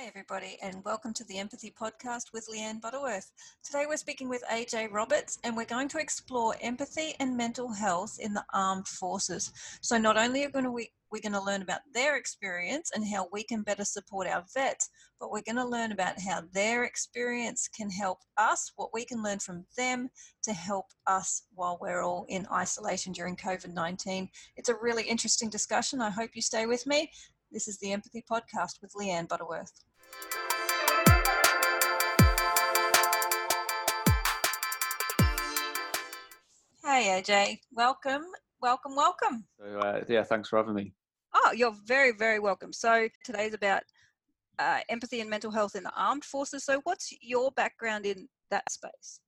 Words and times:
Hey, 0.00 0.06
everybody, 0.06 0.56
and 0.62 0.82
welcome 0.82 1.12
to 1.12 1.24
the 1.24 1.36
Empathy 1.36 1.74
Podcast 1.78 2.32
with 2.32 2.48
Leanne 2.50 2.80
Butterworth. 2.80 3.30
Today, 3.62 3.84
we're 3.86 3.98
speaking 3.98 4.30
with 4.30 4.42
AJ 4.50 4.90
Roberts, 4.90 5.38
and 5.44 5.54
we're 5.54 5.66
going 5.66 5.88
to 5.88 5.98
explore 5.98 6.56
empathy 6.62 7.14
and 7.20 7.36
mental 7.36 7.70
health 7.70 8.16
in 8.18 8.32
the 8.32 8.44
armed 8.54 8.88
forces. 8.88 9.52
So, 9.82 9.98
not 9.98 10.16
only 10.16 10.42
are 10.44 10.50
going 10.50 10.64
to, 10.64 10.70
we, 10.70 10.90
we're 11.12 11.20
going 11.20 11.34
to 11.34 11.42
learn 11.42 11.60
about 11.60 11.82
their 11.92 12.16
experience 12.16 12.92
and 12.94 13.06
how 13.06 13.28
we 13.30 13.42
can 13.42 13.60
better 13.60 13.84
support 13.84 14.26
our 14.26 14.42
vets, 14.54 14.88
but 15.20 15.30
we're 15.30 15.42
going 15.42 15.56
to 15.56 15.66
learn 15.66 15.92
about 15.92 16.18
how 16.18 16.44
their 16.54 16.84
experience 16.84 17.68
can 17.68 17.90
help 17.90 18.20
us, 18.38 18.72
what 18.76 18.94
we 18.94 19.04
can 19.04 19.22
learn 19.22 19.38
from 19.38 19.66
them 19.76 20.08
to 20.44 20.54
help 20.54 20.86
us 21.08 21.42
while 21.54 21.76
we're 21.78 22.02
all 22.02 22.24
in 22.30 22.46
isolation 22.50 23.12
during 23.12 23.36
COVID 23.36 23.74
19. 23.74 24.30
It's 24.56 24.70
a 24.70 24.76
really 24.80 25.02
interesting 25.02 25.50
discussion. 25.50 26.00
I 26.00 26.08
hope 26.08 26.30
you 26.32 26.40
stay 26.40 26.64
with 26.64 26.86
me. 26.86 27.10
This 27.52 27.68
is 27.68 27.76
the 27.78 27.92
Empathy 27.92 28.24
Podcast 28.30 28.80
with 28.80 28.94
Leanne 28.94 29.28
Butterworth. 29.28 29.72
Hey 36.82 37.22
AJ, 37.22 37.60
welcome, 37.72 38.24
welcome, 38.60 38.94
welcome. 38.94 39.44
So 39.58 39.78
uh, 39.78 40.04
yeah, 40.08 40.22
thanks 40.22 40.48
for 40.48 40.58
having 40.58 40.74
me. 40.74 40.92
Oh, 41.32 41.52
you're 41.52 41.74
very, 41.86 42.12
very 42.12 42.40
welcome. 42.40 42.72
So 42.72 43.08
today's 43.24 43.54
about 43.54 43.82
uh, 44.58 44.80
empathy 44.88 45.20
and 45.20 45.30
mental 45.30 45.50
health 45.50 45.76
in 45.76 45.84
the 45.84 45.92
armed 45.96 46.24
forces. 46.24 46.64
So 46.64 46.80
what's 46.84 47.14
your 47.22 47.52
background 47.52 48.06
in 48.06 48.28
that 48.50 48.70
space? 48.70 49.20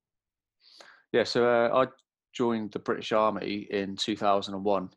Yeah, 1.12 1.24
so 1.24 1.46
uh, 1.46 1.84
I 1.84 1.86
joined 2.34 2.72
the 2.72 2.78
British 2.78 3.12
Army 3.12 3.66
in 3.70 3.96
2001. 3.96 4.90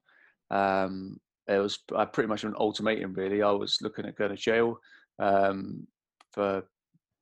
Um, 0.51 1.17
it 1.47 1.57
was 1.57 1.79
pretty 2.13 2.27
much 2.27 2.43
an 2.43 2.55
ultimatum 2.57 3.13
really. 3.13 3.41
I 3.41 3.51
was 3.51 3.77
looking 3.81 4.05
at 4.05 4.15
going 4.15 4.31
to 4.31 4.37
jail 4.37 4.79
um, 5.19 5.87
for 6.31 6.63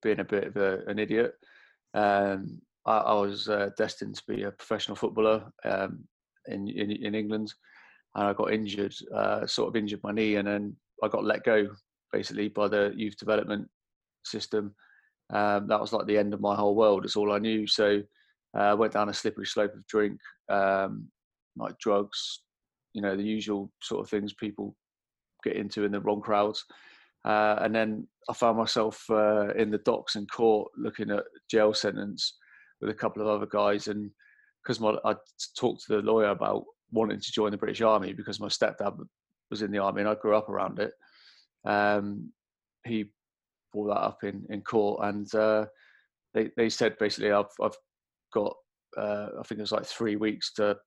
being 0.02 0.20
a 0.20 0.26
bit 0.26 0.46
of 0.46 0.58
a, 0.58 0.80
an 0.88 1.00
idiot. 1.00 1.34
Um, 1.94 2.62
I, 2.86 2.98
I, 2.98 3.14
was 3.14 3.48
uh, 3.48 3.70
destined 3.78 4.16
to 4.16 4.24
be 4.28 4.44
a 4.44 4.52
professional 4.52 4.96
footballer 4.96 5.52
um, 5.64 6.04
in, 6.48 6.68
in, 6.68 6.92
in 6.92 7.16
England, 7.16 7.54
and 8.16 8.28
I 8.28 8.34
got 8.34 8.54
injured, 8.54 8.96
uh, 9.16 9.46
sort 9.46 9.70
of 9.70 9.76
injured 9.76 10.02
my 10.04 10.12
knee, 10.12 10.36
and 10.36 10.48
then 10.48 10.76
I 11.04 11.08
got 11.08 11.24
let 11.24 11.44
go 11.44 11.68
basically 12.12 12.50
by 12.50 12.68
the 12.68 12.94
youth 12.96 13.18
development 13.18 13.68
system. 14.26 14.76
Um, 15.32 15.68
that 15.68 15.80
was 15.80 15.94
like 15.94 16.06
the 16.06 16.18
end 16.18 16.34
of 16.34 16.42
my 16.42 16.56
whole 16.56 16.76
world. 16.76 17.06
It's 17.06 17.16
all 17.16 17.32
I 17.32 17.40
knew. 17.40 17.66
So 17.66 18.02
uh, 18.56 18.62
I 18.62 18.74
went 18.74 18.94
down 18.94 19.10
a 19.10 19.14
slippery 19.14 19.46
slope 19.46 19.74
of 19.74 19.88
drink, 19.88 20.20
um, 20.50 21.08
like 21.56 21.78
drugs, 21.80 22.42
you 22.94 23.02
know 23.02 23.16
the 23.16 23.24
usual 23.24 23.72
sort 23.82 24.02
of 24.02 24.10
things 24.10 24.34
people 24.34 24.76
get 25.44 25.56
into 25.56 25.84
in 25.84 25.92
the 25.92 26.00
wrong 26.00 26.22
crowds. 26.22 26.64
Uh, 27.26 27.58
and 27.62 27.74
then 27.74 28.08
I 28.30 28.34
found 28.34 28.58
myself 28.58 29.04
uh, 29.10 29.54
in 29.54 29.72
the 29.72 29.80
docks 29.80 30.16
in 30.16 30.26
court 30.28 30.72
looking 30.78 31.12
at 31.12 31.24
jail 31.50 31.74
sentence 31.74 32.38
with 32.82 32.90
a 32.90 32.94
couple 32.94 33.22
of 33.22 33.28
other 33.28 33.46
guys. 33.46 33.88
And 33.88 34.12
because 34.64 34.82
I 35.06 35.16
talked 35.58 35.86
to 35.86 35.96
the 35.96 36.02
lawyer 36.02 36.30
about 36.30 36.64
wanting 36.92 37.20
to 37.20 37.32
join 37.32 37.52
the 37.52 37.58
British 37.58 37.82
Army 37.82 38.14
because 38.14 38.40
my 38.40 38.48
stepdad 38.48 38.98
was 39.50 39.62
in 39.62 39.72
the 39.72 39.80
army 39.80 40.02
and 40.02 40.10
I 40.10 40.16
grew 40.16 40.36
up 40.36 40.50
around 40.50 40.80
it. 40.80 40.92
Um, 41.66 42.32
he 42.86 43.06
brought 43.72 43.88
that 43.88 44.02
up 44.02 44.24
in, 44.24 44.46
in 44.50 44.62
court 44.62 45.00
and 45.04 45.34
uh, 45.34 45.66
they, 46.34 46.50
they 46.58 46.70
said 46.70 46.98
basically 47.00 47.32
I've, 47.32 47.46
I've 47.62 47.76
got, 48.34 48.56
uh, 48.98 49.28
I 49.40 49.44
think 49.44 49.60
it 49.60 49.62
was 49.62 49.72
like 49.72 49.86
three 49.86 50.16
weeks 50.16 50.54
to 50.54 50.78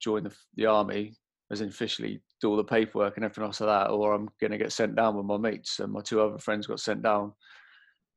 join 0.00 0.24
the, 0.24 0.32
the 0.56 0.66
army 0.66 1.14
as 1.50 1.60
in 1.60 1.68
officially 1.68 2.20
do 2.40 2.50
all 2.50 2.56
the 2.56 2.64
paperwork 2.64 3.16
and 3.16 3.24
everything 3.24 3.44
else 3.44 3.60
like 3.60 3.68
that, 3.68 3.90
or 3.90 4.14
I'm 4.14 4.28
going 4.40 4.52
to 4.52 4.58
get 4.58 4.72
sent 4.72 4.94
down 4.94 5.16
with 5.16 5.26
my 5.26 5.36
mates. 5.36 5.80
And 5.80 5.92
my 5.92 6.00
two 6.00 6.20
other 6.20 6.38
friends 6.38 6.66
got 6.66 6.80
sent 6.80 7.02
down, 7.02 7.32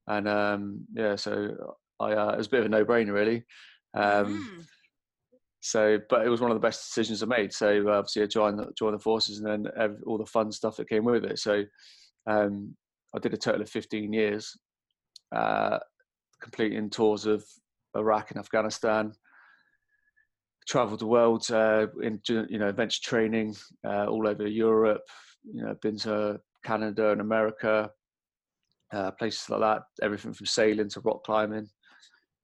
and 0.07 0.27
um, 0.27 0.81
yeah, 0.93 1.15
so 1.15 1.75
I 1.99 2.13
uh, 2.13 2.31
it 2.33 2.37
was 2.37 2.47
a 2.47 2.51
bit 2.51 2.59
of 2.61 2.65
a 2.67 2.69
no-brainer 2.69 3.13
really. 3.13 3.43
Um, 3.93 4.49
mm. 4.59 4.65
So, 5.63 5.99
but 6.09 6.25
it 6.25 6.29
was 6.29 6.41
one 6.41 6.49
of 6.49 6.55
the 6.55 6.67
best 6.67 6.87
decisions 6.89 7.21
I 7.21 7.27
made. 7.27 7.53
So 7.53 7.87
obviously, 7.87 8.23
I 8.23 8.25
joined 8.25 8.59
the, 8.59 8.71
joined 8.77 8.95
the 8.95 8.99
forces, 8.99 9.39
and 9.39 9.47
then 9.47 9.71
every, 9.77 9.97
all 10.07 10.17
the 10.17 10.25
fun 10.25 10.51
stuff 10.51 10.75
that 10.77 10.89
came 10.89 11.05
with 11.05 11.23
it. 11.23 11.37
So, 11.37 11.63
um, 12.27 12.75
I 13.15 13.19
did 13.19 13.33
a 13.33 13.37
total 13.37 13.61
of 13.61 13.69
15 13.69 14.11
years, 14.11 14.57
uh, 15.35 15.77
completing 16.41 16.89
tours 16.89 17.25
of 17.27 17.45
Iraq 17.95 18.31
and 18.31 18.39
Afghanistan, 18.39 19.13
traveled 20.71 21.01
the 21.01 21.05
world 21.05 21.45
uh, 21.51 21.87
in 22.01 22.21
you 22.29 22.57
know 22.57 22.69
adventure 22.69 23.01
training 23.03 23.53
uh, 23.85 24.05
all 24.05 24.25
over 24.25 24.47
Europe. 24.47 25.01
You 25.43 25.63
know, 25.63 25.75
been 25.81 25.97
to 25.99 26.39
Canada 26.63 27.11
and 27.11 27.19
America, 27.19 27.89
uh, 28.93 29.11
places 29.11 29.49
like 29.49 29.59
that. 29.59 29.81
Everything 30.01 30.31
from 30.31 30.45
sailing 30.45 30.87
to 30.89 31.01
rock 31.01 31.25
climbing. 31.25 31.67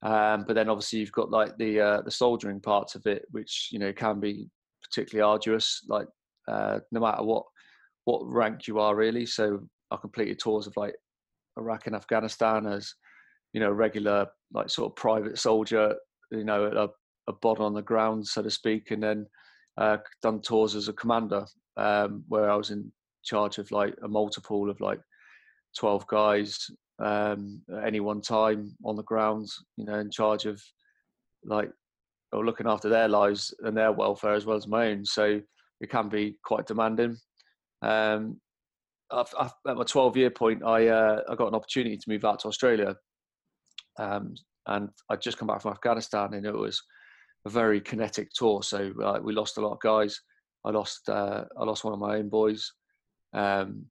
Um, 0.04 0.44
but 0.46 0.56
then 0.56 0.68
obviously 0.68 1.00
you've 1.00 1.12
got 1.14 1.32
like 1.32 1.58
the 1.58 1.80
uh, 1.80 2.02
the 2.02 2.12
soldiering 2.12 2.60
parts 2.60 2.96
of 2.96 3.06
it, 3.06 3.24
which 3.32 3.70
you 3.72 3.80
know 3.80 3.94
can 3.94 4.20
be 4.20 4.50
particularly 4.84 5.26
arduous. 5.26 5.82
Like 5.88 6.08
uh, 6.50 6.80
no 6.92 7.00
matter 7.00 7.24
what 7.24 7.46
what 8.04 8.28
rank 8.28 8.68
you 8.68 8.80
are 8.80 8.94
really. 8.94 9.26
So 9.26 9.62
I 9.90 9.96
completed 9.96 10.38
tours 10.38 10.68
of 10.68 10.76
like 10.76 10.96
Iraq 11.58 11.88
and 11.88 11.96
Afghanistan 11.96 12.68
as 12.68 12.94
you 13.54 13.62
know 13.62 13.72
regular 13.72 14.28
like 14.54 14.70
sort 14.70 14.92
of 14.92 14.98
private 14.98 15.38
soldier 15.38 15.96
you 16.32 16.44
know 16.44 16.68
at 16.68 16.76
a 16.76 16.90
a 17.28 17.34
bod 17.34 17.60
on 17.60 17.74
the 17.74 17.82
ground, 17.82 18.26
so 18.28 18.42
to 18.42 18.50
speak, 18.50 18.92
and 18.92 19.04
then 19.04 19.26
uh, 19.78 19.98
done 20.22 20.42
tours 20.42 20.76
as 20.76 20.88
a 20.88 20.94
commander 20.94 21.46
um, 21.78 22.24
where 22.28 22.50
I 22.50 22.56
was 22.56 22.72
in 22.72 22.92
charge 23.24 23.58
of 23.58 23.72
like 23.72 23.94
a 24.04 24.08
multiple 24.08 24.70
of 24.70 24.80
like 24.82 25.00
12 25.78 26.08
guys 26.08 26.70
um, 27.00 27.62
at 27.76 27.86
any 27.86 28.00
one 28.00 28.22
time 28.22 28.76
on 28.84 28.96
the 28.96 29.04
ground, 29.04 29.48
you 29.76 29.86
know, 29.86 30.00
in 30.00 30.10
charge 30.10 30.46
of 30.46 30.62
like 31.46 31.72
or 32.34 32.46
looking 32.46 32.68
after 32.68 32.90
their 32.90 33.08
lives 33.08 33.54
and 33.64 33.78
their 33.78 33.92
welfare 33.92 34.34
as 34.34 34.46
well 34.46 34.58
as 34.58 34.68
my 34.68 34.88
own. 34.88 35.06
So 35.06 35.40
it 35.80 35.90
can 35.90 36.10
be 36.10 36.38
quite 36.44 36.66
demanding. 36.66 37.18
Um, 37.82 38.40
I've, 39.12 39.34
I've, 39.40 39.54
at 39.68 39.78
my 39.78 39.84
12 39.84 40.18
year 40.18 40.30
point, 40.30 40.64
I 40.66 40.88
uh, 40.88 41.22
I 41.30 41.36
got 41.36 41.48
an 41.48 41.56
opportunity 41.56 41.98
to 41.98 42.10
move 42.10 42.26
out 42.26 42.40
to 42.40 42.48
Australia, 42.48 42.96
um, 43.98 44.34
and 44.66 44.90
I'd 45.10 45.22
just 45.22 45.38
come 45.38 45.48
back 45.48 45.62
from 45.62 45.72
Afghanistan, 45.72 46.34
and 46.34 46.46
it 46.46 46.54
was 46.54 46.82
a 47.48 47.50
very 47.50 47.80
kinetic 47.80 48.30
tour. 48.34 48.62
So 48.62 48.92
uh, 49.04 49.20
we 49.24 49.34
lost 49.34 49.58
a 49.58 49.62
lot 49.62 49.72
of 49.72 49.80
guys. 49.80 50.22
I 50.66 50.72
lost 50.72 51.10
uh, 51.10 51.46
I 51.58 51.64
lost 51.64 51.84
one 51.84 51.94
of 51.94 52.00
my 52.00 52.18
own 52.18 52.30
boys, 52.30 52.74
um, 53.34 53.86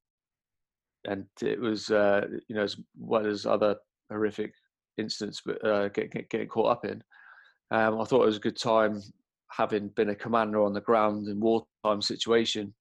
and 1.07 1.25
it 1.43 1.59
was 1.59 1.91
uh, 1.91 2.27
you 2.49 2.55
know 2.55 2.65
as 2.65 2.77
well 2.99 3.27
as 3.27 3.47
other 3.47 3.77
horrific 4.11 4.53
incidents, 4.99 5.41
but 5.45 5.65
uh, 5.65 5.89
getting 5.89 6.25
get, 6.31 6.51
caught 6.51 6.71
up 6.71 6.85
in. 6.85 7.03
Um, 7.71 8.01
I 8.01 8.05
thought 8.05 8.23
it 8.23 8.27
was 8.27 8.37
a 8.37 8.49
good 8.49 8.59
time, 8.59 9.03
having 9.51 9.89
been 9.89 10.11
a 10.11 10.15
commander 10.15 10.63
on 10.63 10.75
the 10.75 10.81
ground 10.83 11.29
in 11.29 11.41
wartime 11.41 12.03
situation, 12.03 12.75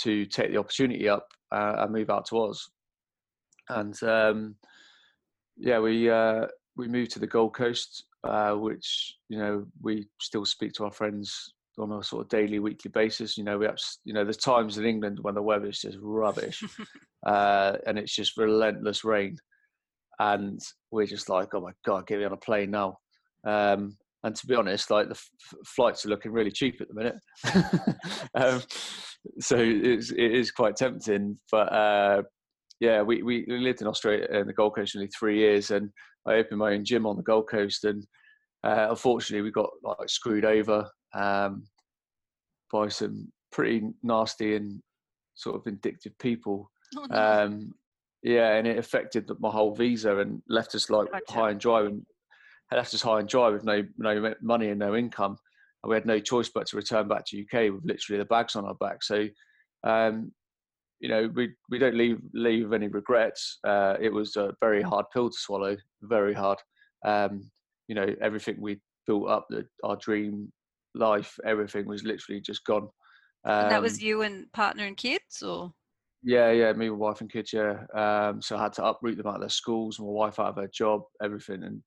to 0.00 0.24
take 0.24 0.50
the 0.50 0.58
opportunity 0.58 1.08
up 1.08 1.28
uh, 1.52 1.74
and 1.78 1.92
move 1.92 2.08
out 2.08 2.26
to 2.26 2.38
Oz. 2.38 2.70
And 3.68 4.02
um, 4.02 4.54
yeah, 5.58 5.80
we 5.80 6.08
uh, 6.08 6.46
we 6.76 6.88
moved 6.88 7.10
to 7.12 7.18
the 7.18 7.26
Gold 7.26 7.54
Coast 7.54 8.04
uh, 8.24 8.52
which 8.52 9.16
you 9.28 9.38
know 9.38 9.64
we 9.82 10.08
still 10.20 10.44
speak 10.44 10.72
to 10.74 10.84
our 10.84 10.92
friends 10.92 11.52
on 11.78 11.92
a 11.92 12.02
sort 12.02 12.22
of 12.22 12.28
daily, 12.28 12.58
weekly 12.58 12.90
basis. 12.90 13.36
You 13.36 13.44
know, 13.44 13.58
we 13.58 13.66
have, 13.66 13.78
you 14.04 14.12
know, 14.12 14.24
the 14.24 14.34
times 14.34 14.78
in 14.78 14.84
England 14.84 15.18
when 15.22 15.34
the 15.34 15.42
weather 15.42 15.68
is 15.68 15.80
just 15.80 15.98
rubbish, 16.00 16.62
uh, 17.26 17.74
and 17.86 17.98
it's 17.98 18.14
just 18.14 18.36
relentless 18.36 19.04
rain, 19.04 19.36
and 20.18 20.60
we're 20.90 21.06
just 21.06 21.28
like, 21.28 21.54
oh 21.54 21.60
my 21.60 21.72
god, 21.86 22.06
get 22.06 22.18
me 22.18 22.24
on 22.24 22.32
a 22.32 22.36
plane 22.36 22.70
now. 22.70 22.98
Um, 23.46 23.96
and 24.24 24.34
to 24.34 24.46
be 24.46 24.56
honest, 24.56 24.90
like 24.90 25.06
the 25.06 25.14
f- 25.14 25.30
flights 25.64 26.04
are 26.04 26.08
looking 26.08 26.32
really 26.32 26.50
cheap 26.50 26.80
at 26.80 26.88
the 26.88 26.94
minute, 26.94 27.16
um, 28.34 28.62
so 29.40 29.56
it's, 29.58 30.10
it 30.10 30.34
is 30.34 30.50
quite 30.50 30.76
tempting. 30.76 31.38
But 31.50 31.72
uh, 31.72 32.22
yeah, 32.80 33.02
we, 33.02 33.22
we 33.22 33.44
lived 33.46 33.80
in 33.80 33.86
Australia 33.86 34.26
in 34.32 34.46
the 34.46 34.52
Gold 34.52 34.74
Coast 34.74 34.94
nearly 34.94 35.10
three 35.16 35.38
years, 35.38 35.70
and 35.70 35.90
I 36.26 36.34
opened 36.34 36.58
my 36.58 36.72
own 36.72 36.84
gym 36.84 37.06
on 37.06 37.16
the 37.16 37.22
Gold 37.22 37.48
Coast, 37.48 37.84
and 37.84 38.06
uh, 38.64 38.88
unfortunately, 38.90 39.42
we 39.42 39.50
got 39.50 39.70
like 39.82 40.08
screwed 40.08 40.44
over 40.44 40.88
um, 41.14 41.64
by 42.72 42.88
some 42.88 43.32
pretty 43.52 43.82
nasty 44.02 44.56
and 44.56 44.82
sort 45.34 45.56
of 45.56 45.64
vindictive 45.64 46.18
people. 46.18 46.70
Oh, 46.96 47.06
no. 47.08 47.16
um, 47.16 47.74
yeah, 48.22 48.54
and 48.54 48.66
it 48.66 48.78
affected 48.78 49.30
my 49.38 49.50
whole 49.50 49.74
visa 49.74 50.18
and 50.18 50.42
left 50.48 50.74
us 50.74 50.90
like 50.90 51.10
gotcha. 51.10 51.32
high 51.32 51.50
and 51.50 51.60
dry, 51.60 51.82
and 51.82 52.04
left 52.72 52.94
us 52.94 53.02
high 53.02 53.20
and 53.20 53.28
dry 53.28 53.48
with 53.48 53.64
no 53.64 53.82
no 53.96 54.34
money 54.42 54.70
and 54.70 54.78
no 54.78 54.96
income. 54.96 55.36
And 55.82 55.90
we 55.90 55.94
had 55.96 56.06
no 56.06 56.18
choice 56.18 56.48
but 56.48 56.66
to 56.68 56.76
return 56.76 57.06
back 57.06 57.24
to 57.26 57.40
UK 57.40 57.72
with 57.72 57.84
literally 57.84 58.18
the 58.18 58.24
bags 58.24 58.56
on 58.56 58.64
our 58.64 58.74
back. 58.74 59.04
So, 59.04 59.28
um, 59.84 60.32
you 60.98 61.08
know, 61.08 61.30
we 61.34 61.54
we 61.70 61.78
don't 61.78 61.94
leave 61.94 62.18
leave 62.34 62.72
any 62.72 62.88
regrets. 62.88 63.58
Uh, 63.64 63.94
it 64.00 64.12
was 64.12 64.36
a 64.36 64.54
very 64.60 64.82
hard 64.82 65.06
pill 65.12 65.30
to 65.30 65.38
swallow, 65.38 65.76
very 66.02 66.34
hard. 66.34 66.58
Um, 67.04 67.50
you 67.88 67.94
know 67.94 68.06
everything 68.20 68.56
we 68.60 68.80
built 69.06 69.28
up 69.28 69.46
the, 69.48 69.66
our 69.82 69.96
dream 69.96 70.52
life 70.94 71.38
everything 71.44 71.86
was 71.86 72.04
literally 72.04 72.40
just 72.40 72.64
gone 72.64 72.88
um, 73.44 73.68
that 73.70 73.82
was 73.82 73.94
um, 73.94 74.00
you 74.00 74.22
and 74.22 74.52
partner 74.52 74.84
and 74.84 74.96
kids 74.96 75.42
or 75.42 75.72
Yeah, 76.22 76.50
yeah, 76.50 76.72
me, 76.72 76.90
my 76.90 76.96
wife 76.96 77.20
and 77.20 77.30
kids. 77.30 77.52
Yeah, 77.52 77.84
um, 77.94 78.42
so 78.42 78.56
I 78.56 78.62
had 78.64 78.72
to 78.74 78.84
uproot 78.84 79.16
them 79.16 79.28
out 79.28 79.36
of 79.36 79.40
their 79.40 79.48
schools, 79.48 80.00
my 80.00 80.06
wife 80.06 80.40
out 80.40 80.48
of 80.48 80.56
her 80.56 80.68
job, 80.74 81.02
everything, 81.22 81.62
and 81.62 81.80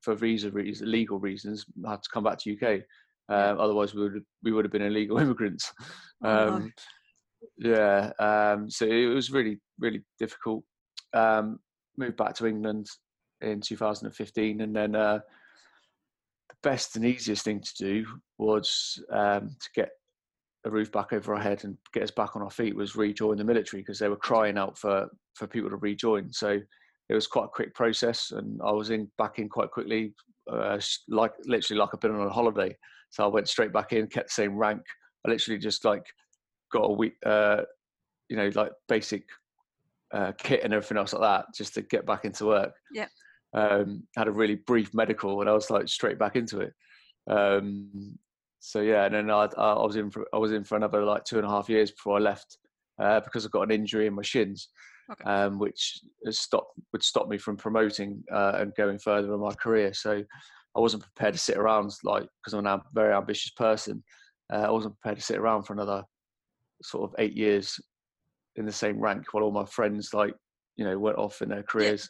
for 0.00 0.14
visa 0.14 0.50
reasons, 0.52 0.88
legal 0.88 1.18
reasons, 1.18 1.66
I 1.84 1.90
had 1.90 2.02
to 2.04 2.08
come 2.14 2.22
back 2.22 2.38
to 2.38 2.52
UK. 2.52 2.82
Um, 3.28 3.58
otherwise, 3.58 3.94
we 3.94 4.02
would 4.02 4.22
we 4.44 4.52
would 4.52 4.64
have 4.64 4.72
been 4.72 4.82
illegal 4.82 5.18
immigrants. 5.24 5.72
Oh. 6.22 6.48
Um, 6.48 6.72
yeah, 7.58 8.12
um, 8.20 8.70
so 8.70 8.86
it 8.86 9.06
was 9.06 9.32
really 9.32 9.58
really 9.80 10.02
difficult. 10.20 10.62
Um, 11.12 11.58
moved 11.98 12.16
back 12.16 12.34
to 12.36 12.46
England 12.46 12.86
in 13.42 13.60
2015, 13.60 14.60
and 14.60 14.74
then 14.74 14.94
uh, 14.94 15.18
the 16.48 16.56
best 16.62 16.96
and 16.96 17.04
easiest 17.04 17.44
thing 17.44 17.60
to 17.60 17.74
do 17.76 18.06
was 18.38 19.02
um, 19.10 19.56
to 19.60 19.68
get 19.74 19.90
a 20.64 20.70
roof 20.70 20.92
back 20.92 21.12
over 21.12 21.34
our 21.34 21.40
head 21.40 21.64
and 21.64 21.76
get 21.92 22.04
us 22.04 22.10
back 22.10 22.36
on 22.36 22.42
our 22.42 22.50
feet 22.50 22.76
was 22.76 22.94
rejoin 22.94 23.36
the 23.36 23.44
military 23.44 23.82
because 23.82 23.98
they 23.98 24.08
were 24.08 24.16
crying 24.16 24.56
out 24.56 24.78
for 24.78 25.08
for 25.34 25.46
people 25.46 25.70
to 25.70 25.76
rejoin. 25.76 26.32
So 26.32 26.60
it 27.08 27.14
was 27.14 27.26
quite 27.26 27.46
a 27.46 27.48
quick 27.48 27.74
process, 27.74 28.30
and 28.30 28.60
I 28.64 28.70
was 28.70 28.90
in 28.90 29.10
back 29.18 29.38
in 29.38 29.48
quite 29.48 29.70
quickly, 29.70 30.14
uh, 30.50 30.78
like 31.08 31.32
literally 31.44 31.80
like 31.80 31.90
I've 31.92 32.00
been 32.00 32.14
on 32.14 32.26
a 32.26 32.30
holiday. 32.30 32.76
So 33.10 33.24
I 33.24 33.26
went 33.26 33.48
straight 33.48 33.72
back 33.72 33.92
in, 33.92 34.06
kept 34.06 34.28
the 34.28 34.34
same 34.34 34.56
rank. 34.56 34.82
I 35.26 35.30
literally 35.30 35.58
just 35.58 35.84
like 35.84 36.04
got 36.72 36.84
a 36.84 36.92
week, 36.92 37.14
uh, 37.26 37.62
you 38.28 38.36
know, 38.36 38.50
like 38.54 38.72
basic 38.88 39.24
uh, 40.12 40.32
kit 40.38 40.62
and 40.64 40.72
everything 40.72 40.96
else 40.96 41.12
like 41.12 41.22
that, 41.22 41.46
just 41.54 41.74
to 41.74 41.82
get 41.82 42.06
back 42.06 42.24
into 42.24 42.46
work. 42.46 42.72
Yeah. 42.92 43.08
Um, 43.54 44.04
had 44.16 44.28
a 44.28 44.32
really 44.32 44.54
brief 44.54 44.94
medical, 44.94 45.40
and 45.40 45.50
I 45.50 45.52
was 45.52 45.70
like 45.70 45.88
straight 45.88 46.18
back 46.18 46.36
into 46.36 46.60
it. 46.60 46.72
Um, 47.28 48.18
so 48.60 48.80
yeah, 48.80 49.04
and 49.04 49.14
then 49.14 49.30
I, 49.30 49.48
I 49.56 49.84
was 49.84 49.96
in 49.96 50.10
for 50.10 50.26
I 50.32 50.38
was 50.38 50.52
in 50.52 50.64
for 50.64 50.76
another 50.76 51.04
like 51.04 51.24
two 51.24 51.38
and 51.38 51.46
a 51.46 51.50
half 51.50 51.68
years 51.68 51.90
before 51.90 52.16
I 52.16 52.20
left 52.20 52.58
uh, 53.00 53.20
because 53.20 53.44
I 53.44 53.48
got 53.50 53.62
an 53.62 53.72
injury 53.72 54.06
in 54.06 54.14
my 54.14 54.22
shins, 54.22 54.68
Okay. 55.10 55.24
um, 55.28 55.58
which 55.58 56.00
stopped 56.30 56.78
would 56.92 57.02
stop 57.02 57.28
me 57.28 57.38
from 57.38 57.56
promoting 57.56 58.22
uh, 58.32 58.52
and 58.56 58.74
going 58.76 58.98
further 58.98 59.34
in 59.34 59.40
my 59.40 59.52
career. 59.54 59.92
So 59.92 60.22
I 60.76 60.80
wasn't 60.80 61.02
prepared 61.02 61.34
to 61.34 61.40
sit 61.40 61.56
around 61.56 61.92
like 62.04 62.26
because 62.38 62.54
I'm 62.54 62.66
a 62.66 62.82
very 62.94 63.12
ambitious 63.12 63.50
person. 63.50 64.02
Uh, 64.52 64.58
I 64.58 64.70
wasn't 64.70 64.94
prepared 65.00 65.18
to 65.18 65.24
sit 65.24 65.38
around 65.38 65.64
for 65.64 65.72
another 65.72 66.04
sort 66.82 67.10
of 67.10 67.14
eight 67.18 67.34
years 67.34 67.78
in 68.56 68.64
the 68.64 68.72
same 68.72 69.00
rank 69.00 69.32
while 69.32 69.44
all 69.44 69.52
my 69.52 69.64
friends 69.64 70.14
like 70.14 70.34
you 70.76 70.84
know 70.84 70.98
went 70.98 71.18
off 71.18 71.42
in 71.42 71.48
their 71.48 71.62
careers 71.62 72.08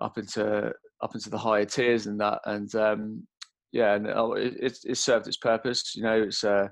up 0.00 0.18
into 0.18 0.72
up 1.02 1.14
into 1.14 1.30
the 1.30 1.38
higher 1.38 1.64
tiers 1.64 2.06
and 2.06 2.20
that 2.20 2.40
and 2.46 2.74
um, 2.74 3.26
yeah 3.72 3.94
and 3.94 4.06
oh, 4.08 4.32
it, 4.32 4.78
it 4.84 4.96
served 4.96 5.26
its 5.26 5.36
purpose 5.36 5.94
you 5.94 6.02
know 6.02 6.22
it's 6.22 6.44
uh 6.44 6.68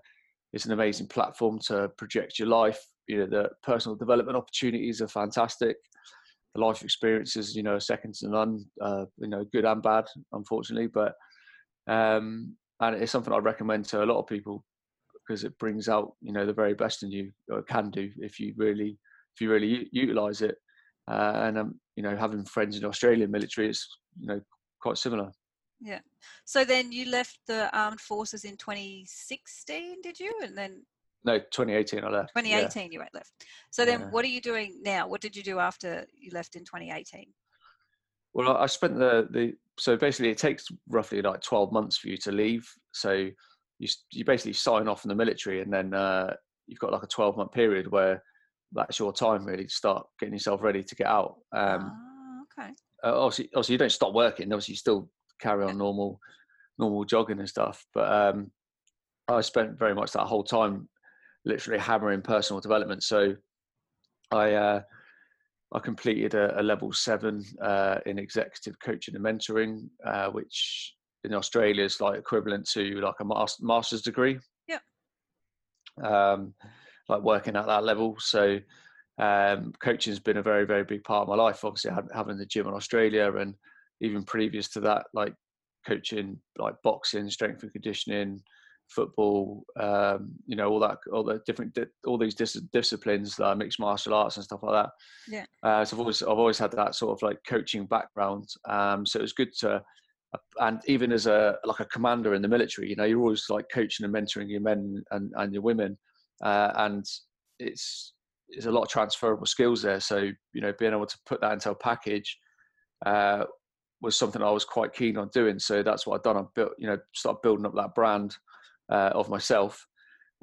it's 0.53 0.67
an 0.67 0.73
amazing 0.73 1.07
platform 1.07 1.59
to 1.67 1.89
project 1.97 2.39
your 2.39 2.49
life. 2.49 2.79
You 3.09 3.19
know 3.19 3.27
the 3.27 3.49
personal 3.63 3.97
development 3.97 4.37
opportunities 4.37 5.01
are 5.01 5.09
fantastic. 5.09 5.77
The 6.55 6.61
life 6.61 6.83
experiences 6.83 7.57
you 7.57 7.63
know 7.63 7.75
are 7.75 7.81
second 7.81 8.15
to 8.17 8.29
none 8.29 8.65
uh, 8.81 9.07
you 9.19 9.29
know 9.29 9.45
good 9.53 9.65
and 9.65 9.83
bad 9.83 10.05
unfortunately 10.33 10.87
but 10.87 11.15
um 11.89 12.55
and 12.81 12.97
it's 12.97 13.11
something 13.11 13.33
i 13.33 13.39
recommend 13.39 13.87
to 13.87 14.05
a 14.05 14.07
lot 14.07 14.21
of 14.21 14.27
people 14.27 14.63
because 15.27 15.45
it 15.45 15.59
brings 15.59 15.89
out 15.89 16.13
you 16.21 16.31
know 16.31 16.45
the 16.45 16.53
very 16.53 16.75
best 16.75 17.03
in 17.03 17.11
you 17.11 17.31
or 17.51 17.63
can 17.63 17.91
do 17.91 18.11
if 18.19 18.39
you 18.39 18.53
really 18.59 18.99
if 19.35 19.41
you 19.41 19.51
really 19.51 19.89
utilize 19.93 20.43
it 20.43 20.57
uh, 21.09 21.33
and 21.45 21.59
um, 21.59 21.81
you 21.97 22.03
know 22.03 22.17
having 22.17 22.45
friends 22.45 22.77
in 22.77 22.83
the 22.83 22.89
australian 22.89 23.31
military 23.31 23.69
is 23.69 23.87
you 24.19 24.27
know 24.27 24.41
quite 24.81 24.99
similar 24.99 25.31
Yeah. 25.85 26.01
So 26.45 26.65
then 26.65 26.93
you 26.93 27.11
left 27.11 27.39
the 27.47 27.69
armed 27.77 28.01
forces 28.01 28.45
in 28.45 28.57
2016, 28.57 30.01
did 30.03 30.21
you? 30.21 30.33
And 30.45 30.57
then 30.57 30.87
no 31.25 31.39
2018 31.39 32.05
i 32.05 32.09
left 32.09 32.33
yeah. 32.37 32.43
2018 32.43 32.93
you 32.93 32.99
went 33.01 33.15
left. 33.15 33.33
So 33.71 33.85
then 33.85 34.01
Yeah. 34.01 34.11
what 34.11 34.25
are 34.25 34.35
you 34.37 34.41
doing 34.41 34.81
now? 34.83 35.09
What 35.09 35.21
did 35.21 35.35
you 35.37 35.43
do 35.43 35.59
after 35.59 36.07
you 36.17 36.31
left 36.33 36.57
in 36.57 36.65
2018? 36.65 37.33
Well, 38.35 38.57
I 38.57 38.67
spent 38.67 38.99
the 38.99 39.29
the 39.31 39.55
so 39.79 39.97
basically 39.97 40.31
it 40.31 40.39
takes 40.39 40.67
roughly 40.89 41.21
like 41.23 41.43
twelve 41.43 41.73
months 41.73 41.99
for 41.99 42.09
you 42.09 42.17
to 42.19 42.33
leave. 42.33 42.65
So 42.93 43.13
you 43.79 43.89
you 44.13 44.25
basically 44.25 44.55
sign 44.55 44.89
off 44.89 45.05
in 45.05 45.09
the 45.09 45.15
military, 45.15 45.61
and 45.63 45.73
then 45.73 45.93
uh, 45.93 46.35
you've 46.67 46.79
got 46.79 46.93
like 46.93 47.03
a 47.03 47.09
twelve 47.09 47.37
month 47.37 47.53
period 47.53 47.91
where 47.91 48.23
that's 48.75 48.99
your 48.99 49.13
time 49.13 49.45
really 49.45 49.65
to 49.65 49.71
start 49.71 50.07
getting 50.19 50.35
yourself 50.35 50.63
ready 50.63 50.83
to 50.83 50.95
get 50.95 51.07
out. 51.07 51.37
Um, 51.53 51.93
ah, 51.93 52.63
okay. 52.63 52.73
uh, 53.05 53.21
obviously, 53.25 53.51
obviously 53.55 53.75
you 53.75 53.79
don't 53.79 53.93
stop 53.93 54.15
working. 54.15 54.53
Obviously, 54.53 54.73
you 54.73 54.79
still 54.79 55.09
carry 55.41 55.65
on 55.65 55.79
normal 55.79 56.19
normal 56.79 57.05
jogging 57.05 57.39
and 57.39 57.49
stuff. 57.49 57.85
But 57.95 58.11
um, 58.13 58.51
I 59.29 59.41
spent 59.41 59.79
very 59.79 59.95
much 59.95 60.13
that 60.13 60.27
whole 60.27 60.45
time 60.45 60.89
literally 61.45 61.79
hammering 61.79 62.23
personal 62.23 62.61
development. 62.61 63.03
So 63.03 63.35
I 64.31 64.53
uh, 64.53 64.81
I 65.73 65.79
completed 65.79 66.35
a, 66.35 66.61
a 66.61 66.63
level 66.63 66.93
seven 66.93 67.45
uh, 67.61 67.99
in 68.07 68.19
executive 68.19 68.79
coaching 68.81 69.15
and 69.17 69.25
mentoring, 69.25 69.89
uh, 70.07 70.29
which 70.31 70.95
in 71.25 71.35
Australia 71.35 71.85
is 71.85 72.01
like 72.01 72.19
equivalent 72.19 72.69
to 72.71 73.01
like 73.01 73.15
a 73.21 73.47
master's 73.61 74.03
degree. 74.03 74.39
Yeah. 74.69 74.79
Um, 76.03 76.55
like 77.13 77.23
working 77.23 77.57
at 77.57 77.67
that 77.67 77.85
level. 77.85 78.17
So 78.19 78.59
um, 79.19 79.73
coaching 79.83 80.13
has 80.13 80.21
been 80.21 80.39
a 80.39 80.43
very 80.43 80.67
very 80.67 80.85
big 80.85 81.05
part 81.05 81.23
of 81.23 81.29
my 81.29 81.37
life. 81.37 81.65
Obviously, 81.65 81.93
having 82.15 82.39
the 82.39 82.47
gym 82.47 82.67
in 82.69 82.75
Australia, 82.75 83.37
and 83.37 83.55
even 84.01 84.25
previous 84.25 84.69
to 84.71 84.81
that, 84.81 85.07
like 85.15 85.35
coaching 85.87 86.39
like 86.59 86.75
boxing, 86.83 87.31
strength 87.31 87.63
and 87.63 87.73
conditioning, 87.73 88.41
football, 88.89 89.65
um, 89.79 90.31
you 90.47 90.57
know, 90.57 90.69
all 90.71 90.81
that, 90.81 90.99
all 91.13 91.25
the 91.25 91.41
different, 91.47 91.77
all 92.07 92.19
these 92.19 92.35
dis- 92.35 92.69
disciplines, 92.73 93.39
uh, 93.41 93.55
mixed 93.55 93.81
martial 93.81 94.15
arts 94.15 94.37
and 94.37 94.45
stuff 94.45 94.63
like 94.63 94.85
that. 94.85 94.91
Yeah. 95.29 95.45
Uh, 95.63 95.85
so 95.85 95.97
I've 95.97 96.01
always, 96.01 96.23
I've 96.23 96.39
always 96.39 96.59
had 96.59 96.73
that 96.73 96.95
sort 96.95 97.13
of 97.17 97.23
like 97.23 97.39
coaching 97.47 97.87
background. 97.87 98.49
Um, 98.69 99.07
so 99.07 99.19
it 99.19 99.23
was 99.23 99.33
good 99.33 99.53
to, 99.61 99.83
and 100.61 100.81
even 100.87 101.13
as 101.13 101.27
a 101.27 101.57
like 101.65 101.81
a 101.81 101.85
commander 101.87 102.35
in 102.35 102.43
the 102.43 102.49
military, 102.49 102.89
you 102.89 102.97
know, 102.97 103.05
you're 103.05 103.21
always 103.21 103.45
like 103.51 103.67
coaching 103.73 104.05
and 104.05 104.15
mentoring 104.15 104.51
your 104.51 104.61
men 104.61 105.03
and, 105.11 105.33
and 105.37 105.53
your 105.53 105.63
women, 105.63 105.99
uh, 106.43 106.73
and 106.77 107.05
it's 107.59 108.15
there's 108.49 108.67
a 108.67 108.71
lot 108.71 108.83
of 108.83 108.89
transferable 108.89 109.47
skills 109.47 109.83
there. 109.83 110.01
So 110.01 110.31
you 110.53 110.61
know, 110.61 110.73
being 110.79 110.93
able 110.93 111.07
to 111.07 111.19
put 111.27 111.41
that 111.41 111.53
into 111.53 111.71
a 111.71 111.75
package 111.75 112.39
uh, 113.07 113.45
was 114.01 114.17
something 114.17 114.43
I 114.43 114.51
was 114.51 114.65
quite 114.65 114.93
keen 114.93 115.17
on 115.17 115.31
doing. 115.33 115.59
So 115.59 115.83
that's 115.83 116.07
what 116.07 116.17
I've 116.17 116.23
done. 116.23 116.37
I 116.37 116.43
built, 116.55 116.73
you 116.79 116.89
know, 116.89 116.99
start 117.15 117.43
building 117.43 117.67
up 117.67 117.75
that 117.77 117.95
brand 117.95 118.37
uh, 118.91 119.11
of 119.15 119.29
myself, 119.31 119.87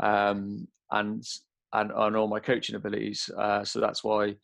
um, 0.01 0.67
and 0.91 1.23
and 1.73 1.91
on 1.91 2.15
all 2.15 2.27
my 2.27 2.39
coaching 2.39 2.75
abilities. 2.75 3.29
Uh, 3.37 3.63
so 3.63 3.79
that's 3.79 4.03
why 4.03 4.35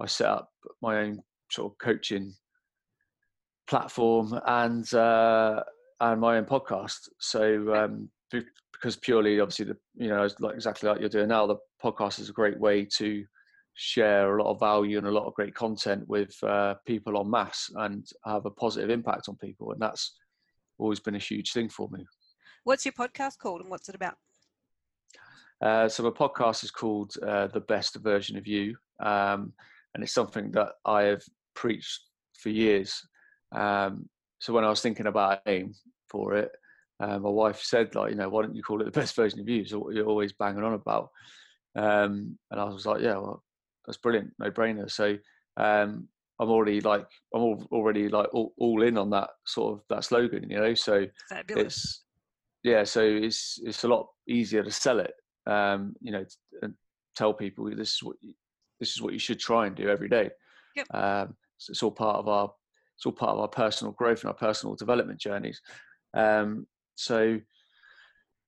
I 0.00 0.06
set 0.06 0.28
up 0.28 0.50
my 0.80 1.00
own 1.00 1.20
sort 1.50 1.72
of 1.72 1.78
coaching 1.78 2.34
platform 3.66 4.38
and 4.46 4.92
uh, 4.94 5.62
and 6.00 6.20
my 6.20 6.38
own 6.38 6.44
podcast. 6.44 7.08
So 7.18 7.74
um, 7.74 8.08
because 8.82 8.96
purely, 8.96 9.38
obviously, 9.38 9.66
the 9.66 9.76
you 9.94 10.08
know, 10.08 10.24
it's 10.24 10.40
like 10.40 10.56
exactly 10.56 10.88
like 10.88 10.98
you're 10.98 11.08
doing 11.08 11.28
now, 11.28 11.46
the 11.46 11.56
podcast 11.82 12.18
is 12.18 12.28
a 12.28 12.32
great 12.32 12.58
way 12.58 12.84
to 12.84 13.24
share 13.74 14.36
a 14.36 14.42
lot 14.42 14.50
of 14.50 14.58
value 14.58 14.98
and 14.98 15.06
a 15.06 15.10
lot 15.10 15.24
of 15.24 15.34
great 15.34 15.54
content 15.54 16.06
with 16.08 16.34
uh, 16.42 16.74
people 16.84 17.18
en 17.18 17.30
masse 17.30 17.70
and 17.76 18.08
have 18.24 18.44
a 18.44 18.50
positive 18.50 18.90
impact 18.90 19.28
on 19.28 19.36
people, 19.36 19.70
and 19.70 19.80
that's 19.80 20.16
always 20.78 20.98
been 20.98 21.14
a 21.14 21.20
huge 21.20 21.52
thing 21.52 21.68
for 21.68 21.88
me. 21.90 22.04
What's 22.64 22.84
your 22.84 22.92
podcast 22.92 23.38
called 23.38 23.60
and 23.60 23.70
what's 23.70 23.88
it 23.88 23.94
about? 23.94 24.16
Uh, 25.60 25.88
so 25.88 26.02
my 26.02 26.10
podcast 26.10 26.64
is 26.64 26.72
called 26.72 27.14
uh, 27.24 27.46
"The 27.46 27.60
Best 27.60 27.94
Version 27.96 28.36
of 28.36 28.48
You," 28.48 28.76
um, 29.00 29.52
and 29.94 30.02
it's 30.02 30.12
something 30.12 30.50
that 30.52 30.70
I 30.84 31.02
have 31.02 31.22
preached 31.54 32.00
for 32.36 32.48
years. 32.48 33.00
Um, 33.52 34.08
so 34.40 34.52
when 34.52 34.64
I 34.64 34.70
was 34.70 34.80
thinking 34.80 35.06
about 35.06 35.42
a 35.46 35.50
name 35.50 35.74
for 36.08 36.34
it, 36.34 36.50
uh, 37.02 37.18
my 37.18 37.28
wife 37.28 37.60
said, 37.62 37.94
"Like, 37.94 38.10
you 38.10 38.16
know, 38.16 38.28
why 38.28 38.42
don't 38.42 38.54
you 38.54 38.62
call 38.62 38.80
it 38.80 38.84
the 38.84 39.00
best 39.00 39.16
version 39.16 39.40
of 39.40 39.48
you?" 39.48 39.64
So 39.64 39.78
what 39.78 39.94
you're 39.94 40.06
always 40.06 40.32
banging 40.32 40.64
on 40.64 40.74
about. 40.74 41.10
Um, 41.76 42.38
and 42.50 42.60
I 42.60 42.64
was 42.64 42.86
like, 42.86 43.02
"Yeah, 43.02 43.18
well, 43.18 43.42
that's 43.86 43.98
brilliant, 43.98 44.32
no 44.38 44.50
brainer." 44.50 44.90
So 44.90 45.16
um, 45.56 46.08
I'm 46.40 46.50
already 46.50 46.80
like, 46.80 47.06
I'm 47.34 47.42
al- 47.42 47.68
already 47.72 48.08
like 48.08 48.28
all, 48.32 48.52
all 48.58 48.82
in 48.82 48.96
on 48.96 49.10
that 49.10 49.30
sort 49.46 49.78
of 49.78 49.84
that 49.90 50.04
slogan, 50.04 50.48
you 50.50 50.58
know. 50.58 50.74
So 50.74 51.06
Fabulous. 51.28 51.74
it's 51.74 52.02
yeah 52.64 52.84
so 52.84 53.00
it's 53.02 53.58
it's 53.64 53.82
a 53.84 53.88
lot 53.88 54.06
easier 54.28 54.62
to 54.62 54.70
sell 54.70 55.00
it 55.00 55.12
um 55.48 55.94
you 56.00 56.12
know 56.12 56.24
and 56.62 56.74
tell 57.16 57.34
people 57.34 57.64
this 57.74 57.94
is 57.94 58.02
what 58.02 58.16
you, 58.20 58.34
this 58.78 58.90
is 58.90 59.02
what 59.02 59.12
you 59.12 59.18
should 59.18 59.40
try 59.40 59.66
and 59.66 59.74
do 59.74 59.88
every 59.88 60.08
day 60.08 60.30
Yep. 60.76 60.86
um 60.94 61.36
so 61.58 61.72
it's 61.72 61.82
all 61.82 61.90
part 61.90 62.16
of 62.18 62.28
our 62.28 62.52
it's 62.96 63.04
all 63.04 63.12
part 63.12 63.32
of 63.32 63.40
our 63.40 63.48
personal 63.48 63.92
growth 63.92 64.20
and 64.22 64.28
our 64.28 64.34
personal 64.48 64.76
development 64.76 65.18
journeys 65.18 65.60
um 66.14 66.66
so 66.94 67.38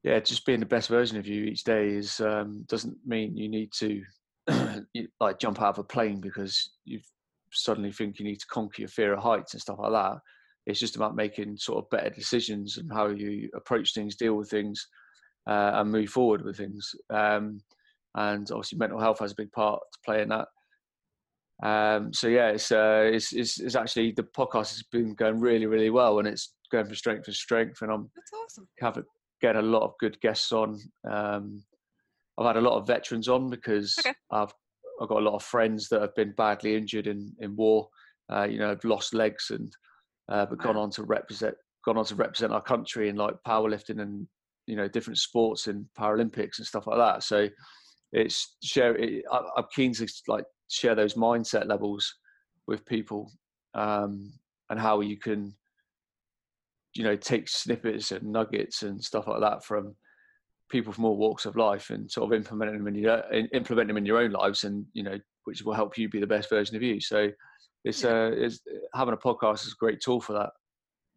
yeah 0.03 0.19
just 0.21 0.45
being 0.47 0.61
the 0.61 0.67
best 0.67 0.89
version 0.89 1.19
of 1.19 1.27
you 1.27 1.45
each 1.45 1.65
day 1.65 1.89
is 1.89 2.21
um 2.21 2.65
doesn't 2.69 2.97
mean 3.07 3.37
you 3.37 3.49
need 3.49 3.71
to 3.73 4.03
like 5.21 5.39
jump 5.39 5.61
out 5.61 5.71
of 5.71 5.79
a 5.79 5.85
plane 5.85 6.21
because 6.21 6.73
you 6.85 7.01
suddenly 7.53 7.93
think 7.93 8.19
you 8.19 8.25
need 8.25 8.41
to 8.41 8.47
conquer 8.47 8.83
your 8.83 8.89
fear 8.89 9.15
of 9.15 9.23
heights 9.23 9.55
and 9.55 9.63
stuff 9.63 9.79
like 9.79 9.93
that 9.93 10.19
it's 10.67 10.81
just 10.81 10.97
about 10.97 11.15
making 11.15 11.57
sort 11.57 11.79
of 11.79 11.91
better 11.91 12.11
decisions 12.11 12.79
and 12.79 12.91
how 12.93 13.09
you 13.09 13.51
approach 13.55 13.93
things, 13.93 14.17
deal 14.17 14.35
with 14.35 14.51
things, 14.51 14.87
uh, 15.47 15.73
and 15.75 15.93
move 15.93 16.09
forward 16.09 16.43
with 16.43 16.57
things. 16.57 16.95
Um, 17.11 17.61
and 18.15 18.51
obviously 18.51 18.79
mental 18.79 19.01
health 19.01 19.19
has 19.19 19.33
a 19.33 19.37
big 19.37 19.53
part 19.53 19.81
to 19.93 19.99
play 20.05 20.23
in 20.23 20.29
that. 20.31 20.49
Um, 21.65 22.13
so 22.13 22.29
yeah, 22.29 22.49
it's, 22.51 22.71
uh, 22.71 23.11
it's, 23.13 23.33
it's 23.33 23.59
it's 23.59 23.75
actually 23.75 24.13
the 24.13 24.23
podcast 24.23 24.71
has 24.75 24.83
been 24.93 25.15
going 25.15 25.41
really 25.41 25.67
really 25.67 25.91
well, 25.91 26.19
and 26.19 26.29
it's 26.29 26.55
going 26.71 26.85
from 26.87 26.95
strength 26.95 27.25
to 27.25 27.33
strength, 27.33 27.81
and 27.83 27.91
I'm 27.91 28.11
That's 28.15 28.33
awesome. 28.35 28.69
having 28.81 29.05
getting 29.41 29.61
a 29.61 29.65
lot 29.65 29.83
of 29.83 29.95
good 29.99 30.21
guests 30.21 30.53
on. 30.53 30.79
Um, 31.11 31.65
I've 32.39 32.47
had 32.47 32.57
a 32.57 32.61
lot 32.61 32.79
of 32.79 32.87
veterans 32.87 33.29
on 33.29 33.49
because 33.49 33.97
Okay. 33.99 34.15
I've 34.31 34.53
I've 35.01 35.09
got 35.09 35.19
a 35.23 35.25
lot 35.25 35.35
of 35.35 35.43
friends 35.43 35.89
that 35.89 36.03
have 36.03 36.15
been 36.15 36.33
badly 36.37 36.77
injured 36.77 37.07
in 37.07 37.33
in 37.41 37.57
war. 37.57 37.89
Uh, 38.33 38.45
you 38.45 38.59
know, 38.59 38.69
have 38.69 38.85
lost 38.85 39.15
legs 39.15 39.51
and 39.51 39.73
uh, 40.31 40.47
but 40.47 40.59
gone 40.59 40.77
on 40.77 40.91
to 40.91 41.03
represent 41.03 41.55
gone 41.85 41.99
on 41.99 42.05
to 42.07 42.15
represent 42.15 42.53
our 42.53 42.63
country 42.63 43.09
in 43.09 43.17
like 43.17 43.35
powerlifting 43.47 44.01
and 44.01 44.27
you 44.67 44.77
know 44.77 44.89
different 44.89 45.19
sports 45.19 45.67
and 45.67 45.87
Paralympics 45.99 46.59
and 46.59 46.67
stuff 46.67 46.87
like 46.87 46.99
that. 46.99 47.23
So 47.23 47.49
it's 48.13 48.57
share. 48.63 48.97
It, 48.97 49.25
I, 49.31 49.41
I'm 49.57 49.65
keen 49.75 49.93
to 49.95 50.07
like 50.29 50.45
share 50.69 50.95
those 50.95 51.15
mindset 51.15 51.67
levels 51.67 52.15
with 52.67 52.85
people 52.87 53.31
um, 53.75 54.33
and 54.71 54.81
how 54.81 55.01
you 55.01 55.17
can 55.17 55.55
you 56.95 57.03
know 57.05 57.17
take 57.17 57.49
snippets 57.49 58.13
and 58.13 58.23
nuggets 58.25 58.83
and 58.83 59.03
stuff 59.03 59.27
like 59.27 59.41
that 59.41 59.65
from 59.65 59.95
people 60.71 60.93
from 60.93 61.05
all 61.05 61.17
walks 61.17 61.45
of 61.45 61.57
life 61.57 61.91
and 61.91 62.11
sort 62.11 62.33
of 62.33 62.37
implement 62.37 62.73
them 62.73 62.87
in 62.89 62.95
your 62.95 63.23
implement 63.53 63.89
them 63.89 63.97
in 63.97 64.07
your 64.07 64.19
own 64.19 64.31
lives 64.31 64.65
and 64.65 64.87
you 64.93 65.03
know 65.03 65.19
which 65.45 65.63
will 65.63 65.75
help 65.75 65.99
you 65.99 66.09
be 66.09 66.21
the 66.21 66.27
best 66.27 66.49
version 66.49 66.77
of 66.77 66.83
you 66.83 67.01
so 67.01 67.29
it's 67.85 68.03
Yeah. 68.05 68.11
uh 68.11 68.31
it's 68.33 68.61
having 68.95 69.15
a 69.15 69.17
podcast 69.19 69.67
is 69.67 69.73
a 69.73 69.81
great 69.81 70.01
tool 70.01 70.21
for 70.21 70.33
that 70.33 70.51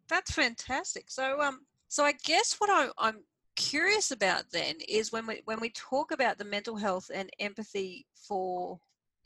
That's 0.08 0.32
fantastic. 0.32 1.10
So, 1.10 1.40
um, 1.40 1.60
so 1.88 2.04
I 2.04 2.12
guess 2.24 2.56
what 2.58 2.70
I, 2.70 2.90
I'm 2.98 3.24
curious 3.56 4.10
about 4.10 4.44
then 4.52 4.76
is 4.88 5.12
when 5.12 5.26
we 5.26 5.42
when 5.44 5.60
we 5.60 5.70
talk 5.70 6.12
about 6.12 6.38
the 6.38 6.44
mental 6.44 6.76
health 6.76 7.10
and 7.12 7.28
empathy 7.40 8.06
for 8.14 8.78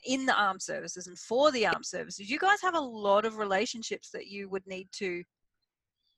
in 0.05 0.25
the 0.25 0.33
armed 0.33 0.61
services 0.61 1.07
and 1.07 1.17
for 1.17 1.51
the 1.51 1.65
armed 1.65 1.85
services, 1.85 2.29
you 2.29 2.39
guys 2.39 2.61
have 2.61 2.75
a 2.75 2.79
lot 2.79 3.25
of 3.25 3.37
relationships 3.37 4.09
that 4.11 4.27
you 4.27 4.49
would 4.49 4.65
need 4.67 4.87
to 4.93 5.23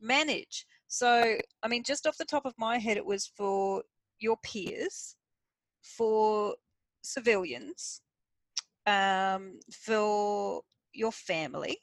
manage. 0.02 0.66
So, 0.88 1.38
I 1.64 1.68
mean, 1.68 1.84
just 1.84 2.08
off 2.08 2.18
the 2.18 2.26
top 2.26 2.46
of 2.46 2.54
my 2.58 2.78
head, 2.78 2.98
it 2.98 3.06
was 3.06 3.28
for 3.36 3.84
your 4.20 4.38
peers, 4.44 5.16
for 5.82 6.56
civilians, 7.04 8.02
um, 8.86 9.60
for 9.72 10.62
your 10.94 11.12
family, 11.12 11.78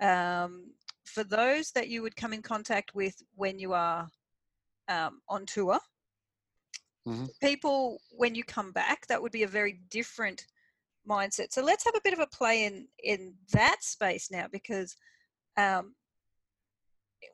um, 0.00 0.72
for 1.04 1.24
those 1.24 1.70
that 1.72 1.88
you 1.88 2.02
would 2.02 2.16
come 2.16 2.32
in 2.32 2.42
contact 2.42 2.94
with 2.94 3.14
when 3.34 3.58
you 3.58 3.72
are 3.72 4.08
um, 4.88 5.20
on 5.28 5.46
tour. 5.46 5.78
Mhm. 7.06 7.28
People, 7.40 8.00
when 8.10 8.34
you 8.34 8.44
come 8.44 8.72
back, 8.72 9.06
that 9.06 9.20
would 9.20 9.32
be 9.32 9.42
a 9.42 9.48
very 9.48 9.80
different 9.90 10.46
mindset. 11.08 11.52
So 11.52 11.62
let's 11.62 11.84
have 11.84 11.94
a 11.94 12.00
bit 12.04 12.12
of 12.12 12.20
a 12.20 12.26
play 12.26 12.64
in 12.64 12.86
in 13.02 13.34
that 13.52 13.82
space 13.82 14.30
now, 14.30 14.46
because 14.50 14.94
um, 15.56 15.94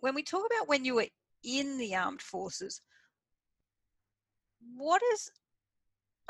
when 0.01 0.15
we 0.15 0.23
talk 0.23 0.45
about 0.47 0.69
when 0.69 0.85
you 0.85 0.95
were 0.95 1.07
in 1.45 1.79
the 1.79 1.95
armed 1.95 2.23
forces, 2.23 2.81
what 4.77 5.03
is 5.15 5.31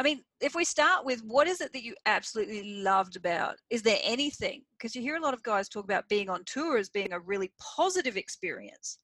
I 0.01 0.05
mean, 0.05 0.23
if 0.41 0.55
we 0.55 0.65
start 0.65 1.05
with 1.05 1.23
what 1.25 1.49
is 1.49 1.61
it 1.61 1.73
that 1.73 1.83
you 1.83 1.95
absolutely 2.07 2.83
loved 2.83 3.17
about? 3.17 3.57
Is 3.69 3.83
there 3.83 3.99
anything? 4.05 4.63
Because 4.79 4.95
you 4.95 5.03
hear 5.03 5.17
a 5.17 5.21
lot 5.21 5.35
of 5.35 5.43
guys 5.43 5.69
talk 5.69 5.85
about 5.85 6.09
being 6.09 6.29
on 6.29 6.45
tour 6.45 6.79
as 6.79 6.89
being 6.89 7.13
a 7.13 7.19
really 7.19 7.53
positive 7.59 8.17
experience. 8.17 8.99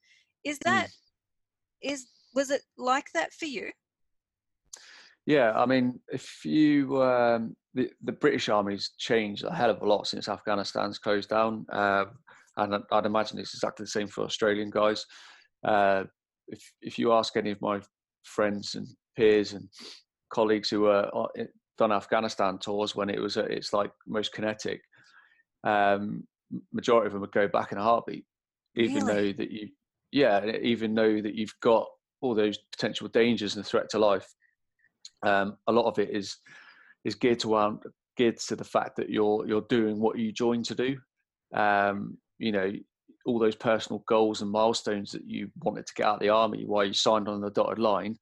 Is 0.44 0.58
that 0.64 0.88
is 1.82 2.06
was 2.34 2.50
it 2.50 2.62
like 2.76 3.06
that 3.14 3.32
for 3.32 3.46
you? 3.46 3.70
yeah 5.26 5.52
i 5.52 5.66
mean 5.66 6.00
if 6.08 6.44
you 6.44 7.02
um 7.02 7.56
the, 7.74 7.90
the 8.02 8.12
british 8.12 8.48
army's 8.48 8.92
changed 8.98 9.44
a 9.44 9.54
hell 9.54 9.70
of 9.70 9.82
a 9.82 9.86
lot 9.86 10.06
since 10.06 10.28
afghanistan's 10.28 10.98
closed 10.98 11.28
down 11.28 11.66
um 11.72 12.06
and 12.56 12.74
i'd 12.92 13.06
imagine 13.06 13.38
it's 13.38 13.54
exactly 13.54 13.84
the 13.84 13.90
same 13.90 14.06
for 14.06 14.24
australian 14.24 14.70
guys 14.70 15.04
uh 15.66 16.04
if 16.48 16.72
if 16.80 16.98
you 16.98 17.12
ask 17.12 17.36
any 17.36 17.50
of 17.50 17.60
my 17.60 17.80
friends 18.24 18.74
and 18.74 18.86
peers 19.16 19.52
and 19.52 19.68
colleagues 20.32 20.68
who 20.70 20.80
were 20.82 21.08
on- 21.12 21.48
done 21.78 21.92
Afghanistan 21.92 22.58
tours 22.58 22.94
when 22.94 23.10
it 23.10 23.20
was 23.20 23.36
at 23.36 23.50
its 23.50 23.72
like 23.72 23.90
most 24.06 24.32
kinetic, 24.32 24.80
um, 25.64 26.24
majority 26.72 27.06
of 27.06 27.12
them 27.12 27.20
would 27.20 27.32
go 27.32 27.48
back 27.48 27.72
in 27.72 27.78
a 27.78 27.82
heartbeat, 27.82 28.24
even 28.76 29.04
Really? 29.04 29.32
though 29.32 29.38
that 29.38 29.50
you, 29.50 29.68
yeah, 30.12 30.46
even 30.62 30.94
though 30.94 31.20
that 31.20 31.34
you've 31.34 31.54
got 31.60 31.86
all 32.20 32.34
those 32.34 32.58
potential 32.72 33.08
dangers 33.08 33.56
and 33.56 33.66
threat 33.66 33.88
to 33.90 33.98
life. 33.98 34.26
Um, 35.22 35.56
a 35.66 35.72
lot 35.72 35.86
of 35.86 35.98
it 35.98 36.10
is 36.10 36.36
is 37.04 37.14
geared 37.14 37.40
to 37.40 37.80
geared 38.16 38.38
to 38.38 38.56
the 38.56 38.64
fact 38.64 38.96
that 38.96 39.10
you're 39.10 39.46
you're 39.46 39.66
doing 39.68 40.00
what 40.00 40.18
you 40.18 40.32
joined 40.32 40.64
to 40.66 40.74
do. 40.74 40.96
Um, 41.54 42.18
you 42.38 42.52
know, 42.52 42.72
all 43.26 43.38
those 43.38 43.54
personal 43.56 44.04
goals 44.08 44.42
and 44.42 44.50
milestones 44.50 45.12
that 45.12 45.26
you 45.26 45.50
wanted 45.62 45.86
to 45.86 45.94
get 45.94 46.06
out 46.06 46.14
of 46.14 46.20
the 46.20 46.28
army 46.28 46.64
while 46.66 46.84
you 46.84 46.92
signed 46.94 47.28
on 47.28 47.40
the 47.40 47.50
dotted 47.50 47.78
line 47.78 48.16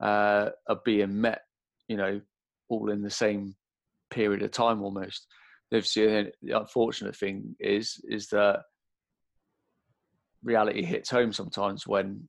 uh, 0.00 0.50
are 0.68 0.80
being 0.84 1.20
met. 1.20 1.42
You 1.88 1.96
know, 1.96 2.20
all 2.68 2.90
in 2.90 3.02
the 3.02 3.10
same 3.10 3.54
period 4.10 4.42
of 4.42 4.50
time 4.50 4.82
almost. 4.82 5.26
Obviously, 5.72 6.30
the 6.42 6.58
unfortunate 6.60 7.16
thing 7.16 7.56
is 7.60 8.00
is 8.08 8.28
that 8.28 8.60
reality 10.42 10.82
hits 10.84 11.10
home 11.10 11.32
sometimes 11.32 11.86
when 11.86 12.28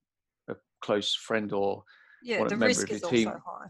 a 0.50 0.55
close 0.81 1.15
friend 1.15 1.51
or 1.51 1.83
Yeah, 2.24 2.41
a 2.41 2.43
the 2.45 2.51
member 2.51 2.65
risk 2.67 2.83
of 2.83 2.89
your 2.89 2.98
is 2.98 3.03
also 3.03 3.15
team- 3.15 3.29
high. 3.29 3.67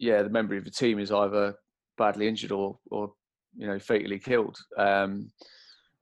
Yeah, 0.00 0.22
the 0.22 0.30
member 0.30 0.56
of 0.56 0.64
the 0.64 0.70
team 0.70 0.98
is 0.98 1.12
either 1.12 1.54
badly 1.98 2.26
injured 2.26 2.52
or, 2.52 2.78
or 2.90 3.12
you 3.54 3.66
know, 3.66 3.78
fatally 3.78 4.18
killed. 4.18 4.56
Um, 4.78 5.30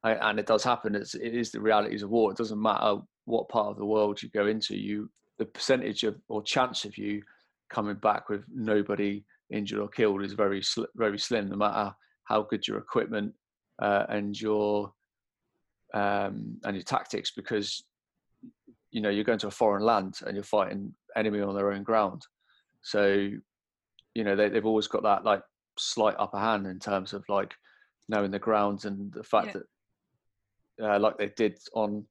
and 0.05 0.39
it 0.39 0.47
does 0.47 0.63
happen. 0.63 0.95
It's, 0.95 1.15
it 1.15 1.35
is 1.35 1.51
the 1.51 1.61
realities 1.61 2.05
of 2.05 2.11
war. 2.11 2.31
It 2.31 2.37
doesn't 2.37 2.63
matter 2.63 2.99
what 3.25 3.49
part 3.49 3.67
of 3.67 3.77
the 3.77 3.85
world 3.85 4.23
you 4.23 4.31
go 4.31 4.47
into. 4.47 4.77
You, 4.77 5.11
the 5.39 5.45
percentage 5.45 6.05
of 6.05 6.17
or 6.29 6.43
chance 6.43 6.85
of 6.85 6.97
you 6.97 7.21
coming 7.69 7.97
back 7.97 8.29
with 8.29 8.45
nobody 8.55 9.25
injured 9.51 9.81
or 9.81 9.89
killed 9.89 10.23
is 10.23 10.33
very 10.33 10.63
sl- 10.63 10.85
very 10.95 11.19
slim. 11.19 11.49
No 11.49 11.57
matter 11.57 11.93
how 12.25 12.43
good 12.43 12.67
your 12.67 12.79
equipment 12.79 13.35
uh, 13.83 14.05
and 14.09 14.41
your 14.41 14.93
um, 15.95 16.59
and 16.65 16.77
your 16.77 16.85
tactics, 16.85 17.33
because 17.35 17.85
you 18.93 19.01
know 19.01 19.11
you're 19.11 19.25
going 19.25 19.39
to 19.41 19.49
a 19.49 19.51
foreign 19.51 19.83
land 19.83 20.21
and 20.25 20.35
you're 20.37 20.45
fighting 20.45 20.95
enemy 21.17 21.41
on 21.41 21.57
their 21.57 21.73
own 21.73 21.83
ground. 21.83 22.23
So 22.83 23.31
you 24.19 24.25
know 24.25 24.35
they, 24.35 24.49
they've 24.49 24.67
always 24.67 24.89
got 24.89 25.05
that 25.05 25.25
like 25.25 25.43
slight 25.79 26.17
upper 26.19 26.41
hand 26.41 26.67
in 26.67 26.81
terms 26.81 27.13
of 27.13 27.23
like 27.29 27.55
knowing 28.09 28.33
the 28.33 28.39
grounds 28.41 28.85
and 28.85 29.13
the 29.13 29.23
fact 29.23 29.55
Yeah. 29.55 29.61
that 30.79 30.95
uh, 30.97 30.99
like 30.99 31.17
they 31.19 31.29
did 31.37 31.57
on 31.73 32.05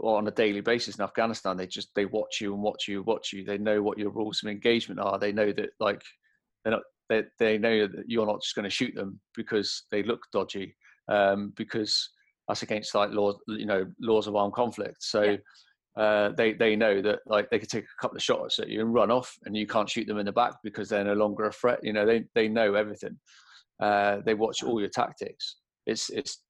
on 0.00 0.28
a 0.28 0.30
daily 0.30 0.60
basis 0.60 0.96
in 0.96 1.02
Afghanistan 1.02 1.56
they 1.56 1.66
just 1.66 1.88
they 1.96 2.06
watch 2.06 2.40
you 2.40 2.54
and 2.54 2.62
watch 2.62 2.86
you 2.86 3.02
watch 3.02 3.32
you 3.32 3.44
they 3.44 3.58
know 3.58 3.82
what 3.82 3.98
your 3.98 4.10
rules 4.10 4.44
of 4.44 4.48
engagement 4.48 5.00
are 5.00 5.18
they 5.18 5.32
know 5.32 5.50
that 5.52 5.70
like 5.80 6.00
they're 6.62 6.72
not 6.72 6.82
they, 7.08 7.24
they 7.40 7.58
know 7.58 7.88
that 7.88 8.04
you're 8.06 8.26
not 8.26 8.40
just 8.40 8.54
going 8.54 8.62
to 8.62 8.70
shoot 8.70 8.94
them 8.94 9.18
because 9.34 9.86
they 9.90 10.04
look 10.04 10.22
dodgy 10.32 10.76
um, 11.08 11.52
because 11.56 12.10
that's 12.46 12.62
against 12.62 12.94
like 12.94 13.10
laws 13.10 13.34
you 13.48 13.66
know 13.66 13.84
laws 14.00 14.28
of 14.28 14.36
armed 14.36 14.54
conflict 14.54 15.02
so 15.02 15.22
Yeah. 15.22 15.36
Uh, 15.96 16.30
they 16.30 16.52
they 16.52 16.76
know 16.76 17.02
that 17.02 17.20
like 17.26 17.50
they 17.50 17.58
could 17.58 17.68
take 17.68 17.84
a 17.84 18.00
couple 18.00 18.16
of 18.16 18.22
shots 18.22 18.58
at 18.58 18.68
you 18.68 18.80
and 18.80 18.94
run 18.94 19.10
off, 19.10 19.34
and 19.44 19.56
you 19.56 19.66
can't 19.66 19.90
shoot 19.90 20.06
them 20.06 20.18
in 20.18 20.26
the 20.26 20.32
back 20.32 20.54
because 20.62 20.88
they're 20.88 21.04
no 21.04 21.14
longer 21.14 21.44
a 21.44 21.52
threat. 21.52 21.80
You 21.82 21.92
know, 21.92 22.06
they 22.06 22.24
they 22.34 22.48
know 22.48 22.74
everything. 22.74 23.18
Uh, 23.80 24.18
they 24.24 24.34
watch 24.34 24.62
all 24.62 24.80
your 24.80 24.90
tactics. 24.90 25.56
It's 25.86 26.10
it's 26.10 26.42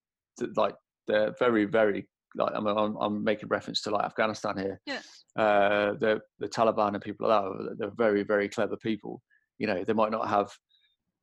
like 0.56 0.74
they're 1.06 1.34
very 1.38 1.64
very 1.64 2.08
like 2.36 2.52
I'm 2.54 2.66
I'm, 2.66 2.96
I'm 2.96 3.24
making 3.24 3.48
reference 3.48 3.80
to 3.82 3.90
like 3.90 4.04
Afghanistan 4.04 4.58
here. 4.58 4.80
Yeah. 4.86 5.00
Uh, 5.36 5.94
the 5.94 6.20
the 6.38 6.48
Taliban 6.48 6.94
and 6.94 7.02
people 7.02 7.28
like 7.28 7.42
that. 7.42 7.76
They're 7.78 7.90
very 7.96 8.22
very 8.22 8.48
clever 8.48 8.76
people. 8.76 9.22
You 9.58 9.66
know, 9.66 9.84
they 9.84 9.92
might 9.94 10.12
not 10.12 10.28
have 10.28 10.50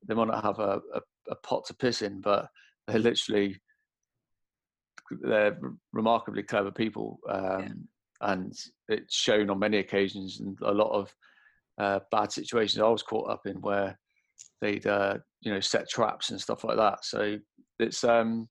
they 0.08 0.16
might 0.16 0.28
not 0.28 0.44
have 0.44 0.60
a, 0.60 0.80
a, 0.94 1.02
a 1.30 1.36
pot 1.44 1.66
to 1.66 1.76
piss 1.76 2.02
in, 2.02 2.22
but 2.22 2.48
they're 2.88 3.00
literally 3.00 3.58
they're 5.22 5.60
remarkably 5.94 6.44
clever 6.44 6.72
people. 6.72 7.20
Um, 7.30 7.88
and 8.22 8.54
it's 8.90 9.16
shown 9.16 9.50
on 9.50 9.60
many 9.60 9.78
occasions 9.78 10.40
and 10.40 10.58
a 10.62 10.72
lot 10.72 10.92
of 10.92 11.14
uh, 11.78 12.00
bad 12.12 12.32
situations 12.32 12.82
I 12.82 12.90
was 12.90 13.04
caught 13.04 13.30
up 13.30 13.46
in 13.46 13.56
where 13.62 13.98
they'd 14.62 14.86
uh, 14.88 15.18
you 15.42 15.54
know 15.54 15.60
set 15.60 15.90
traps 15.90 16.32
and 16.32 16.42
stuff 16.42 16.64
like 16.64 16.78
that. 16.78 17.06
So 17.06 17.38
it's 17.80 18.04
um 18.04 18.48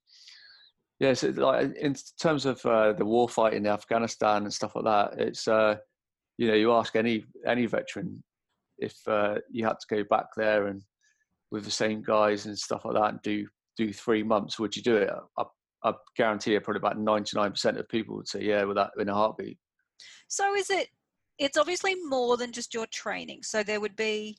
yeah, 0.99 1.13
so 1.13 1.29
like 1.29 1.75
in 1.75 1.95
terms 2.19 2.45
of 2.45 2.65
uh, 2.65 2.93
the 2.93 3.05
war 3.05 3.29
fight 3.29 3.53
in 3.53 3.67
Afghanistan 3.67 4.43
and 4.43 4.53
stuff 4.53 4.75
like 4.75 4.85
that, 4.85 5.19
it's 5.19 5.47
uh, 5.47 5.75
you 6.37 6.47
know 6.47 6.55
you 6.55 6.71
ask 6.73 6.95
any 6.95 7.25
any 7.45 7.65
veteran 7.65 8.23
if 8.79 8.95
uh, 9.07 9.35
you 9.51 9.65
had 9.65 9.79
to 9.79 9.95
go 9.95 10.03
back 10.09 10.27
there 10.35 10.67
and 10.67 10.81
with 11.51 11.65
the 11.65 11.71
same 11.71 12.01
guys 12.01 12.45
and 12.45 12.57
stuff 12.57 12.85
like 12.85 12.95
that 12.95 13.09
and 13.11 13.21
do 13.21 13.47
do 13.77 13.93
three 13.93 14.23
months, 14.23 14.57
would 14.57 14.75
you 14.75 14.81
do 14.81 14.97
it? 14.97 15.09
I, 15.37 15.43
I 15.89 15.93
guarantee 16.15 16.53
you, 16.53 16.61
probably 16.61 16.79
about 16.79 16.99
ninety 16.99 17.37
nine 17.37 17.51
percent 17.51 17.77
of 17.77 17.87
people 17.89 18.15
would 18.15 18.27
say 18.27 18.41
yeah, 18.41 18.63
with 18.63 18.77
that 18.77 18.91
in 18.97 19.09
a 19.09 19.13
heartbeat. 19.13 19.57
So 20.27 20.55
is 20.55 20.69
it? 20.69 20.89
It's 21.37 21.57
obviously 21.57 21.95
more 21.95 22.37
than 22.37 22.51
just 22.51 22.73
your 22.73 22.87
training. 22.87 23.43
So 23.43 23.63
there 23.63 23.79
would 23.79 23.95
be 23.95 24.37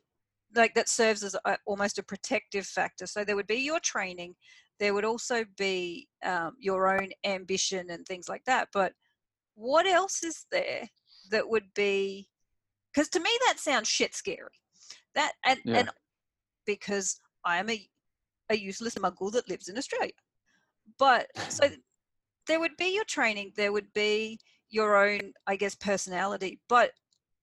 like 0.54 0.74
that 0.74 0.88
serves 0.88 1.22
as 1.22 1.36
a, 1.44 1.58
almost 1.66 1.98
a 1.98 2.02
protective 2.02 2.66
factor. 2.66 3.06
So 3.06 3.24
there 3.24 3.36
would 3.36 3.46
be 3.46 3.56
your 3.56 3.80
training, 3.80 4.34
there 4.80 4.94
would 4.94 5.04
also 5.04 5.44
be 5.56 6.08
um, 6.24 6.54
your 6.58 6.88
own 7.00 7.10
ambition 7.24 7.90
and 7.90 8.06
things 8.06 8.28
like 8.28 8.44
that. 8.46 8.68
But 8.72 8.92
what 9.54 9.86
else 9.86 10.22
is 10.22 10.46
there 10.50 10.88
that 11.30 11.48
would 11.48 11.66
be? 11.74 12.28
Because 12.92 13.08
to 13.10 13.20
me 13.20 13.30
that 13.46 13.58
sounds 13.58 13.88
shit 13.88 14.14
scary. 14.14 14.48
That 15.14 15.32
and 15.44 15.58
yeah. 15.64 15.78
and 15.78 15.90
because 16.66 17.20
I 17.44 17.58
am 17.58 17.70
a 17.70 17.86
a 18.50 18.56
useless 18.56 18.94
muggle 18.94 19.30
that 19.32 19.48
lives 19.48 19.68
in 19.68 19.76
Australia. 19.76 20.12
But 20.98 21.26
so 21.48 21.68
there 22.46 22.60
would 22.60 22.76
be 22.76 22.94
your 22.94 23.04
training, 23.04 23.52
there 23.56 23.72
would 23.72 23.92
be 23.92 24.38
your 24.70 24.96
own, 24.96 25.32
I 25.46 25.56
guess, 25.56 25.74
personality. 25.74 26.60
But 26.68 26.90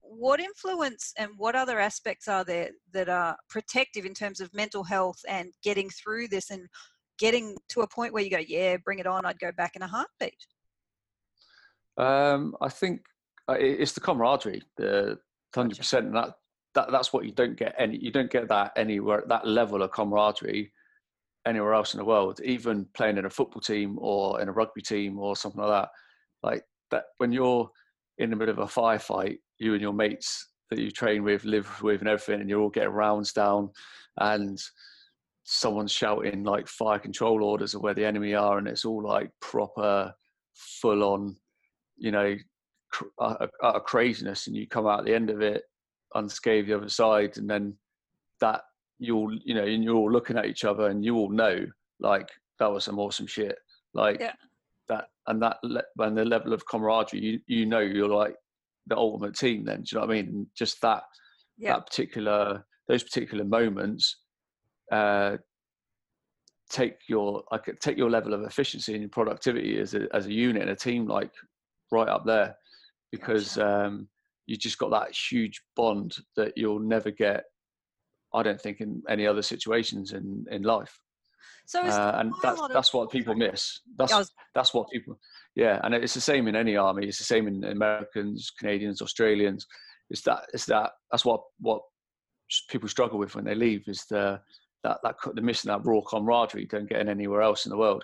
what 0.02 0.40
influence 0.40 1.14
and 1.18 1.32
what 1.38 1.56
other 1.56 1.80
aspects 1.80 2.28
are 2.28 2.44
there 2.44 2.70
that 2.94 3.10
are 3.10 3.36
protective 3.50 4.06
in 4.06 4.14
terms 4.14 4.40
of 4.40 4.54
mental 4.54 4.84
health 4.84 5.20
and 5.28 5.52
getting 5.64 5.90
through 5.90 6.28
this 6.28 6.52
and 6.52 6.68
getting 7.18 7.58
to 7.70 7.82
a 7.82 7.88
point 7.88 8.14
where 8.14 8.24
you 8.24 8.30
go, 8.30 8.38
yeah, 8.38 8.78
bring 8.78 9.00
it 9.00 9.08
on, 9.08 9.26
I'd 9.26 9.40
go 9.40 9.52
back 9.52 9.76
in 9.76 9.82
a 9.82 9.88
heartbeat? 9.88 10.46
Um, 11.98 12.56
I 12.62 12.70
think 12.70 13.02
uh, 13.50 13.56
it's 13.58 13.94
the 13.94 14.02
camaraderie, 14.02 14.64
the 14.78 15.18
hundred 15.54 15.78
percent, 15.78 16.08
and 16.08 16.16
that, 16.16 16.36
that 16.74 16.92
that's 16.92 17.14
what 17.14 17.26
you 17.26 17.32
don't 17.32 17.56
get 17.56 17.74
any. 17.78 17.98
You 17.98 18.12
don't 18.12 18.30
get 18.30 18.50
that 18.50 18.74
anywhere. 18.76 19.20
at 19.20 19.30
That 19.30 19.48
level 19.48 19.82
of 19.82 19.92
camaraderie 19.92 20.72
anywhere 21.46 21.74
else 21.74 21.94
in 21.94 22.00
the 22.00 22.06
world, 22.06 22.40
even 22.44 22.86
playing 22.94 23.18
in 23.18 23.26
a 23.26 23.30
football 23.30 23.62
team 23.62 23.98
or 24.00 24.42
in 24.42 24.50
a 24.50 24.52
rugby 24.52 24.82
team 24.82 25.20
or 25.20 25.36
something 25.36 25.62
like 25.62 25.70
that. 25.70 25.90
Like 26.44 26.64
that, 26.92 27.06
when 27.18 27.32
you're 27.32 27.70
in 28.18 28.30
the 28.30 28.36
middle 28.36 28.54
of 28.54 28.60
a 28.60 28.66
firefight, 28.66 29.38
you 29.60 29.74
and 29.74 29.82
your 29.82 29.94
mates 29.94 30.50
that 30.70 30.80
you 30.80 30.92
train 30.92 31.24
with, 31.24 31.46
live 31.46 31.82
with, 31.82 32.02
and 32.02 32.10
everything, 32.10 32.42
and 32.42 32.50
you're 32.50 32.62
all 32.62 32.70
getting 32.70 32.90
rounds 32.90 33.32
down, 33.32 33.70
and 34.20 34.60
someone's 35.44 35.92
shouting 35.92 36.44
like 36.44 36.68
fire 36.68 37.00
control 37.00 37.44
orders 37.44 37.76
of 37.76 37.82
where 37.82 37.94
the 37.94 38.06
enemy 38.06 38.34
are, 38.34 38.58
and 38.58 38.68
it's 38.68 38.86
all 38.86 39.04
like 39.04 39.30
proper, 39.42 40.14
full 40.54 41.04
on, 41.04 41.36
you 41.98 42.12
know, 42.12 42.36
cr- 42.92 43.06
uh, 43.20 43.48
uh, 43.62 43.80
craziness, 43.80 44.48
and 44.48 44.56
you 44.56 44.68
come 44.68 44.88
out 44.88 45.06
the 45.06 45.14
end 45.14 45.30
of 45.30 45.42
it 45.42 45.64
unscathed 46.16 46.68
the 46.68 46.74
other 46.74 46.90
side, 46.90 47.38
and 47.38 47.50
then 47.50 47.76
that 48.42 48.62
you'll 49.00 49.38
you 49.44 49.54
know 49.54 49.64
and 49.64 49.84
you're 49.84 49.96
all 49.96 50.12
looking 50.12 50.38
at 50.38 50.46
each 50.46 50.64
other 50.64 50.88
and 50.88 51.04
you 51.04 51.16
all 51.16 51.30
know 51.30 51.66
like 52.00 52.30
that 52.60 52.72
was 52.72 52.86
some 52.86 53.00
awesome 53.00 53.28
shit 53.28 53.58
like 53.94 54.20
yeah. 54.20 54.34
that 54.88 55.10
and 55.28 55.42
that 55.42 55.58
and 56.00 56.18
the 56.18 56.26
level 56.26 56.54
of 56.54 56.66
camaraderie 56.66 57.20
you 57.20 57.40
you 57.48 57.66
know 57.66 57.80
you're 57.80 58.08
like 58.08 58.36
the 58.88 58.96
ultimate 58.96 59.36
team 59.36 59.66
then 59.66 59.82
do 59.82 59.84
you 59.92 60.00
know 60.00 60.06
what 60.06 60.14
i 60.14 60.22
mean 60.22 60.28
and 60.30 60.48
just 60.56 60.82
that 60.82 61.04
yeah. 61.58 61.74
that 61.74 61.88
particular 61.88 62.66
those 62.88 63.04
particular 63.04 63.44
moments 63.44 64.18
uh 64.92 65.36
take 66.70 66.98
your 67.08 67.44
like 67.52 67.66
take 67.80 67.98
your 67.98 68.10
level 68.10 68.34
of 68.34 68.44
efficiency 68.44 68.94
and 68.94 69.02
your 69.02 69.10
productivity 69.10 69.80
as 69.80 69.94
a 69.94 70.08
as 70.14 70.26
a 70.26 70.34
unit 70.34 70.62
and 70.62 70.72
a 70.72 70.76
team 70.76 71.08
like 71.08 71.32
right 71.92 72.08
up 72.08 72.26
there 72.26 72.56
because 73.12 73.58
um 73.58 74.08
you 74.48 74.56
just 74.56 74.78
got 74.78 74.92
that 74.92 75.12
huge 75.12 75.62
bond 75.76 76.18
that 76.36 76.54
you'll 76.56 76.80
never 76.80 77.12
get 77.12 77.46
I 78.36 78.44
don't 78.44 78.62
think 78.62 78.82
in 78.82 79.02
any 79.10 79.26
other 79.26 79.42
situations 79.42 80.14
in 80.14 80.46
in 80.52 80.64
life. 80.64 81.00
So 81.68 81.82
uh, 81.82 82.16
and 82.20 82.32
that's 82.44 82.62
that's 82.74 82.94
what 82.94 83.10
people 83.10 83.34
miss. 83.36 83.80
That's 83.98 84.14
was, 84.14 84.32
that's 84.54 84.74
what 84.74 84.90
people. 84.92 85.18
Yeah, 85.56 85.80
and 85.84 85.96
it's 85.96 86.14
the 86.14 86.22
same 86.22 86.48
in 86.48 86.56
any 86.56 86.76
army. 86.76 87.08
It's 87.08 87.18
the 87.18 87.24
same 87.24 87.48
in 87.48 87.64
Americans, 87.64 88.52
Canadians, 88.60 89.02
Australians. 89.02 89.66
It's 90.10 90.22
that 90.24 90.42
it's 90.54 90.66
that 90.66 90.92
that's 91.12 91.26
what 91.26 91.42
what 91.60 91.82
people 92.70 92.88
struggle 92.88 93.18
with 93.18 93.34
when 93.36 93.46
they 93.46 93.56
leave 93.56 93.84
is 93.88 94.06
the 94.10 94.40
that 94.84 95.00
that 95.04 95.16
the 95.34 95.42
missing 95.42 95.70
that 95.70 95.84
raw 95.84 96.02
camaraderie 96.02 96.62
you 96.62 96.68
don't 96.68 96.90
get 96.90 97.02
in 97.02 97.10
anywhere 97.10 97.42
else 97.42 97.66
in 97.66 97.72
the 97.72 97.78
world 97.78 98.04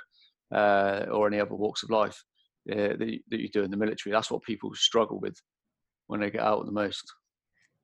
uh, 0.54 1.06
or 1.12 1.28
any 1.28 1.40
other 1.40 1.54
walks 1.54 1.84
of 1.84 1.92
life 1.92 2.24
uh, 2.72 2.96
that, 2.98 3.08
you, 3.08 3.20
that 3.30 3.40
you 3.40 3.50
do 3.50 3.64
in 3.64 3.72
the 3.72 3.78
military. 3.78 4.12
That's 4.12 4.32
what 4.32 4.44
people 4.44 4.74
struggle 4.74 5.20
with 5.20 5.36
when 6.08 6.20
they 6.20 6.32
get 6.32 6.42
out 6.42 6.66
the 6.66 6.72
most. 6.72 7.03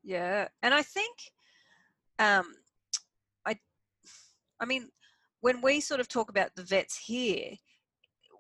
Yeah, 0.04 0.48
and 0.64 0.74
I 0.74 0.82
think 0.82 1.16
um, 2.20 2.54
I, 3.46 3.58
I 4.60 4.66
mean, 4.66 4.90
when 5.42 5.62
we 5.62 5.80
sort 5.80 6.00
of 6.00 6.08
talk 6.08 6.30
about 6.30 6.56
the 6.56 6.64
vets 6.64 6.98
here, 6.98 7.52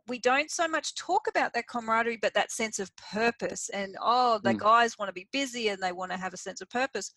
we 0.07 0.19
don't 0.19 0.49
so 0.49 0.67
much 0.67 0.95
talk 0.95 1.27
about 1.27 1.53
that 1.53 1.67
camaraderie, 1.67 2.19
but 2.21 2.33
that 2.33 2.51
sense 2.51 2.79
of 2.79 2.95
purpose. 2.95 3.69
And 3.69 3.95
oh, 4.01 4.39
the 4.43 4.53
mm. 4.53 4.59
guys 4.59 4.97
want 4.97 5.09
to 5.09 5.13
be 5.13 5.27
busy 5.31 5.67
and 5.69 5.81
they 5.81 5.91
want 5.91 6.11
to 6.11 6.17
have 6.17 6.33
a 6.33 6.37
sense 6.37 6.61
of 6.61 6.69
purpose. 6.69 7.11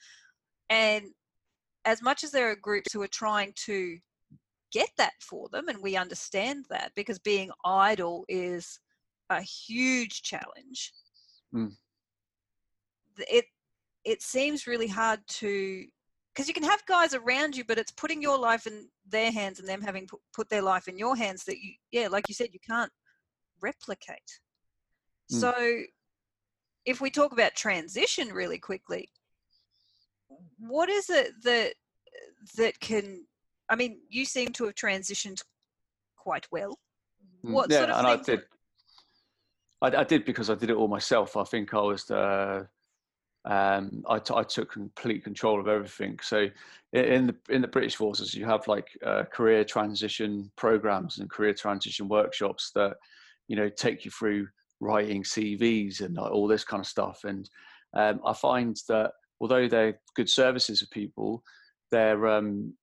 And 0.69 1.07
as 1.85 2.03
much 2.03 2.25
as 2.25 2.31
there 2.31 2.51
are 2.51 2.57
groups 2.57 2.93
who 2.93 3.03
are 3.03 3.09
trying 3.09 3.53
to 3.67 3.97
get 4.73 4.91
that 4.99 5.13
for 5.21 5.49
them, 5.51 5.69
and 5.69 5.83
we 5.83 5.97
understand 5.97 6.67
that 6.71 6.93
because 6.95 7.19
being 7.19 7.51
idle 7.65 8.25
is 8.29 8.79
a 9.31 9.41
huge 9.41 10.23
challenge. 10.23 10.93
Mm. 11.55 11.73
It 13.19 13.47
it 14.05 14.23
seems 14.23 14.67
really 14.67 14.89
hard 14.89 15.21
to 15.27 15.85
because 16.41 16.49
you 16.49 16.55
can 16.55 16.71
have 16.71 16.83
guys 16.87 17.13
around 17.13 17.55
you, 17.55 17.65
but 17.65 17.77
it's 17.77 17.93
putting 17.93 18.23
your 18.23 18.39
life 18.39 18.67
in 18.67 18.89
their 19.07 19.31
hands 19.31 19.59
and 19.59 19.69
them 19.69 19.83
having 19.83 20.09
put 20.35 20.49
their 20.49 20.63
life 20.63 20.89
in 20.89 20.97
your 20.97 21.15
hands 21.15 21.45
that 21.45 21.59
you, 21.59 21.75
yeah, 21.93 22.09
like 22.09 22.31
you 22.31 22.35
said, 22.35 22.49
you 22.55 22.61
can't 22.67 22.91
replicate. 23.61 24.41
Mm. 25.31 25.39
So, 25.39 25.81
if 26.87 26.99
we 27.03 27.11
talk 27.11 27.33
about 27.33 27.55
transition 27.57 28.29
really 28.29 28.57
quickly, 28.57 29.11
what 30.59 30.89
is 30.89 31.11
it 31.11 31.33
that 31.43 31.75
that 32.57 32.81
can? 32.81 33.27
I 33.69 33.77
mean, 33.77 33.99
you 34.09 34.25
seem 34.25 34.49
to 34.55 34.65
have 34.65 34.75
transitioned 34.77 35.43
quite 36.17 36.47
well. 36.51 36.79
Hmm. 37.45 37.53
What 37.53 37.71
yeah, 37.71 37.81
sort 37.81 37.91
of 37.91 37.99
and 37.99 38.07
I 38.07 38.17
did. 38.17 38.41
I, 39.83 39.87
I, 39.89 40.05
did 40.05 40.25
because 40.25 40.49
I 40.49 40.55
did 40.55 40.71
it 40.71 40.77
all 40.77 40.89
myself. 40.89 41.37
I 41.37 41.45
think 41.45 41.75
I 41.75 41.81
was 41.81 42.05
the 42.07 42.67
um, 43.45 44.03
I, 44.09 44.19
t- 44.19 44.35
I 44.35 44.43
took 44.43 44.71
complete 44.71 45.25
control 45.25 45.61
of 45.61 45.69
everything. 45.69 46.19
So 46.23 46.49
in 46.93 47.27
the 47.27 47.37
in 47.49 47.63
the 47.63 47.69
British 47.69 47.97
forces, 47.97 48.35
you 48.35 48.45
have 48.45 48.67
like 48.67 48.89
uh, 49.05 49.25
career 49.25 49.65
transition 49.65 50.51
programs 50.57 51.19
and 51.19 51.31
career 51.31 51.55
transition 51.55 52.09
workshops 52.09 52.71
that 52.75 52.97
you 53.49 53.57
know 53.57 53.69
take 53.69 54.05
you 54.05 54.11
through 54.11 54.49
writing 54.81 55.23
CVs 55.23 56.01
and 56.01 56.19
all 56.19 56.49
this 56.49 56.65
kind 56.65 56.81
of 56.81 56.87
stuff. 56.87 57.25
And 57.25 57.49
um, 57.95 58.21
I 58.27 58.35
find 58.35 58.77
that 58.89 59.13
although 59.41 59.69
they're 59.69 59.99
good 60.15 60.29
services 60.29 60.81
for 60.81 60.87
people, 60.89 61.43
they're 61.91 62.27
um, 62.27 62.75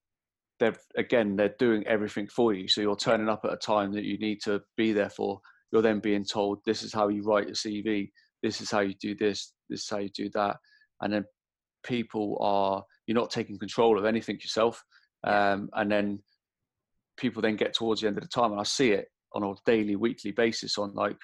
they're 0.59 0.77
again 0.95 1.35
they're 1.35 1.55
doing 1.59 1.85
everything 1.85 2.27
for 2.27 2.53
you. 2.53 2.67
So 2.67 2.81
you're 2.81 2.95
turning 2.95 3.29
up 3.29 3.45
at 3.45 3.53
a 3.53 3.57
time 3.57 3.91
that 3.93 4.05
you 4.05 4.17
need 4.17 4.41
to 4.45 4.61
be 4.75 4.91
there 4.91 5.11
for. 5.11 5.39
You're 5.71 5.81
then 5.83 5.99
being 5.99 6.23
told 6.23 6.59
this 6.65 6.81
is 6.81 6.93
how 6.93 7.09
you 7.09 7.21
write 7.23 7.49
a 7.49 7.51
CV 7.51 8.09
this 8.43 8.61
is 8.61 8.69
how 8.69 8.81
you 8.81 8.93
do 8.95 9.15
this, 9.15 9.53
this 9.69 9.83
is 9.83 9.89
how 9.89 9.97
you 9.97 10.09
do 10.09 10.29
that. 10.33 10.57
And 11.01 11.13
then 11.13 11.25
people 11.83 12.37
are, 12.41 12.83
you're 13.05 13.15
not 13.15 13.31
taking 13.31 13.57
control 13.57 13.97
of 13.97 14.05
anything 14.05 14.35
yourself. 14.35 14.83
Um, 15.23 15.69
and 15.73 15.91
then 15.91 16.19
people 17.17 17.41
then 17.41 17.55
get 17.55 17.73
towards 17.73 18.01
the 18.01 18.07
end 18.07 18.17
of 18.17 18.23
the 18.23 18.29
time, 18.29 18.51
and 18.51 18.59
I 18.59 18.63
see 18.63 18.91
it 18.91 19.07
on 19.33 19.43
a 19.43 19.53
daily, 19.65 19.95
weekly 19.95 20.31
basis 20.31 20.77
on 20.77 20.93
like, 20.93 21.17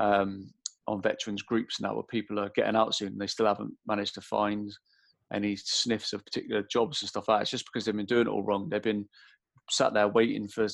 um, 0.00 0.50
on 0.86 1.02
veterans 1.02 1.42
groups 1.42 1.80
now 1.80 1.94
where 1.94 2.02
people 2.04 2.40
are 2.40 2.50
getting 2.54 2.76
out 2.76 2.94
soon 2.94 3.08
and 3.08 3.20
they 3.20 3.26
still 3.26 3.46
haven't 3.46 3.72
managed 3.86 4.14
to 4.14 4.20
find 4.22 4.70
any 5.32 5.54
sniffs 5.56 6.14
of 6.14 6.24
particular 6.24 6.62
jobs 6.70 7.02
and 7.02 7.08
stuff 7.08 7.28
like 7.28 7.38
that. 7.38 7.42
It's 7.42 7.50
just 7.50 7.66
because 7.66 7.84
they've 7.84 7.94
been 7.94 8.06
doing 8.06 8.26
it 8.26 8.30
all 8.30 8.42
wrong. 8.42 8.68
They've 8.68 8.82
been 8.82 9.06
sat 9.70 9.92
there 9.92 10.08
waiting 10.08 10.48
for 10.48 10.66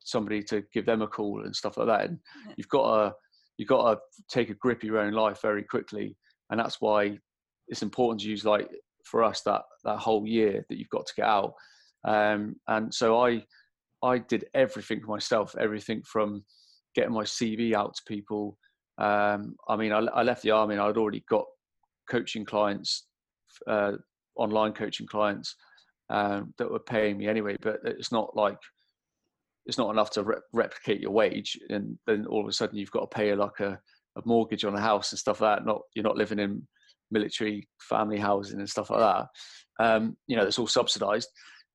somebody 0.00 0.42
to 0.42 0.64
give 0.72 0.86
them 0.86 1.02
a 1.02 1.06
call 1.06 1.44
and 1.44 1.54
stuff 1.54 1.76
like 1.76 1.86
that. 1.86 2.06
And 2.06 2.18
you've 2.56 2.68
got 2.68 2.96
to 2.96 3.14
you've 3.56 3.68
got 3.68 3.92
to 3.92 4.00
take 4.28 4.50
a 4.50 4.54
grip 4.54 4.78
of 4.78 4.84
your 4.84 4.98
own 4.98 5.12
life 5.12 5.40
very 5.42 5.62
quickly, 5.62 6.16
and 6.52 6.60
that's 6.60 6.80
why 6.82 7.18
it's 7.68 7.82
important 7.82 8.20
to 8.20 8.28
use 8.28 8.44
like 8.44 8.68
for 9.04 9.24
us 9.24 9.40
that 9.40 9.62
that 9.84 9.96
whole 9.96 10.26
year 10.26 10.64
that 10.68 10.78
you've 10.78 10.90
got 10.90 11.06
to 11.06 11.14
get 11.16 11.24
out. 11.24 11.54
Um, 12.04 12.56
and 12.68 12.92
so 12.92 13.20
I 13.20 13.44
I 14.02 14.18
did 14.18 14.44
everything 14.54 15.00
myself, 15.06 15.56
everything 15.58 16.02
from 16.02 16.44
getting 16.94 17.14
my 17.14 17.24
CV 17.24 17.72
out 17.72 17.94
to 17.94 18.02
people. 18.06 18.58
Um, 18.98 19.56
I 19.66 19.76
mean, 19.76 19.92
I, 19.92 20.00
I, 20.00 20.22
left 20.22 20.42
the 20.42 20.50
army 20.50 20.74
and 20.74 20.82
I'd 20.82 20.98
already 20.98 21.24
got 21.28 21.46
coaching 22.10 22.44
clients, 22.44 23.06
uh, 23.66 23.92
online 24.36 24.72
coaching 24.72 25.06
clients 25.06 25.56
um, 26.10 26.52
that 26.58 26.70
were 26.70 26.80
paying 26.80 27.16
me 27.16 27.28
anyway. 27.28 27.56
But 27.62 27.78
it's 27.84 28.12
not 28.12 28.36
like 28.36 28.58
it's 29.64 29.78
not 29.78 29.90
enough 29.90 30.10
to 30.10 30.24
re- 30.24 30.36
replicate 30.52 31.00
your 31.00 31.12
wage, 31.12 31.58
and 31.70 31.96
then 32.06 32.26
all 32.26 32.42
of 32.42 32.48
a 32.48 32.52
sudden 32.52 32.76
you've 32.76 32.90
got 32.90 33.10
to 33.10 33.16
pay 33.16 33.34
like 33.34 33.60
a, 33.60 33.80
a 34.16 34.22
mortgage 34.24 34.64
on 34.64 34.74
a 34.74 34.80
house 34.80 35.12
and 35.12 35.18
stuff 35.18 35.40
like 35.40 35.58
that. 35.58 35.66
Not 35.66 35.82
you're 35.94 36.04
not 36.04 36.16
living 36.16 36.38
in 36.38 36.66
military 37.10 37.68
family 37.80 38.18
housing 38.18 38.58
and 38.58 38.68
stuff 38.68 38.90
like 38.90 39.00
that. 39.00 39.26
Um, 39.84 40.16
you 40.26 40.36
know, 40.36 40.44
it's 40.44 40.58
all 40.58 40.66
subsidised. 40.66 41.28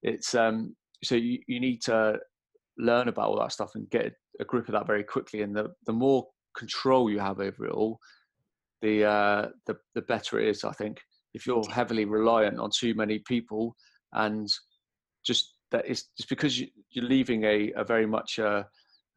It's 0.03 0.35
um, 0.35 0.75
so 1.03 1.15
you, 1.15 1.39
you 1.47 1.59
need 1.59 1.81
to 1.83 2.17
learn 2.77 3.07
about 3.07 3.29
all 3.29 3.39
that 3.39 3.51
stuff 3.51 3.71
and 3.75 3.89
get 3.89 4.13
a 4.39 4.45
grip 4.45 4.67
of 4.67 4.73
that 4.73 4.87
very 4.87 5.03
quickly. 5.03 5.41
And 5.41 5.55
the 5.55 5.69
the 5.85 5.93
more 5.93 6.27
control 6.57 7.09
you 7.09 7.19
have 7.19 7.39
over 7.39 7.65
it 7.65 7.71
all, 7.71 7.99
the 8.81 9.05
uh, 9.05 9.47
the 9.65 9.77
the 9.95 10.01
better 10.01 10.39
it 10.39 10.47
is. 10.47 10.63
I 10.63 10.71
think 10.71 10.99
if 11.33 11.45
you're 11.45 11.63
heavily 11.69 12.05
reliant 12.05 12.59
on 12.59 12.71
too 12.75 12.95
many 12.95 13.19
people 13.19 13.75
and 14.13 14.49
just 15.25 15.53
that 15.71 15.85
is 15.85 16.05
just 16.17 16.29
because 16.29 16.59
you, 16.59 16.67
are 16.97 17.01
leaving 17.01 17.43
a, 17.43 17.71
a 17.75 17.83
very 17.83 18.05
much 18.05 18.39
a, 18.39 18.65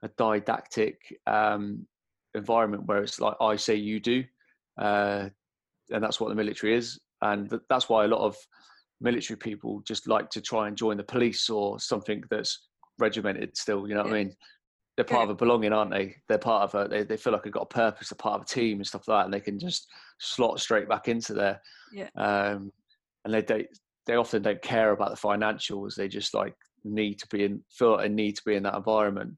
a 0.03 0.09
didactic 0.19 0.97
um, 1.27 1.87
environment 2.35 2.87
where 2.87 3.03
it's 3.03 3.21
like 3.21 3.35
I 3.41 3.57
say 3.57 3.75
you 3.75 4.01
do, 4.01 4.25
uh, 4.79 5.29
and 5.91 6.03
that's 6.03 6.21
what 6.21 6.29
the 6.29 6.35
military 6.35 6.75
is, 6.75 6.99
and 7.23 7.51
that's 7.69 7.89
why 7.89 8.05
a 8.05 8.09
lot 8.09 8.21
of 8.21 8.37
military 9.01 9.37
people 9.37 9.83
just 9.87 10.07
like 10.09 10.31
to 10.31 10.41
try 10.41 10.69
and 10.69 10.77
join 10.77 10.97
the 10.97 11.03
police 11.03 11.49
or 11.49 11.79
something 11.81 12.23
that's 12.31 12.69
regimented 12.99 13.57
still. 13.57 13.89
You 13.89 13.95
know 13.95 14.03
what 14.03 14.11
yeah. 14.11 14.17
I 14.17 14.25
mean? 14.25 14.37
They're 14.97 15.05
part 15.05 15.21
yeah. 15.21 15.25
of 15.25 15.31
a 15.31 15.35
belonging, 15.35 15.73
aren't 15.73 15.93
they? 15.93 16.17
They're 16.29 16.39
part 16.39 16.63
of 16.63 16.75
a. 16.75 16.89
They, 16.89 17.05
they 17.05 17.17
feel 17.17 17.33
like 17.33 17.43
they've 17.43 17.53
got 17.53 17.63
a 17.63 17.75
purpose. 17.75 18.11
They're 18.11 18.17
part 18.17 18.41
of 18.41 18.43
a 18.43 18.47
team 18.47 18.79
and 18.79 18.87
stuff 18.87 19.09
like 19.09 19.21
that, 19.21 19.25
and 19.25 19.35
they 19.35 19.41
can 19.41 19.59
just 19.59 19.87
slot 20.19 20.61
straight 20.61 20.89
back 20.89 21.09
into 21.09 21.33
there. 21.33 21.61
Yeah. 21.93 22.09
Um, 22.17 22.73
and 23.25 23.33
they 23.33 23.41
they 23.41 23.67
they 24.07 24.17
often 24.17 24.43
don't 24.43 24.63
care 24.63 24.93
about 24.93 25.11
the 25.11 25.29
financials. 25.29 25.95
They 25.95 26.09
just 26.09 26.35
like 26.35 26.55
need 26.85 27.19
to 27.21 27.27
be 27.29 27.45
in 27.45 27.63
feel 27.71 27.99
they 27.99 28.09
need 28.09 28.37
to 28.37 28.43
be 28.45 28.57
in 28.57 28.63
that 28.65 28.77
environment. 28.77 29.37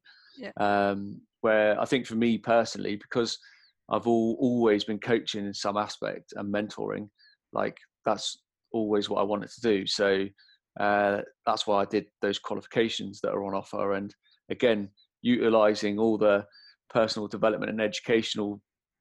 Um, 0.56 1.20
where 1.40 1.80
I 1.80 1.84
think 1.84 2.06
for 2.06 2.14
me 2.14 2.38
personally, 2.38 2.96
because 2.96 3.38
I've 3.90 4.06
all, 4.06 4.36
always 4.40 4.84
been 4.84 4.98
coaching 4.98 5.46
in 5.46 5.54
some 5.54 5.76
aspect 5.76 6.32
and 6.36 6.52
mentoring, 6.52 7.08
like 7.52 7.76
that's 8.04 8.38
always 8.72 9.08
what 9.08 9.20
I 9.20 9.24
wanted 9.24 9.50
to 9.50 9.60
do. 9.60 9.86
So 9.86 10.26
uh, 10.80 11.20
that's 11.46 11.66
why 11.66 11.82
I 11.82 11.84
did 11.84 12.06
those 12.22 12.38
qualifications 12.38 13.20
that 13.20 13.32
are 13.32 13.44
on 13.44 13.54
offer. 13.54 13.92
And 13.92 14.14
again, 14.50 14.88
utilizing 15.20 15.98
all 15.98 16.16
the 16.16 16.44
personal 16.90 17.28
development 17.28 17.70
and 17.70 17.80
educational 17.80 18.60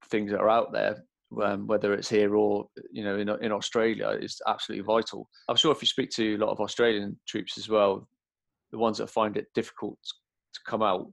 things 0.10 0.32
that 0.32 0.40
are 0.40 0.50
out 0.50 0.74
there, 0.74 1.04
um, 1.42 1.68
whether 1.68 1.94
it's 1.94 2.10
here 2.10 2.36
or 2.36 2.68
you 2.92 3.04
know 3.04 3.18
in 3.18 3.30
in 3.42 3.52
Australia, 3.52 4.10
is 4.10 4.42
absolutely 4.48 4.84
vital. 4.84 5.28
I'm 5.48 5.56
sure 5.56 5.72
if 5.72 5.82
you 5.82 5.88
speak 5.88 6.10
to 6.12 6.36
a 6.36 6.38
lot 6.38 6.52
of 6.52 6.60
Australian 6.60 7.18
troops 7.28 7.58
as 7.58 7.70
well, 7.70 8.08
the 8.72 8.78
ones 8.78 8.98
that 8.98 9.10
find 9.10 9.38
it 9.38 9.48
difficult 9.54 9.98
to 10.54 10.60
come 10.68 10.82
out 10.82 11.08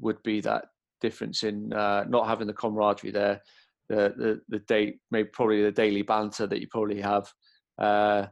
would 0.00 0.22
be 0.22 0.40
that 0.40 0.66
difference 1.00 1.42
in 1.42 1.72
uh, 1.72 2.04
not 2.08 2.26
having 2.26 2.46
the 2.46 2.52
camaraderie 2.52 3.10
there, 3.12 3.40
the 3.88 4.14
the 4.16 4.40
the 4.48 4.58
day 4.60 4.98
maybe 5.10 5.28
probably 5.28 5.62
the 5.62 5.72
daily 5.72 6.02
banter 6.02 6.46
that 6.46 6.60
you 6.60 6.66
probably 6.68 7.00
have, 7.00 7.32
uh, 7.78 8.26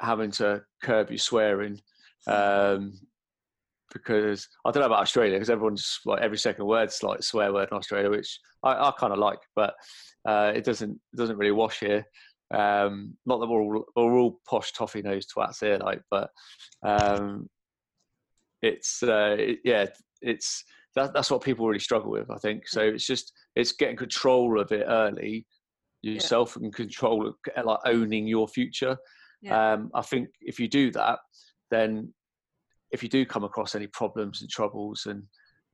having 0.00 0.30
to 0.32 0.62
curb 0.82 1.10
your 1.10 1.18
swearing. 1.18 1.80
Um, 2.26 2.92
because 3.92 4.48
I 4.64 4.70
don't 4.70 4.80
know 4.80 4.86
about 4.86 5.02
Australia 5.02 5.36
because 5.36 5.50
everyone's 5.50 6.00
like 6.04 6.20
every 6.20 6.38
second 6.38 6.66
word's 6.66 7.02
like 7.02 7.22
swear 7.22 7.52
word 7.52 7.68
in 7.70 7.78
Australia, 7.78 8.10
which 8.10 8.40
I, 8.62 8.72
I 8.72 8.92
kind 8.98 9.12
of 9.12 9.20
like, 9.20 9.38
but 9.54 9.74
uh, 10.26 10.52
it 10.54 10.64
doesn't 10.64 10.90
it 10.90 11.16
doesn't 11.16 11.38
really 11.38 11.52
wash 11.52 11.80
here. 11.80 12.04
Um, 12.52 13.16
not 13.24 13.40
that 13.40 13.46
we're 13.46 13.62
all, 13.62 13.84
we're 13.96 14.18
all 14.18 14.40
posh 14.46 14.72
toffee 14.72 15.02
nosed 15.02 15.32
twats 15.34 15.60
here, 15.60 15.78
like, 15.78 16.02
but 16.10 16.30
um, 16.82 17.48
it's 18.62 19.02
uh, 19.02 19.36
it, 19.38 19.60
yeah, 19.64 19.86
it's 20.20 20.64
that, 20.94 21.12
that's 21.12 21.30
what 21.30 21.42
people 21.42 21.66
really 21.66 21.80
struggle 21.80 22.10
with. 22.10 22.30
I 22.30 22.38
think 22.38 22.68
so. 22.68 22.80
It's 22.80 23.06
just 23.06 23.32
it's 23.56 23.72
getting 23.72 23.96
control 23.96 24.60
of 24.60 24.70
it 24.72 24.84
early 24.86 25.46
yourself 26.02 26.56
yeah. 26.58 26.64
and 26.64 26.74
control 26.74 27.34
like 27.62 27.78
owning 27.86 28.26
your 28.26 28.48
future. 28.48 28.96
Yeah. 29.42 29.72
Um, 29.72 29.90
I 29.94 30.02
think 30.02 30.28
if 30.40 30.60
you 30.60 30.68
do 30.68 30.90
that, 30.92 31.18
then 31.70 32.12
if 32.92 33.02
you 33.02 33.08
do 33.08 33.26
come 33.26 33.44
across 33.44 33.74
any 33.74 33.86
problems 33.88 34.40
and 34.40 34.50
troubles 34.50 35.06
and 35.06 35.22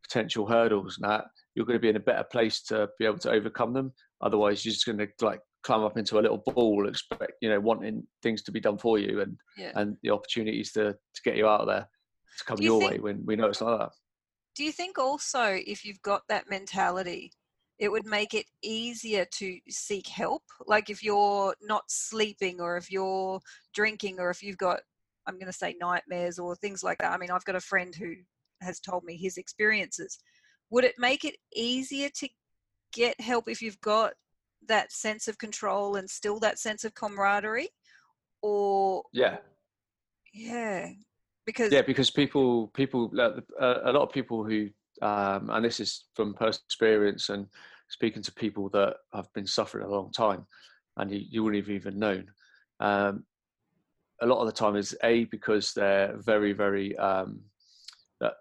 potential 0.03 0.46
hurdles 0.46 0.98
and 0.98 1.11
that, 1.11 1.24
you're 1.55 1.66
going 1.66 1.79
to 1.79 1.83
be 1.83 1.88
in 1.88 1.96
a 1.96 2.00
better 2.00 2.24
place 2.24 2.62
to 2.62 2.88
be 2.98 3.05
able 3.05 3.18
to 3.18 3.31
overcome 3.31 3.72
them. 3.72 3.92
Otherwise, 4.22 4.64
you're 4.64 4.72
just 4.72 4.87
going 4.87 4.98
to 4.98 5.09
like 5.20 5.40
climb 5.62 5.83
up 5.83 5.98
into 5.98 6.18
a 6.18 6.22
little 6.22 6.42
ball, 6.46 6.88
expect 6.88 7.33
you 7.40 7.48
know 7.48 7.61
wanting 7.61 8.07
things 8.22 8.42
to 8.42 8.53
be 8.53 8.61
done 8.61 8.79
for 8.79 8.98
you 8.98 9.20
and 9.20 9.37
yeah. 9.57 9.72
and 9.74 9.96
the 10.03 10.11
opportunities 10.11 10.72
to 10.72 10.92
to 10.92 11.22
get 11.24 11.37
you 11.37 11.46
out 11.46 11.61
of 11.61 11.66
there 11.66 11.88
to 12.38 12.44
come 12.44 12.59
you 12.59 12.64
your 12.64 12.81
think, 12.81 12.92
way 12.92 12.98
when 12.98 13.24
we 13.26 13.37
know 13.37 13.46
it's 13.46 13.61
like 13.61 13.79
that. 13.79 13.90
Do 14.61 14.66
you 14.66 14.73
think 14.73 14.99
also 14.99 15.42
if 15.42 15.87
you've 15.87 16.03
got 16.03 16.20
that 16.29 16.51
mentality, 16.51 17.33
it 17.79 17.90
would 17.90 18.05
make 18.05 18.35
it 18.35 18.44
easier 18.62 19.25
to 19.25 19.59
seek 19.70 20.07
help? 20.07 20.42
Like 20.66 20.90
if 20.90 21.03
you're 21.03 21.55
not 21.62 21.85
sleeping 21.88 22.61
or 22.61 22.77
if 22.77 22.90
you're 22.92 23.40
drinking 23.73 24.20
or 24.20 24.29
if 24.29 24.42
you've 24.42 24.59
got 24.59 24.81
I'm 25.27 25.37
going 25.37 25.46
to 25.46 25.53
say 25.55 25.77
nightmares 25.81 26.38
or 26.38 26.55
things 26.57 26.85
like 26.85 26.99
that. 26.99 27.11
I 27.11 27.16
mean, 27.16 27.31
I've 27.31 27.46
got 27.46 27.57
a 27.57 27.61
friend 27.61 27.94
who 27.94 28.16
has 28.61 28.81
told 28.81 29.03
me 29.05 29.16
his 29.16 29.38
experiences. 29.38 30.18
Would 30.68 30.85
it 30.85 30.96
make 30.99 31.25
it 31.25 31.37
easier 31.57 32.11
to 32.16 32.29
get 32.92 33.18
help 33.18 33.49
if 33.49 33.62
you've 33.62 33.81
got 33.81 34.12
that 34.68 34.92
sense 34.92 35.27
of 35.27 35.38
control 35.38 35.96
and 35.96 36.11
still 36.11 36.38
that 36.40 36.59
sense 36.59 36.85
of 36.85 36.94
camaraderie? 36.94 37.70
Or 38.42 39.05
yeah, 39.14 39.38
yeah, 40.35 40.90
because 41.46 41.72
yeah, 41.72 41.83
because 41.83 42.11
people 42.11 42.68
people 42.68 43.11
uh, 43.18 43.79
a 43.85 43.92
lot 43.92 44.03
of 44.03 44.12
people 44.12 44.44
who 44.44 44.68
um, 45.03 45.50
and 45.50 45.64
this 45.64 45.81
is 45.81 46.07
from 46.14 46.35
personal 46.35 46.64
experience 46.66 47.29
and 47.29 47.46
speaking 47.88 48.22
to 48.22 48.33
people 48.33 48.68
that 48.70 48.96
have 49.12 49.33
been 49.35 49.46
suffering 49.46 49.85
a 49.85 49.90
long 49.90 50.12
time 50.12 50.46
and 50.96 51.11
you, 51.11 51.20
you 51.29 51.42
wouldn't 51.42 51.64
have 51.64 51.74
even 51.74 51.98
known. 51.98 52.26
Um, 52.79 53.24
a 54.22 54.26
lot 54.26 54.40
of 54.40 54.46
the 54.46 54.53
time 54.53 54.76
is 54.76 54.96
a 55.03 55.24
because 55.24 55.72
they're 55.72 56.14
very 56.18 56.53
very 56.53 56.96
um, 56.98 57.40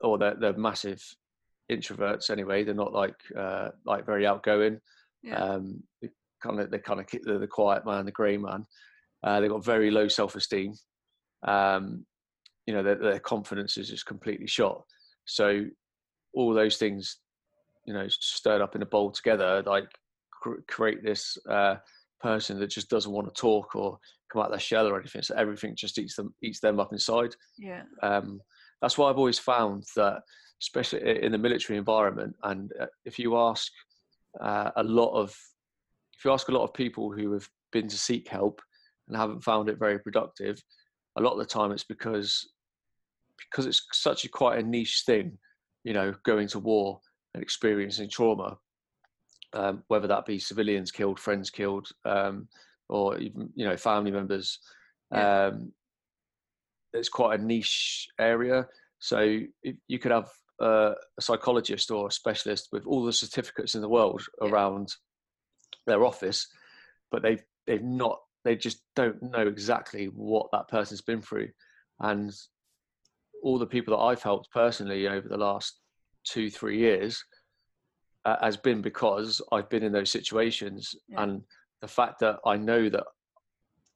or 0.02 0.18
they're, 0.18 0.36
they're 0.36 0.58
massive 0.58 1.04
introverts 1.72 2.30
anyway. 2.30 2.64
They're 2.64 2.74
not 2.74 2.94
like 2.94 3.16
uh, 3.38 3.70
like 3.86 4.06
very 4.06 4.26
outgoing. 4.26 4.80
Yeah. 5.24 5.36
Um, 5.36 5.84
they 6.02 6.10
kind 6.42 6.60
of 6.60 6.72
they 6.72 6.80
kind 6.80 7.00
of 7.00 7.08
the, 7.24 7.40
the 7.40 7.48
quiet 7.48 7.86
man, 7.86 8.06
the 8.06 8.12
grey 8.12 8.38
man. 8.38 8.66
Uh, 9.24 9.40
they've 9.40 9.50
got 9.50 9.64
very 9.64 9.92
low 9.92 10.08
self 10.08 10.36
esteem. 10.36 10.74
Um, 11.44 12.06
you 12.70 12.76
know, 12.76 12.84
their, 12.84 12.98
their 12.98 13.20
confidence 13.20 13.78
is 13.78 13.90
just 13.90 14.06
completely 14.06 14.46
shot. 14.46 14.84
So 15.26 15.66
all 16.36 16.54
those 16.54 16.78
things, 16.78 17.18
you 17.88 17.96
know, 17.96 18.06
stirred 18.08 18.62
up 18.62 18.76
in 18.76 18.84
a 18.84 18.86
bowl 18.86 19.10
together, 19.10 19.64
like 19.66 19.90
cr- 20.32 20.62
create 20.68 21.04
this 21.04 21.36
uh, 21.50 21.78
person 22.22 22.60
that 22.60 22.68
just 22.68 22.88
doesn't 22.88 23.12
want 23.12 23.28
to 23.28 23.42
talk 23.42 23.76
or 23.76 23.98
come 24.32 24.44
out 24.44 24.52
their 24.52 24.60
shell 24.60 24.86
or 24.86 25.00
anything. 25.00 25.24
So 25.24 25.34
everything 25.34 25.76
just 25.76 25.98
eats 25.98 26.16
them 26.16 26.36
eats 26.44 26.60
them 26.60 26.80
up 26.80 26.94
inside. 26.94 27.36
Yeah. 27.58 27.86
Um, 28.04 28.40
that's 28.84 29.00
why 29.00 29.10
I've 29.10 29.18
always 29.18 29.40
found 29.40 29.86
that, 29.96 30.22
especially 30.62 31.24
in 31.24 31.32
the 31.32 31.40
military 31.40 31.80
environment, 31.80 32.36
and 32.44 32.72
uh, 32.80 32.86
if 33.04 33.18
you 33.18 33.36
ask 33.36 33.72
uh, 34.40 34.70
a 34.76 34.84
lot 34.84 35.20
of 35.20 35.36
if 36.16 36.24
you 36.24 36.32
ask 36.32 36.50
a 36.50 36.54
lot 36.54 36.66
of 36.66 36.74
people 36.76 37.12
who 37.12 37.34
have 37.34 37.50
been 37.72 37.88
to 37.88 37.98
seek 37.98 38.28
help 38.28 38.62
and 39.08 39.18
haven't 39.18 39.44
found 39.44 39.70
it 39.70 39.80
very 39.80 39.98
productive, 39.98 40.62
a 41.18 41.22
lot 41.22 41.32
of 41.32 41.40
the 41.40 41.46
time 41.46 41.72
it's 41.72 41.84
because 41.84 42.48
because 43.50 43.66
it's 43.66 43.86
such 43.94 44.26
a 44.26 44.30
quite 44.30 44.60
a 44.60 44.64
niche 44.64 45.04
thing, 45.06 45.38
you 45.84 45.94
know, 45.94 46.14
going 46.24 46.48
to 46.50 46.60
war 46.60 47.00
and 47.34 47.44
experiencing 47.44 48.10
trauma, 48.10 48.58
um, 49.54 49.84
whether 49.88 50.08
that 50.08 50.26
be 50.26 50.40
civilians 50.40 50.92
killed, 50.92 51.20
friends 51.20 51.50
killed, 51.50 51.90
um, 52.06 52.48
or 52.90 53.18
even 53.18 53.50
you 53.56 53.66
know 53.66 53.78
family 53.78 54.12
members. 54.12 54.60
Yeah. 55.12 55.48
Um, 55.48 55.72
it's 56.94 57.10
quite 57.10 57.40
a 57.40 57.44
niche 57.44 58.08
area, 58.20 58.68
so 59.00 59.40
you 59.88 60.00
could 60.00 60.12
have 60.12 60.30
a 60.60 60.94
psychologist 61.20 61.92
or 61.92 62.08
a 62.08 62.12
specialist 62.12 62.70
with 62.72 62.86
all 62.86 63.06
the 63.06 63.14
certificates 63.14 63.76
in 63.76 63.82
the 63.82 63.90
world 63.90 64.22
yeah. 64.42 64.50
around 64.50 64.94
their 65.88 66.04
office, 66.04 66.48
but 67.12 67.22
they've 67.22 67.44
they've 67.68 67.84
not 67.84 68.20
they 68.44 68.56
just 68.56 68.82
don't 68.96 69.22
know 69.22 69.48
exactly 69.48 70.06
what 70.06 70.48
that 70.52 70.68
person's 70.68 71.02
been 71.02 71.22
through, 71.22 71.50
and 72.00 72.34
all 73.44 73.58
the 73.58 73.66
people 73.66 73.96
that 73.96 74.04
I've 74.04 74.24
helped 74.24 74.52
personally 74.52 75.08
over 75.08 75.28
the 75.28 75.38
last 75.38 75.80
two 76.24 76.50
three 76.50 76.78
years 76.78 77.24
uh, 78.26 78.36
has 78.42 78.58
been 78.58 78.82
because 78.82 79.42
I've 79.52 79.70
been 79.70 79.84
in 79.84 79.92
those 79.92 80.12
situations 80.12 80.96
yeah. 81.08 81.24
and 81.24 81.44
the 81.82 81.88
fact 81.88 82.20
that 82.20 82.38
I 82.46 82.58
know 82.58 82.90
that 82.90 83.06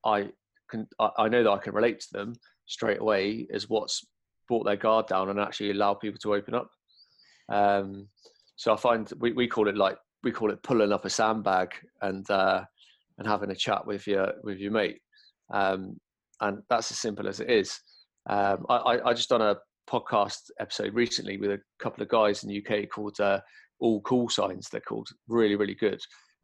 I 0.06 0.30
can, 0.70 0.88
I 1.00 1.28
know 1.28 1.44
that 1.44 1.52
I 1.52 1.58
can 1.58 1.74
relate 1.74 2.00
to 2.02 2.14
them 2.14 2.36
straight 2.66 3.00
away 3.00 3.46
is 3.50 3.70
what's 3.70 4.06
brought 4.48 4.66
their 4.66 4.76
guard 4.76 5.08
down 5.08 5.30
and 5.30 5.40
actually 5.40 5.72
allow 5.72 5.94
people 5.94 6.20
to 6.20 6.34
open 6.34 6.56
up. 6.56 6.70
Um, 7.50 8.08
so 8.56 8.74
I 8.74 8.78
find 8.78 9.12
we, 9.20 9.34
we 9.34 9.48
call 9.48 9.68
it 9.68 9.78
like 9.78 9.98
we 10.24 10.32
call 10.32 10.52
it 10.52 10.64
pulling 10.64 10.94
up 10.94 11.06
a 11.06 11.10
sandbag 11.10 11.74
and 12.02 12.30
uh, 12.30 12.64
and 13.18 13.28
having 13.28 13.52
a 13.52 13.56
chat 13.56 13.86
with 13.86 14.08
your 14.08 14.34
with 14.44 14.60
your 14.60 14.72
mate, 14.72 15.00
um, 15.52 16.00
and 16.40 16.64
that's 16.70 16.92
as 16.92 17.00
simple 17.00 17.28
as 17.28 17.40
it 17.40 17.50
is. 17.50 17.80
Um, 18.30 18.66
I, 18.70 19.00
I 19.06 19.14
just 19.14 19.30
done 19.30 19.42
a 19.42 19.58
podcast 19.90 20.50
episode 20.60 20.94
recently 20.94 21.38
with 21.38 21.52
a 21.52 21.62
couple 21.80 22.02
of 22.02 22.10
guys 22.10 22.44
in 22.44 22.50
the 22.50 22.66
UK 22.66 22.90
called 22.90 23.20
uh, 23.20 23.40
All 23.80 24.02
Call 24.02 24.30
Signs. 24.30 24.70
They're 24.70 24.82
called 24.82 25.10
really 25.28 25.56
really 25.56 25.76
good, 25.76 26.00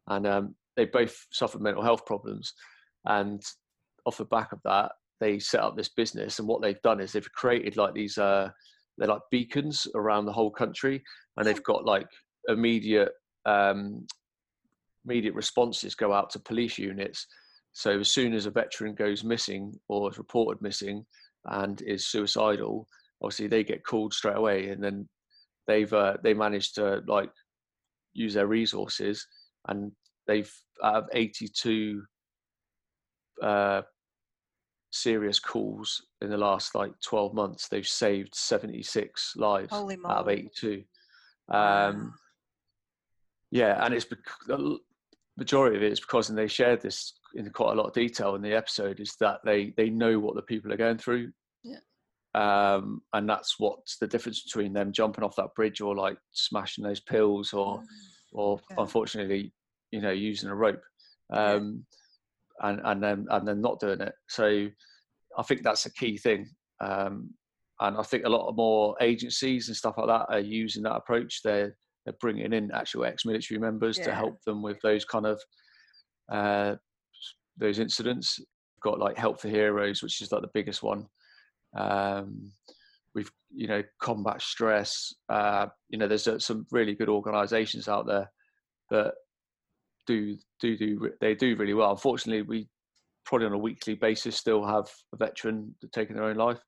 and 0.08 0.28
um, 0.28 0.56
they 0.76 0.86
both 0.86 1.15
suffered 1.32 1.62
mental 1.62 1.84
health 1.84 2.06
problems, 2.06 2.54
and 3.06 3.42
off 4.06 4.18
the 4.18 4.26
back 4.26 4.52
of 4.52 4.60
that, 4.65 4.92
they 5.20 5.39
set 5.39 5.62
up 5.62 5.78
this 5.78 5.89
business. 5.89 6.39
And 6.39 6.48
what 6.48 6.62
they've 6.62 6.82
done 6.82 7.00
is 7.00 7.12
they've 7.12 7.32
created 7.34 7.78
like 7.78 7.94
these, 7.94 8.18
uh, 8.18 8.50
they're 8.98 9.08
like 9.08 9.22
beacons 9.32 9.88
around 9.96 10.26
the 10.26 10.34
whole 10.34 10.52
country, 10.52 11.02
and 11.38 11.46
they've 11.46 11.63
got 11.63 11.86
like 11.86 12.08
immediate, 12.48 13.12
um, 13.46 14.06
immediate 15.06 15.34
responses 15.34 15.96
go 15.96 16.12
out 16.13 16.30
to 16.32 16.39
police 16.39 16.78
units 16.78 17.26
So 17.72 18.00
as 18.00 18.12
soon 18.12 18.34
as 18.34 18.46
a 18.46 18.52
veteran 18.52 18.96
goes 18.96 19.24
missing 19.24 19.74
or 19.88 20.10
is 20.12 20.18
reported 20.18 20.62
missing 20.62 21.06
and 21.45 21.82
is 21.82 22.08
suicidal, 22.08 22.88
obviously 23.21 23.47
they 23.47 23.63
get 23.63 23.86
called 23.86 24.13
straight 24.13 24.38
away, 24.38 24.69
and 24.69 24.84
then 24.84 25.08
they've 25.67 25.91
uh, 25.93 26.17
they 26.23 26.34
managed 26.34 26.75
to 26.75 27.02
like 27.08 27.32
use 28.13 28.34
their 28.34 28.47
resources, 28.47 29.25
and 29.67 29.91
they've 30.28 30.52
out 30.84 30.95
of 30.95 31.10
82 31.13 32.04
uh, 33.41 33.82
serious 34.91 35.39
calls 35.39 36.02
in 36.21 36.30
the 36.30 36.38
last 36.38 36.75
like 36.75 36.91
12 37.04 37.34
months, 37.34 37.67
they've 37.67 37.88
saved 37.88 38.34
76 38.34 39.34
lives 39.36 39.71
out 39.73 40.21
of 40.21 40.30
82. 40.30 40.84
Um, 41.49 42.13
yeah, 43.52 43.84
and 43.84 43.93
it's 43.93 44.06
the 44.47 44.78
majority 45.38 45.78
of 45.78 45.84
it 45.84 45.91
is 45.91 45.99
because, 45.99 46.30
and 46.30 46.38
they 46.38 46.47
shared 46.47 46.82
this 46.82 47.13
in 47.36 47.50
quite 47.52 47.74
a 47.74 47.76
lot 47.76 47.88
of 47.88 47.94
detail 47.94 48.36
in 48.36 48.42
the 48.42 48.54
episode, 48.54 49.00
is 49.00 49.15
that 49.20 49.39
they 49.44 49.74
they 49.78 49.89
know 49.89 50.20
what 50.20 50.36
the 50.36 50.42
people 50.42 50.72
are 50.74 50.78
going 50.78 50.98
through. 50.98 51.32
Yeah. 51.63 51.80
Um, 52.36 53.02
and 53.13 53.28
that's 53.28 53.56
what's 53.60 53.98
the 53.98 54.08
difference 54.08 54.44
between 54.44 54.74
them 54.74 54.92
jumping 54.92 55.24
off 55.24 55.36
that 55.38 55.56
bridge 55.56 55.82
or 55.82 55.96
like 55.96 56.18
smashing 56.32 56.84
those 56.84 57.00
pills 57.00 57.54
or, 57.54 57.80
mm. 57.80 57.86
or 58.34 58.60
yeah. 58.70 58.78
unfortunately, 58.80 59.54
you 59.92 60.02
know, 60.02 60.12
using 60.12 60.50
a 60.50 60.56
rope. 60.56 60.82
Um, 61.32 61.86
yeah. 62.62 62.70
and, 62.70 62.82
and 62.84 63.04
then, 63.04 63.28
and 63.30 63.48
then 63.48 63.62
not 63.62 63.80
doing 63.80 64.02
it. 64.02 64.13
So 64.28 64.68
I 65.38 65.44
think 65.44 65.63
that's 65.63 65.86
a 65.86 65.94
key 65.94 66.18
thing. 66.18 66.50
Um, 66.82 67.32
and 67.80 67.98
I 67.98 68.04
think 68.04 68.26
a 68.26 68.30
lot 68.30 68.48
of 68.48 68.56
more 68.56 68.96
agencies 69.02 69.68
and 69.68 69.78
stuff 69.78 69.98
like 69.98 70.08
that 70.08 70.34
are 70.34 70.39
using 70.39 70.84
that 70.84 70.96
approach. 70.96 71.42
They're 71.44 71.76
they're 72.06 72.15
bringing 72.22 72.54
in 72.54 72.72
actual 72.72 73.06
ex-military 73.06 73.60
members 73.60 73.98
yeah. 73.98 74.06
to 74.06 74.15
help 74.15 74.42
them 74.46 74.62
with 74.62 74.80
those 74.82 75.04
kind 75.04 75.26
of 75.26 75.42
uh, 76.32 76.76
those 77.60 77.80
incidents. 77.80 78.39
We've 78.39 78.91
got 78.91 79.00
like 79.00 79.17
Help 79.17 79.39
for 79.41 79.50
Heroes, 79.50 80.02
which 80.02 80.22
is 80.22 80.32
like 80.32 80.41
the 80.41 80.50
biggest 80.54 80.84
one. 80.84 81.06
Um, 81.78 82.52
we've 83.13 83.32
you 83.54 83.67
know 83.67 83.84
combat 84.02 84.41
stress. 84.41 85.13
Uh, 85.30 85.67
you 85.89 85.98
know, 85.98 86.08
there's 86.08 86.28
uh, 86.28 86.39
some 86.39 86.65
really 86.72 86.95
good 86.95 87.10
organisations 87.10 87.88
out 87.88 88.08
there 88.08 88.32
that 88.89 89.13
do 90.08 90.38
do 90.60 90.78
do 90.78 91.12
they 91.22 91.36
do 91.36 91.56
really 91.56 91.74
well. 91.74 91.91
Unfortunately, 91.91 92.41
we 92.41 92.67
probably 93.26 93.48
on 93.48 93.54
a 93.54 93.58
weekly 93.58 93.95
basis 93.95 94.36
still 94.36 94.65
have 94.65 94.89
a 95.13 95.17
veteran 95.17 95.76
taking 95.93 96.15
their 96.15 96.26
own 96.26 96.36
life. 96.36 96.60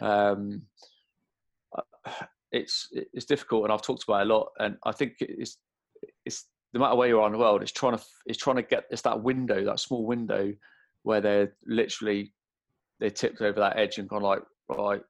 Um, 0.00 0.62
uh, 1.76 1.82
it's 2.52 2.88
it's 2.92 3.26
difficult, 3.26 3.64
and 3.64 3.72
I've 3.72 3.82
talked 3.82 4.04
about 4.04 4.22
a 4.22 4.32
lot. 4.32 4.48
And 4.58 4.76
I 4.84 4.92
think 4.92 5.14
it's 5.20 5.58
it's 6.24 6.46
no 6.74 6.80
matter 6.80 6.96
where 6.96 7.08
you 7.08 7.20
are 7.20 7.26
in 7.26 7.32
the 7.32 7.38
world, 7.38 7.62
it's 7.62 7.72
trying 7.72 7.96
to 7.96 8.04
it's 8.26 8.38
trying 8.38 8.56
to 8.56 8.62
get 8.62 8.84
it's 8.90 9.02
that 9.02 9.22
window, 9.22 9.64
that 9.64 9.78
small 9.78 10.04
window, 10.04 10.52
where 11.04 11.20
they're 11.20 11.54
literally 11.66 12.32
they 13.00 13.10
tipped 13.10 13.40
over 13.40 13.60
that 13.60 13.78
edge 13.78 13.98
and 13.98 14.08
gone 14.08 14.22
like, 14.22 14.42
right, 14.68 15.00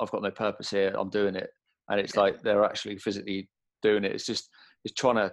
I've 0.00 0.10
got 0.10 0.22
no 0.22 0.30
purpose 0.30 0.70
here. 0.70 0.92
I'm 0.98 1.08
doing 1.08 1.36
it, 1.36 1.50
and 1.88 2.00
it's 2.00 2.14
yeah. 2.16 2.20
like 2.20 2.42
they're 2.42 2.64
actually 2.64 2.98
physically 2.98 3.48
doing 3.80 4.04
it. 4.04 4.12
It's 4.12 4.26
just 4.26 4.48
it's 4.84 4.94
trying 4.94 5.16
to 5.16 5.32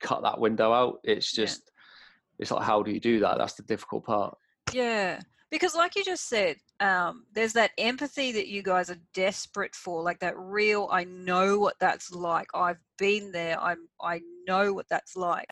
cut 0.00 0.22
that 0.22 0.38
window 0.38 0.72
out. 0.72 1.00
It's 1.02 1.32
just 1.32 1.62
yeah. 1.66 2.42
it's 2.42 2.50
like 2.52 2.64
how 2.64 2.82
do 2.82 2.92
you 2.92 3.00
do 3.00 3.18
that? 3.20 3.38
That's 3.38 3.54
the 3.54 3.64
difficult 3.64 4.06
part. 4.06 4.36
Yeah, 4.72 5.20
because 5.50 5.74
like 5.74 5.96
you 5.96 6.04
just 6.04 6.28
said 6.28 6.56
um, 6.80 7.24
there's 7.32 7.52
that 7.54 7.70
empathy 7.78 8.32
that 8.32 8.48
you 8.48 8.62
guys 8.62 8.90
are 8.90 8.98
desperate 9.12 9.74
for 9.74 10.02
like 10.02 10.18
that 10.18 10.36
real 10.36 10.88
i 10.90 11.04
know 11.04 11.58
what 11.58 11.76
that's 11.78 12.10
like 12.10 12.48
i've 12.54 12.80
been 12.98 13.30
there 13.30 13.60
i'm 13.60 13.88
i 14.02 14.20
know 14.46 14.72
what 14.72 14.86
that's 14.88 15.16
like. 15.16 15.48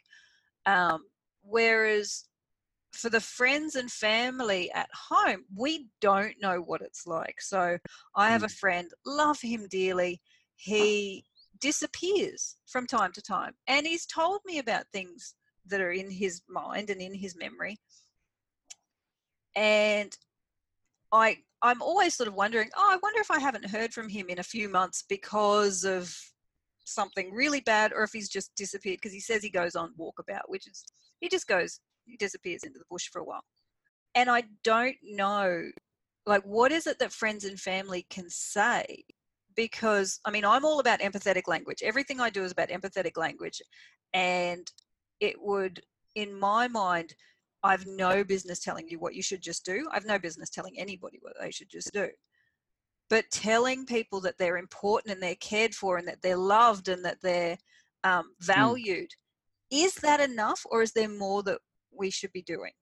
Um, 0.67 1.05
whereas 1.43 2.25
for 2.93 3.09
the 3.09 3.21
friends 3.21 3.75
and 3.75 3.91
family 3.91 4.71
at 4.73 4.89
home 5.11 5.45
we 5.57 5.89
don't 6.01 6.35
know 6.41 6.59
what 6.61 6.83
it's 6.83 7.07
like. 7.07 7.41
So 7.41 7.79
i 8.15 8.31
have 8.31 8.43
a 8.43 8.47
mm. 8.47 8.59
friend 8.59 8.91
love 9.07 9.41
him 9.41 9.67
dearly. 9.71 10.21
He 10.57 11.25
disappears 11.61 12.57
from 12.67 12.87
time 12.87 13.13
to 13.13 13.23
time 13.23 13.53
and 13.67 13.87
he's 13.87 14.07
told 14.07 14.41
me 14.45 14.59
about 14.59 14.85
things 14.93 15.35
that 15.67 15.81
are 15.81 15.93
in 15.93 16.11
his 16.11 16.43
mind 16.49 16.91
and 16.91 17.01
in 17.01 17.15
his 17.15 17.37
memory. 17.37 17.79
And 19.57 20.17
I 21.13 21.39
I'm 21.65 21.81
always 21.81 22.15
sort 22.15 22.29
of 22.29 22.35
wondering, 22.35 22.69
oh, 22.77 22.89
I 22.91 22.99
wonder 23.03 23.21
if 23.21 23.31
I 23.31 23.39
haven't 23.39 23.71
heard 23.71 23.93
from 23.95 24.09
him 24.09 24.29
in 24.29 24.41
a 24.41 24.45
few 24.45 24.69
months 24.69 25.05
because 25.09 25.85
of 25.85 26.15
something 26.85 27.33
really 27.33 27.61
bad, 27.61 27.93
or 27.93 28.03
if 28.03 28.13
he's 28.13 28.29
just 28.29 28.55
disappeared 28.57 28.99
because 28.99 29.13
he 29.13 29.21
says 29.21 29.43
he 29.43 29.51
goes 29.51 29.77
on 29.77 29.95
walkabout, 29.99 30.49
which 30.49 30.67
is 30.67 30.85
he 31.21 31.29
just 31.29 31.47
goes 31.47 31.81
he 32.05 32.17
disappears 32.17 32.65
into 32.65 32.79
the 32.79 32.85
bush 32.91 33.09
for 33.09 33.21
a 33.21 33.25
while, 33.25 33.45
and 34.15 34.29
I 34.29 34.45
don't 34.65 34.97
know, 35.03 35.71
like, 36.27 36.43
what 36.43 36.73
is 36.73 36.87
it 36.87 36.99
that 36.99 37.13
friends 37.13 37.45
and 37.45 37.59
family 37.59 38.07
can 38.11 38.29
say? 38.29 39.05
Because 39.55 40.21
I 40.25 40.31
mean, 40.31 40.45
I'm 40.45 40.65
all 40.65 40.81
about 40.81 41.01
empathetic 41.01 41.47
language. 41.47 41.83
Everything 41.83 42.21
I 42.21 42.31
do 42.31 42.45
is 42.45 42.53
about 42.53 42.71
empathetic 42.71 43.17
language, 43.17 43.61
and 44.13 44.71
it 45.21 45.37
would, 45.41 45.81
in 46.17 46.39
my 46.39 46.69
mind, 46.69 47.15
I've 47.63 47.87
no 47.87 48.25
business 48.25 48.59
telling 48.59 48.89
you 48.89 48.99
what 48.99 49.15
you 49.15 49.23
should 49.23 49.41
just 49.41 49.65
do. 49.65 49.87
I've 49.93 50.05
no 50.05 50.19
business 50.19 50.51
telling 50.51 50.79
anybody 50.79 51.19
what 51.23 51.35
they 51.41 51.51
should 51.53 51.71
just 51.71 51.93
do. 51.93 52.09
But 53.13 53.31
telling 53.31 53.85
people 53.85 54.23
that 54.23 54.39
they're 54.39 54.57
important 54.57 55.13
and 55.13 55.23
they're 55.23 55.35
cared 55.35 55.75
for 55.75 55.99
and 55.99 56.09
that 56.09 56.23
they're 56.23 56.35
loved 56.35 56.89
and 56.89 57.05
that 57.05 57.19
they're 57.23 57.59
um, 58.05 58.25
hmm. 58.25 58.47
valued, 58.47 59.11
mm. 59.11 59.85
is 59.85 59.95
that 59.97 60.21
enough 60.21 60.63
or 60.71 60.81
is 60.81 60.93
there 60.93 61.11
more 61.11 61.43
that 61.43 61.59
we 61.93 62.09
should 62.09 62.33
be 62.33 62.41
doing? 62.41 62.73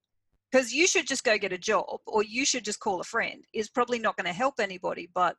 Because 0.53 0.73
you 0.73 0.87
should 0.87 1.09
just 1.09 1.25
go 1.25 1.37
get 1.37 1.53
a 1.53 1.59
job 1.59 1.99
or 2.07 2.23
you 2.23 2.45
should 2.45 2.65
just 2.65 2.79
call 2.79 3.01
a 3.01 3.05
friend 3.05 3.43
is 3.53 3.71
probably 3.71 3.99
not 3.99 4.17
going 4.17 4.27
to 4.27 4.33
help 4.33 4.55
anybody, 4.61 5.11
but 5.17 5.35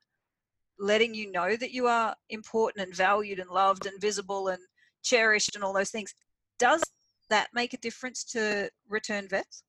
letting 0.78 1.14
you 1.14 1.32
know 1.32 1.56
that 1.56 1.72
you 1.72 1.88
are 1.88 2.14
important 2.30 2.86
and 2.86 2.94
valued 2.94 3.40
and 3.40 3.50
loved 3.50 3.86
and 3.86 4.02
visible 4.02 4.50
and 4.50 4.60
cherished 5.04 5.56
and 5.56 5.64
all 5.64 5.74
those 5.74 5.90
things 5.90 6.14
does 6.62 6.84
that 7.30 7.48
make 7.54 7.74
a 7.74 7.78
difference 7.78 8.24
to 8.24 8.70
return 8.88 9.28
vets? 9.28 9.64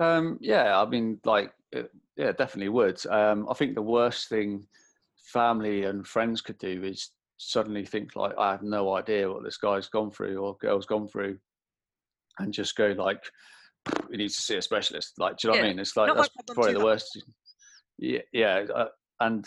Um, 0.00 0.38
yeah, 0.40 0.80
I 0.80 0.84
mean, 0.86 1.20
like, 1.24 1.52
uh, 1.76 1.82
yeah, 2.16 2.32
definitely 2.32 2.68
would. 2.68 3.04
Um, 3.06 3.46
I 3.50 3.54
think 3.54 3.74
the 3.74 3.82
worst 3.82 4.28
thing 4.28 4.66
family 5.32 5.84
and 5.84 6.06
friends 6.06 6.40
could 6.40 6.58
do 6.58 6.82
is 6.84 7.10
suddenly 7.38 7.84
think 7.84 8.16
like, 8.16 8.32
I 8.38 8.52
have 8.52 8.62
no 8.62 8.94
idea 8.94 9.30
what 9.30 9.44
this 9.44 9.56
guy's 9.56 9.88
gone 9.88 10.10
through 10.10 10.38
or 10.38 10.56
girl's 10.60 10.86
gone 10.86 11.08
through, 11.08 11.38
and 12.38 12.52
just 12.52 12.76
go 12.76 12.94
like, 12.96 13.22
he 14.10 14.16
needs 14.16 14.34
to 14.36 14.42
see 14.42 14.56
a 14.56 14.62
specialist. 14.62 15.14
Like, 15.18 15.36
do 15.38 15.48
you 15.48 15.50
know 15.50 15.56
yeah. 15.56 15.62
what 15.62 15.66
I 15.66 15.70
mean? 15.70 15.78
It's 15.80 15.96
like 15.96 16.08
Not 16.08 16.16
that's 16.16 16.28
probably 16.54 16.74
the 16.74 16.84
worst. 16.84 17.22
Yeah, 17.98 18.20
yeah, 18.32 18.64
uh, 18.74 18.86
and 19.20 19.44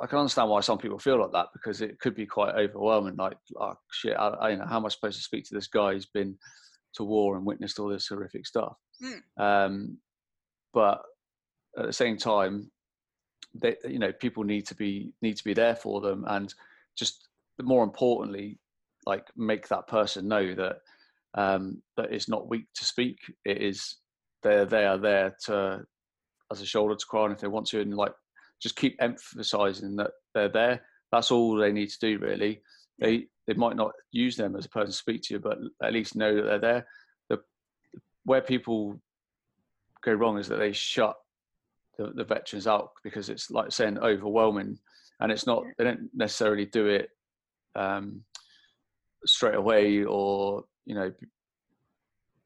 I 0.00 0.06
can 0.06 0.18
understand 0.18 0.48
why 0.48 0.60
some 0.60 0.78
people 0.78 0.98
feel 0.98 1.20
like 1.20 1.32
that 1.32 1.46
because 1.52 1.80
it 1.80 1.98
could 2.00 2.14
be 2.14 2.26
quite 2.26 2.54
overwhelming. 2.54 3.16
Like, 3.16 3.36
oh 3.60 3.74
shit, 3.92 4.16
I, 4.16 4.28
I, 4.28 4.50
you 4.50 4.56
know, 4.56 4.66
how 4.66 4.78
am 4.78 4.86
I 4.86 4.88
supposed 4.88 5.18
to 5.18 5.22
speak 5.22 5.44
to 5.44 5.54
this 5.54 5.68
guy 5.68 5.92
who's 5.92 6.06
been 6.06 6.36
to 6.94 7.04
war 7.04 7.36
and 7.36 7.46
witnessed 7.46 7.78
all 7.78 7.88
this 7.88 8.08
horrific 8.08 8.46
stuff. 8.46 8.76
Mm. 9.02 9.42
Um, 9.42 9.98
but 10.74 11.02
at 11.78 11.86
the 11.86 11.92
same 11.92 12.16
time, 12.16 12.70
they, 13.54 13.76
you 13.84 13.98
know, 13.98 14.12
people 14.12 14.44
need 14.44 14.66
to 14.66 14.74
be 14.74 15.12
need 15.22 15.36
to 15.36 15.44
be 15.44 15.54
there 15.54 15.76
for 15.76 16.00
them, 16.00 16.24
and 16.28 16.54
just 16.96 17.28
more 17.60 17.84
importantly, 17.84 18.58
like 19.06 19.26
make 19.36 19.68
that 19.68 19.86
person 19.86 20.28
know 20.28 20.54
that 20.54 20.76
um, 21.34 21.82
that 21.96 22.12
it's 22.12 22.28
not 22.28 22.48
weak 22.48 22.66
to 22.74 22.84
speak. 22.84 23.18
It 23.44 23.58
is 23.58 23.96
they're 24.42 24.64
they 24.64 24.84
are 24.84 24.98
there 24.98 25.36
to 25.46 25.84
as 26.50 26.60
a 26.60 26.66
shoulder 26.66 26.94
to 26.94 27.06
cry 27.06 27.22
on 27.22 27.32
if 27.32 27.40
they 27.40 27.48
want 27.48 27.66
to, 27.68 27.80
and 27.80 27.94
like 27.94 28.14
just 28.60 28.76
keep 28.76 28.96
emphasizing 29.00 29.96
that 29.96 30.12
they're 30.34 30.48
there. 30.48 30.82
That's 31.10 31.30
all 31.30 31.56
they 31.56 31.72
need 31.72 31.90
to 31.90 31.98
do, 31.98 32.18
really. 32.18 32.62
They 32.98 33.26
they 33.46 33.54
might 33.54 33.76
not 33.76 33.92
use 34.12 34.36
them 34.36 34.56
as 34.56 34.66
a 34.66 34.70
person 34.70 34.92
to 34.92 34.96
speak 34.96 35.22
to 35.24 35.34
you, 35.34 35.40
but 35.40 35.58
at 35.82 35.92
least 35.92 36.16
know 36.16 36.34
that 36.34 36.42
they're 36.42 36.58
there. 36.58 36.86
The 37.28 37.40
where 38.24 38.40
people 38.40 39.00
go 40.02 40.12
wrong 40.12 40.38
is 40.38 40.48
that 40.48 40.58
they 40.58 40.72
shut 40.72 41.16
the, 41.98 42.12
the 42.14 42.24
veterans 42.24 42.66
out 42.66 42.90
because 43.04 43.28
it's 43.28 43.50
like 43.50 43.72
saying 43.72 43.98
overwhelming, 43.98 44.78
and 45.20 45.32
it's 45.32 45.46
not. 45.46 45.64
They 45.78 45.84
don't 45.84 46.08
necessarily 46.14 46.66
do 46.66 46.86
it 46.86 47.10
um, 47.74 48.22
straight 49.26 49.54
away, 49.54 50.04
or 50.04 50.64
you 50.84 50.94
know, 50.94 51.12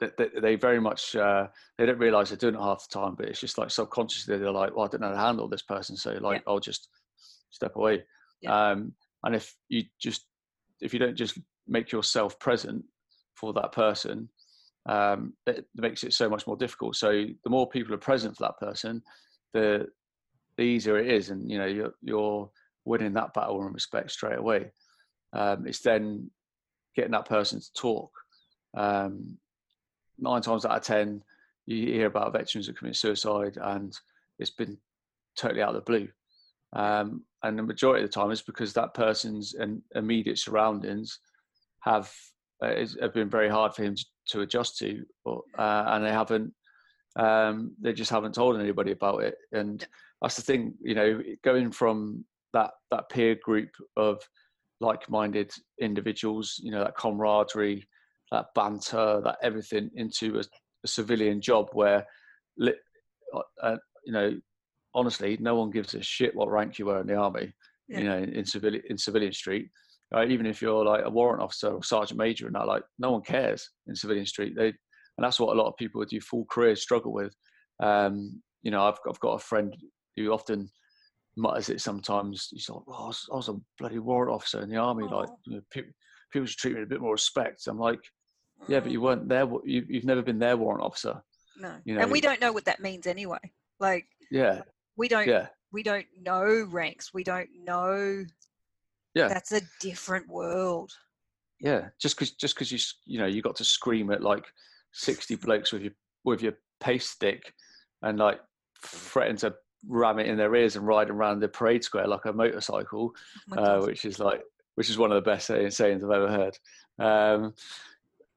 they, 0.01 0.29
they 0.41 0.57
very 0.57 0.81
much 0.81 1.17
uh, 1.17 1.47
they 1.79 1.87
don't 1.87 1.99
realize 1.99 2.29
they're 2.29 2.37
doing 2.37 2.55
it 2.55 2.61
half 2.61 2.87
the 2.89 2.99
time, 2.99 3.15
but 3.15 3.27
it's 3.29 3.41
just 3.41 3.59
like 3.59 3.71
subconsciously 3.71 4.39
they're 4.39 4.51
like, 4.51 4.75
well, 4.75 4.87
I 4.87 4.89
don't 4.89 5.01
know 5.01 5.09
how 5.09 5.15
to 5.15 5.21
handle 5.21 5.49
this 5.49 5.63
person, 5.63 5.97
so 5.97 6.13
like 6.21 6.39
yeah. 6.39 6.53
I'll 6.53 6.61
just 6.61 6.89
step 7.51 7.77
away. 7.77 8.05
Yeah. 8.43 8.71
Um, 8.71 8.93
and 9.25 9.35
if 9.35 9.55
you 9.69 9.85
just 9.99 10.27
if 10.81 10.93
you 10.93 10.99
don't 10.99 11.17
just 11.17 11.39
make 11.67 11.91
yourself 11.93 12.39
present 12.39 12.85
for 13.35 13.53
that 13.55 13.73
person, 13.73 14.29
um, 14.89 15.33
it 15.47 15.67
makes 15.75 16.05
it 16.05 16.13
so 16.13 16.29
much 16.29 16.47
more 16.47 16.57
difficult. 16.57 16.97
So 16.97 17.27
the 17.43 17.51
more 17.51 17.69
people 17.69 17.95
are 17.95 17.99
present 17.99 18.37
for 18.37 18.45
that 18.45 18.59
person, 18.59 19.03
the 19.57 19.87
the 20.57 20.63
easier 20.63 20.99
it 20.99 21.09
is, 21.09 21.31
and 21.31 21.51
you 21.51 21.59
know 21.59 21.67
you're 21.67 21.95
you're 22.03 22.51
winning 22.85 23.15
that 23.15 23.35
battle 23.35 23.63
and 23.63 23.75
respect 23.75 24.11
straight 24.11 24.39
away. 24.39 24.71
Um, 25.33 25.67
it's 25.67 25.81
then 25.81 26.31
getting 26.95 27.13
that 27.13 27.29
person 27.29 27.61
to 27.61 27.73
talk. 27.75 28.11
Um, 28.77 29.39
nine 30.19 30.43
times 30.43 30.65
out 30.65 30.77
of 30.77 30.83
ten, 30.83 31.23
you 31.67 31.87
hear 31.87 32.07
about 32.07 32.33
veterans 32.33 32.67
who 32.67 32.73
commit 32.73 32.97
suicide, 32.97 33.59
and 33.61 33.97
it's 34.39 34.51
been 34.51 34.79
totally 35.37 35.63
out 35.63 35.71
of 35.71 35.75
the 35.77 35.81
blue. 35.91 36.09
Um, 36.73 37.25
and 37.43 37.59
the 37.59 37.63
majority 37.63 38.05
of 38.05 38.11
the 38.11 38.15
time, 38.15 38.31
it's 38.31 38.43
because 38.43 38.73
that 38.73 38.95
person's 38.95 39.55
immediate 39.95 40.39
surroundings 40.39 41.19
have 41.81 42.13
uh, 42.63 42.75
have 43.01 43.15
been 43.15 43.31
very 43.31 43.49
hard 43.49 43.75
for 43.75 43.83
him 43.83 43.95
to, 43.95 44.05
to 44.31 44.41
adjust 44.41 44.79
to, 44.79 45.05
or, 45.25 45.43
uh, 45.59 45.85
and 45.89 46.05
they 46.05 46.13
haven't. 46.13 46.53
Um, 47.17 47.73
they 47.81 47.93
just 47.93 48.11
haven't 48.11 48.35
told 48.35 48.61
anybody 48.61 48.93
about 48.93 49.23
it, 49.23 49.37
and 49.53 49.87
that's 50.21 50.37
the 50.37 50.43
thing. 50.43 50.75
You 50.81 50.95
know, 50.95 51.23
going 51.43 51.71
from 51.73 52.25
that 52.53 52.73
that 52.91 53.09
peer 53.09 53.37
group 53.43 53.71
of 53.97 54.21
like-minded 54.81 55.51
individuals, 55.81 56.61
you 56.63 56.71
know, 56.71 56.85
that 56.85 56.97
camaraderie, 56.97 57.87
that 58.31 58.47
banter, 58.55 59.23
that 59.25 59.39
everything, 59.43 59.91
into 59.95 60.39
a, 60.39 60.43
a 60.85 60.89
civilian 60.89 61.41
job 61.41 61.71
where, 61.73 62.07
uh, 62.63 63.41
uh, 63.63 63.77
you 64.05 64.13
know, 64.13 64.39
honestly, 64.95 65.39
no 65.41 65.55
one 65.55 65.71
gives 65.71 65.95
a 65.95 66.03
shit 66.03 66.37
what 66.37 66.51
rank 66.51 66.79
you 66.79 66.87
were 66.87 67.01
in 67.01 67.07
the 67.07 67.15
army. 67.15 67.53
Yeah. 67.89 67.99
You 67.99 68.05
know, 68.05 68.17
in, 68.19 68.33
in 68.35 68.45
civilian 68.45 68.83
in 68.91 68.99
civilian 68.99 69.33
street, 69.33 69.71
right? 70.13 70.31
Even 70.31 70.45
if 70.45 70.61
you're 70.61 70.85
like 70.85 71.05
a 71.05 71.11
warrant 71.11 71.43
officer 71.43 71.69
or 71.69 71.83
sergeant 71.83 72.19
major 72.19 72.47
and 72.47 72.57
that, 72.57 72.67
like 72.67 72.83
no 72.99 73.13
one 73.13 73.23
cares 73.23 73.71
in 73.87 73.95
civilian 73.95 74.27
street. 74.27 74.55
They 74.57 74.75
and 75.17 75.25
that's 75.25 75.41
what 75.41 75.55
a 75.55 75.59
lot 75.59 75.69
of 75.69 75.77
people 75.77 75.99
with 75.99 76.11
do 76.11 76.21
full 76.21 76.47
careers 76.51 76.83
struggle 76.83 77.13
with. 77.13 77.35
Um, 77.81 78.43
you 78.63 78.71
know, 78.71 78.83
I've 78.85 78.99
I've 79.09 79.21
got 79.21 79.35
a 79.35 79.39
friend 79.39 79.75
who 80.17 80.33
often 80.33 80.71
mutters 81.37 81.69
it 81.69 81.81
sometimes. 81.81 82.49
He's 82.53 82.69
like, 82.69 82.83
"Oh, 82.89 83.05
I 83.05 83.07
was, 83.07 83.27
I 83.33 83.37
was 83.37 83.49
a 83.49 83.61
bloody 83.79 83.99
warrant 83.99 84.35
officer 84.35 84.63
in 84.63 84.71
the 84.71 84.77
army. 84.77 85.07
Oh. 85.11 85.19
Like 85.19 85.29
you 85.47 85.57
know, 85.57 85.63
people, 85.71 85.93
people 86.33 86.47
should 86.47 86.59
treat 86.59 86.75
me 86.75 86.81
with 86.81 86.89
a 86.89 86.95
bit 86.95 87.01
more 87.01 87.13
respect." 87.13 87.67
I'm 87.67 87.79
like, 87.79 88.01
"Yeah, 88.69 88.81
but 88.81 88.93
you 88.93 89.01
mm. 89.01 89.05
weren't 89.05 89.29
there. 89.29 89.47
You, 89.65 89.85
you've 89.89 90.05
never 90.05 90.23
been 90.23 90.39
their 90.39 90.57
warrant 90.57 90.85
officer." 90.85 91.23
No, 91.59 91.75
you 91.85 91.95
know? 91.95 92.03
and 92.03 92.13
we 92.13 92.21
don't 92.21 92.41
know 92.41 92.53
what 92.53 92.67
that 92.67 92.81
means 92.81 93.07
anyway. 93.07 93.39
Like, 93.81 94.07
yeah, 94.31 94.63
we 94.97 95.09
don't. 95.09 95.27
Yeah. 95.27 95.49
we 95.73 95.83
don't 95.83 96.07
know 96.23 96.67
ranks. 96.71 97.13
We 97.15 97.25
don't 97.25 97.49
know 97.65 98.25
yeah 99.17 99.29
that's 99.29 99.53
a 99.53 99.63
different 99.81 100.29
world 100.29 100.93
yeah 101.61 101.89
just 101.99 102.15
because 102.15 102.33
just 102.33 102.55
because 102.55 102.71
you 102.71 102.79
you 103.07 103.19
know 103.19 103.27
you 103.27 103.41
got 103.41 103.57
to 103.57 103.65
scream 103.65 104.13
at 104.13 104.23
like 104.23 104.45
60 104.97 105.37
blokes 105.37 105.73
with 105.73 105.83
your 105.83 105.93
with 106.25 106.43
your 106.43 106.55
pace 106.81 107.09
stick 107.09 107.53
and 108.03 108.19
like 108.19 108.41
threaten 108.85 109.37
to 109.37 109.55
ram 109.89 110.19
it 110.19 110.27
in 110.27 110.37
their 110.37 110.55
ears 110.55 110.77
and 110.77 110.87
ride 110.87 111.11
around 111.11 111.41
the 111.41 111.49
parade 111.49 111.85
square 111.85 112.07
like 112.07 112.25
a 112.25 112.33
motorcycle 112.33 113.13
oh 113.57 113.63
uh, 113.63 113.81
which 113.85 114.05
is 114.05 114.19
like 114.19 114.43
which 114.75 114.91
is 114.91 114.99
one 114.99 115.13
of 115.13 115.17
the 115.17 115.31
best 115.31 115.47
sayings 115.47 116.03
i've 116.03 116.11
ever 116.11 116.29
heard 116.29 116.59
um, 116.99 117.55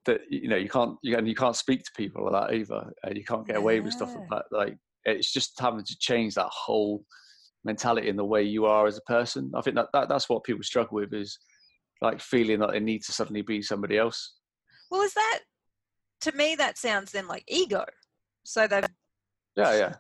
that 0.06 0.22
you 0.30 0.48
know 0.48 0.56
you 0.56 0.70
can't 0.70 0.98
you, 1.02 1.18
and 1.18 1.28
you 1.28 1.36
can't 1.36 1.56
speak 1.56 1.84
to 1.84 1.92
people 1.96 2.30
like 2.30 2.50
that 2.50 2.56
either 2.56 2.92
and 3.04 3.18
you 3.18 3.24
can't 3.24 3.48
get 3.48 3.56
away 3.56 3.76
yeah. 3.76 3.82
with 3.82 3.94
stuff 3.94 4.14
like 4.16 4.30
that 4.30 4.46
like 4.52 4.78
it's 5.06 5.32
just 5.32 5.60
having 5.60 5.84
to 5.84 5.98
change 5.98 6.36
that 6.36 6.50
whole 6.52 7.04
mentality 7.64 8.10
and 8.10 8.20
the 8.20 8.26
way 8.26 8.44
you 8.44 8.66
are 8.66 8.88
as 8.88 8.98
a 8.98 9.02
person. 9.02 9.52
I 9.56 9.62
think 9.62 9.76
that, 9.76 9.88
that 9.94 10.10
that's 10.10 10.30
what 10.30 10.44
people 10.44 10.64
struggle 10.64 10.96
with 10.96 11.14
is 11.14 11.38
like 12.02 12.22
feeling 12.22 12.60
that 12.60 12.72
they 12.72 12.80
need 12.80 13.04
to 13.04 13.12
suddenly 13.12 13.42
be 13.42 13.62
somebody 13.62 13.98
else. 13.98 14.36
Well, 14.90 15.02
is 15.02 15.14
that 15.14 15.40
to 16.22 16.32
me 16.34 16.56
that 16.56 16.78
sounds 16.78 17.12
then 17.12 17.28
like 17.28 17.44
ego. 17.48 17.86
So 18.44 18.68
they've 18.68 18.86
yeah 19.56 19.78
yeah 19.78 19.96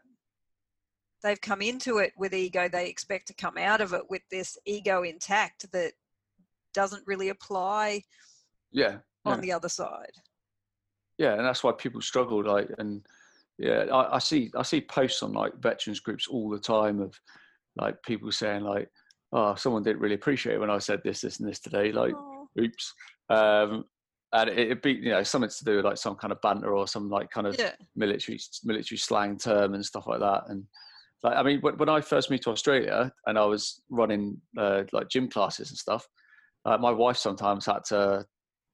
they've 1.23 1.41
come 1.41 1.61
into 1.61 1.97
it 1.97 2.13
with 2.17 2.33
ego. 2.33 2.67
They 2.69 2.89
expect 2.89 3.27
to 3.27 3.33
come 3.33 3.57
out 3.57 3.81
of 3.81 3.93
it 3.93 4.03
with 4.09 4.21
this 4.31 4.57
ego 4.65 5.03
intact 5.03 5.71
that 5.71 5.93
doesn't 6.73 7.03
really 7.05 7.29
apply. 7.29 8.03
Yeah. 8.71 8.97
On 9.25 9.37
yeah. 9.37 9.41
the 9.41 9.51
other 9.53 9.69
side. 9.69 10.13
Yeah, 11.17 11.33
and 11.33 11.45
that's 11.45 11.63
why 11.63 11.73
people 11.73 12.01
struggle. 12.01 12.43
Like, 12.43 12.69
and 12.77 13.05
yeah, 13.57 13.85
I, 13.91 14.15
I 14.15 14.19
see 14.19 14.49
I 14.55 14.63
see 14.63 14.79
posts 14.79 15.21
on 15.21 15.33
like 15.33 15.53
veterans 15.59 15.99
groups 15.99 16.27
all 16.27 16.49
the 16.49 16.59
time 16.59 17.01
of 17.01 17.19
like 17.75 18.01
people 18.03 18.31
saying 18.31 18.63
like, 18.63 18.89
"Oh, 19.33 19.55
someone 19.55 19.83
didn't 19.83 19.99
really 19.99 20.15
appreciate 20.15 20.55
it 20.55 20.59
when 20.59 20.69
I 20.69 20.77
said 20.77 21.01
this, 21.03 21.21
this, 21.21 21.39
and 21.39 21.49
this 21.49 21.59
today." 21.59 21.91
Like, 21.91 22.13
Aww. 22.13 22.45
oops. 22.61 22.93
Um, 23.29 23.83
and 24.33 24.49
it, 24.49 24.69
would 24.69 24.81
be 24.81 24.93
you 24.93 25.09
know 25.09 25.23
something 25.23 25.49
to 25.49 25.65
do 25.65 25.77
with 25.77 25.85
like 25.85 25.97
some 25.97 26.15
kind 26.15 26.31
of 26.31 26.41
banter 26.41 26.75
or 26.75 26.87
some 26.87 27.09
like 27.09 27.31
kind 27.31 27.47
of 27.47 27.57
yeah. 27.57 27.71
military 27.95 28.39
military 28.63 28.97
slang 28.97 29.37
term 29.37 29.73
and 29.73 29.85
stuff 29.85 30.07
like 30.07 30.19
that. 30.19 30.43
And 30.49 30.65
like 31.23 31.35
I 31.35 31.43
mean, 31.43 31.59
when, 31.61 31.77
when 31.77 31.89
I 31.89 32.01
first 32.01 32.29
moved 32.29 32.43
to 32.43 32.51
Australia 32.51 33.11
and 33.25 33.37
I 33.37 33.45
was 33.45 33.81
running 33.89 34.39
uh, 34.57 34.83
like 34.91 35.09
gym 35.09 35.29
classes 35.29 35.69
and 35.69 35.77
stuff, 35.77 36.07
uh, 36.65 36.77
my 36.77 36.91
wife 36.91 37.17
sometimes 37.17 37.65
had 37.65 37.83
to 37.85 38.25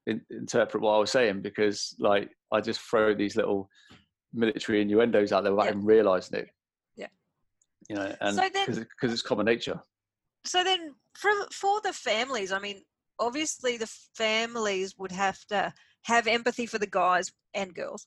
in, 0.06 0.20
interpret 0.30 0.82
what 0.82 0.94
I 0.94 0.98
was 0.98 1.10
saying 1.10 1.42
because 1.42 1.94
like 1.98 2.30
I 2.52 2.60
just 2.60 2.80
throw 2.80 3.14
these 3.14 3.36
little 3.36 3.68
military 4.34 4.82
innuendos 4.82 5.32
out 5.32 5.42
there 5.42 5.52
without 5.52 5.66
yeah. 5.66 5.70
even 5.70 5.84
realizing 5.84 6.40
it 6.40 6.48
Yeah. 6.96 7.08
you 7.88 7.96
know, 7.96 8.14
and 8.20 8.36
because 8.36 8.76
so 8.76 9.08
it's 9.08 9.22
common 9.22 9.46
nature. 9.46 9.80
So 10.44 10.62
then, 10.62 10.94
for 11.14 11.30
for 11.50 11.80
the 11.80 11.92
families, 11.92 12.52
I 12.52 12.60
mean, 12.60 12.82
obviously 13.18 13.76
the 13.76 13.90
families 14.14 14.94
would 14.98 15.12
have 15.12 15.44
to 15.46 15.72
have 16.02 16.26
empathy 16.26 16.66
for 16.66 16.78
the 16.78 16.86
guys 16.86 17.32
and 17.54 17.74
girls 17.74 18.06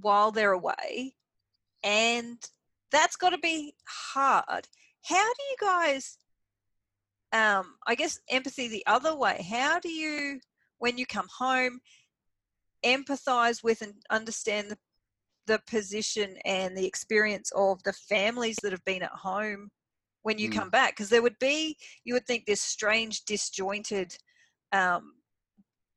while 0.00 0.30
they're 0.30 0.52
away, 0.52 1.14
and 1.82 2.38
that's 2.92 3.16
got 3.16 3.30
to 3.30 3.38
be 3.38 3.74
hard. 3.86 4.68
How 5.04 5.16
do 5.16 5.42
you 5.50 5.56
guys? 5.60 6.18
Um, 7.32 7.74
I 7.86 7.94
guess 7.94 8.18
empathy 8.30 8.68
the 8.68 8.86
other 8.86 9.14
way. 9.14 9.46
How 9.50 9.78
do 9.80 9.90
you, 9.90 10.40
when 10.78 10.96
you 10.96 11.04
come 11.04 11.26
home, 11.38 11.80
empathize 12.84 13.62
with 13.62 13.82
and 13.82 13.94
understand 14.10 14.70
the 14.70 14.78
the 15.48 15.58
position 15.66 16.36
and 16.44 16.76
the 16.76 16.86
experience 16.86 17.50
of 17.56 17.82
the 17.82 17.92
families 17.94 18.56
that 18.62 18.70
have 18.70 18.84
been 18.84 19.02
at 19.02 19.10
home 19.10 19.70
when 20.28 20.38
you 20.38 20.50
mm. 20.50 20.54
come 20.54 20.68
back 20.68 20.90
because 20.92 21.08
there 21.08 21.22
would 21.22 21.38
be 21.38 21.74
you 22.04 22.12
would 22.12 22.26
think 22.26 22.44
this 22.44 22.60
strange 22.60 23.24
disjointed 23.24 24.14
um, 24.72 25.14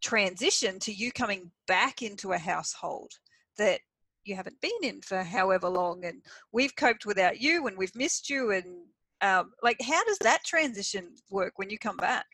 transition 0.02 0.80
to 0.80 0.94
you 0.94 1.12
coming 1.12 1.52
back 1.68 2.02
into 2.02 2.32
a 2.32 2.38
household 2.38 3.12
that 3.58 3.82
you 4.24 4.34
haven't 4.36 4.62
been 4.62 4.72
in 4.84 5.02
for 5.02 5.22
however 5.22 5.68
long 5.68 6.06
and 6.06 6.22
we've 6.54 6.76
coped 6.78 7.06
without 7.06 7.42
you 7.42 7.68
and 7.68 7.78
we've 7.78 7.96
missed 7.96 8.30
you 8.30 8.52
and 8.52 8.66
um, 9.20 9.52
like 9.62 9.78
how 9.82 10.02
does 10.06 10.18
that 10.20 10.46
transition 10.46 11.10
work 11.30 11.54
when 11.58 11.70
you 11.70 11.78
come 11.78 11.98
back 11.98 12.26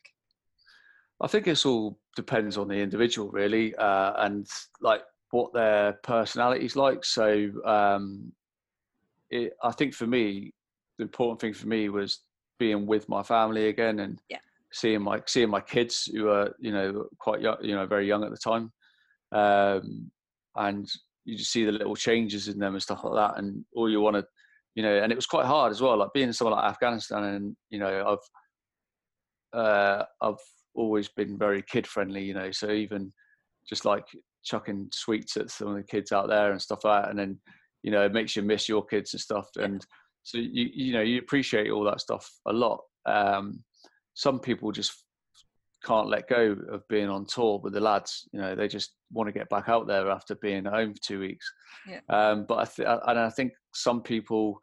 i 1.22 1.28
think 1.28 1.48
it's 1.48 1.66
all 1.66 1.98
depends 2.16 2.60
on 2.60 2.68
the 2.68 2.76
individual 2.76 3.30
really 3.32 3.76
uh, 3.78 4.14
and 4.24 4.48
like 4.82 5.02
what 5.32 5.54
their 5.54 5.94
personality 6.04 6.66
is 6.66 6.76
like. 6.76 7.04
So 7.04 7.50
um, 7.66 8.32
it, 9.30 9.54
I 9.62 9.72
think 9.72 9.94
for 9.94 10.08
me, 10.08 10.54
the 10.98 11.04
important 11.04 11.40
thing 11.40 11.54
for 11.54 11.68
me 11.68 11.90
was 11.90 12.22
being 12.60 12.86
with 12.86 13.08
my 13.08 13.24
family 13.24 13.68
again 13.68 14.00
and 14.00 14.20
yeah. 14.30 14.38
seeing 14.72 15.02
my 15.02 15.22
seeing 15.28 15.50
my 15.50 15.62
kids 15.62 16.10
who 16.12 16.30
are 16.30 16.54
you 16.60 16.72
know 16.72 17.08
quite 17.20 17.42
young, 17.42 17.58
you 17.62 17.76
know 17.76 17.86
very 17.86 18.08
young 18.08 18.24
at 18.24 18.32
the 18.32 18.38
time, 18.38 18.72
um, 19.32 20.12
and 20.56 20.90
you 21.26 21.38
just 21.38 21.52
see 21.52 21.66
the 21.66 21.72
little 21.72 21.96
changes 21.96 22.48
in 22.48 22.58
them 22.58 22.74
and 22.74 22.84
stuff 22.84 23.04
like 23.04 23.14
that, 23.14 23.40
and 23.40 23.64
all 23.76 23.90
you 23.90 24.02
want 24.02 24.16
to, 24.16 24.26
you 24.76 24.84
know, 24.84 24.98
and 24.98 25.12
it 25.12 25.16
was 25.16 25.26
quite 25.26 25.46
hard 25.46 25.72
as 25.72 25.82
well. 25.82 25.98
Like 25.98 26.14
being 26.14 26.28
in 26.28 26.34
somewhere 26.34 26.56
like 26.56 26.72
Afghanistan, 26.72 27.24
and 27.24 27.56
you 27.70 27.80
know, 27.80 28.18
I've 29.54 29.60
uh, 29.60 30.04
I've 30.22 30.36
always 30.76 31.08
been 31.10 31.38
very 31.38 31.62
kid 31.62 31.88
friendly, 31.88 32.24
you 32.24 32.34
know, 32.34 32.52
so 32.52 32.72
even 32.72 33.12
just 33.68 33.86
like 33.86 34.06
chucking 34.44 34.88
sweets 34.94 35.36
at 35.38 35.50
some 35.50 35.68
of 35.68 35.76
the 35.76 35.84
kids 35.84 36.12
out 36.12 36.28
there 36.28 36.52
and 36.52 36.62
stuff 36.62 36.84
like 36.84 37.04
that. 37.04 37.10
And 37.10 37.20
then, 37.20 37.40
you 37.84 37.92
know, 37.92 38.06
it 38.06 38.14
makes 38.14 38.36
you 38.36 38.44
miss 38.44 38.70
your 38.70 38.86
kids 38.86 39.14
and 39.14 39.22
stuff. 39.22 39.50
And 39.58 39.86
so 40.28 40.38
you 40.40 40.70
you 40.74 40.92
know 40.92 41.02
you 41.02 41.20
appreciate 41.20 41.72
all 41.72 41.86
that 41.86 42.02
stuff 42.02 42.30
a 42.48 42.52
lot. 42.52 42.82
Um, 43.06 43.64
some 44.14 44.42
people 44.42 44.74
just 44.74 44.92
can't 45.86 46.10
let 46.10 46.28
go 46.28 46.54
of 46.70 46.86
being 46.90 47.08
on 47.08 47.26
tour 47.26 47.62
with 47.64 47.72
the 47.72 47.80
lads. 47.80 48.28
You 48.34 48.42
know, 48.42 48.54
they 48.54 48.68
just 48.68 48.92
want 49.10 49.30
to 49.30 49.32
get 49.32 49.48
back 49.48 49.70
out 49.70 49.88
there 49.88 50.12
after 50.12 50.36
being 50.36 50.66
home 50.66 50.94
for 50.94 51.02
two 51.02 51.22
weeks. 51.22 51.50
Yeah. 51.88 52.02
Um, 52.10 52.46
but 52.46 52.58
I 52.60 52.66
th- 52.66 53.00
and 53.08 53.18
I 53.18 53.30
think 53.30 53.54
some 53.74 54.02
people 54.02 54.60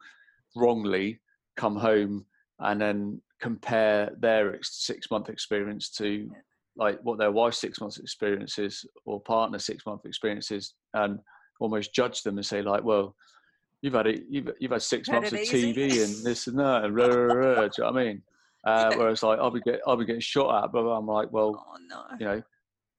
wrongly 0.55 1.19
come 1.57 1.77
home 1.77 2.27
and 2.59 2.79
then 2.79 3.19
compare 3.41 4.11
their 4.19 4.59
six 4.61 5.09
month 5.09 5.29
experience 5.29 5.89
to 5.93 6.29
yeah 6.31 6.41
like 6.77 6.99
what 7.03 7.17
their 7.17 7.31
wife's 7.31 7.59
six 7.59 7.79
months 7.79 7.99
experiences 7.99 8.85
or 9.05 9.21
partner 9.21 9.57
six 9.57 9.85
month 9.85 10.05
experiences 10.05 10.73
and 10.93 11.19
almost 11.61 11.95
judge 11.95 12.21
them 12.21 12.37
and 12.37 12.45
say 12.45 12.61
like 12.61 12.83
well 12.83 13.15
you've 13.81 13.93
had 13.93 14.07
it 14.07 14.23
you've, 14.29 14.49
you've 14.59 14.71
had 14.71 14.81
six 14.81 15.09
months 15.09 15.31
of 15.31 15.39
tv 15.39 16.03
and 16.03 16.25
this 16.25 16.47
and 16.47 16.59
that 16.59 16.83
and 16.83 16.95
rah, 16.95 17.05
rah, 17.07 17.33
rah, 17.33 17.61
do 17.61 17.69
you 17.77 17.83
know 17.83 17.91
what 17.91 18.01
i 18.01 18.03
mean 18.05 18.21
uh, 18.67 18.89
yeah. 18.91 18.97
whereas 18.97 19.23
like 19.23 19.39
i'll 19.39 19.51
be 19.51 19.61
get 19.61 19.79
i'll 19.85 19.97
be 19.97 20.05
getting 20.05 20.21
shot 20.21 20.63
at 20.63 20.71
but 20.71 20.79
i'm 20.79 21.05
like 21.05 21.31
well 21.31 21.65
oh, 21.67 21.77
no. 21.87 22.03
you 22.19 22.25
know 22.25 22.41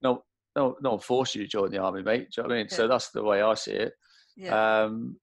no 0.03 0.23
no 0.55 0.77
no 0.81 0.91
one 0.91 0.99
forced 1.01 1.35
you 1.35 1.43
to 1.43 1.49
join 1.49 1.71
the 1.71 1.79
army 1.79 2.03
mate 2.03 2.29
do 2.31 2.41
you 2.41 2.43
know 2.43 2.49
what 2.49 2.55
i 2.55 2.59
mean 2.59 2.67
yeah. 2.71 2.77
so 2.77 2.89
that's 2.89 3.11
the 3.11 3.23
way 3.23 3.43
i 3.43 3.55
see 3.55 3.73
it 3.73 3.93
yeah. 4.37 4.83
um 4.83 5.17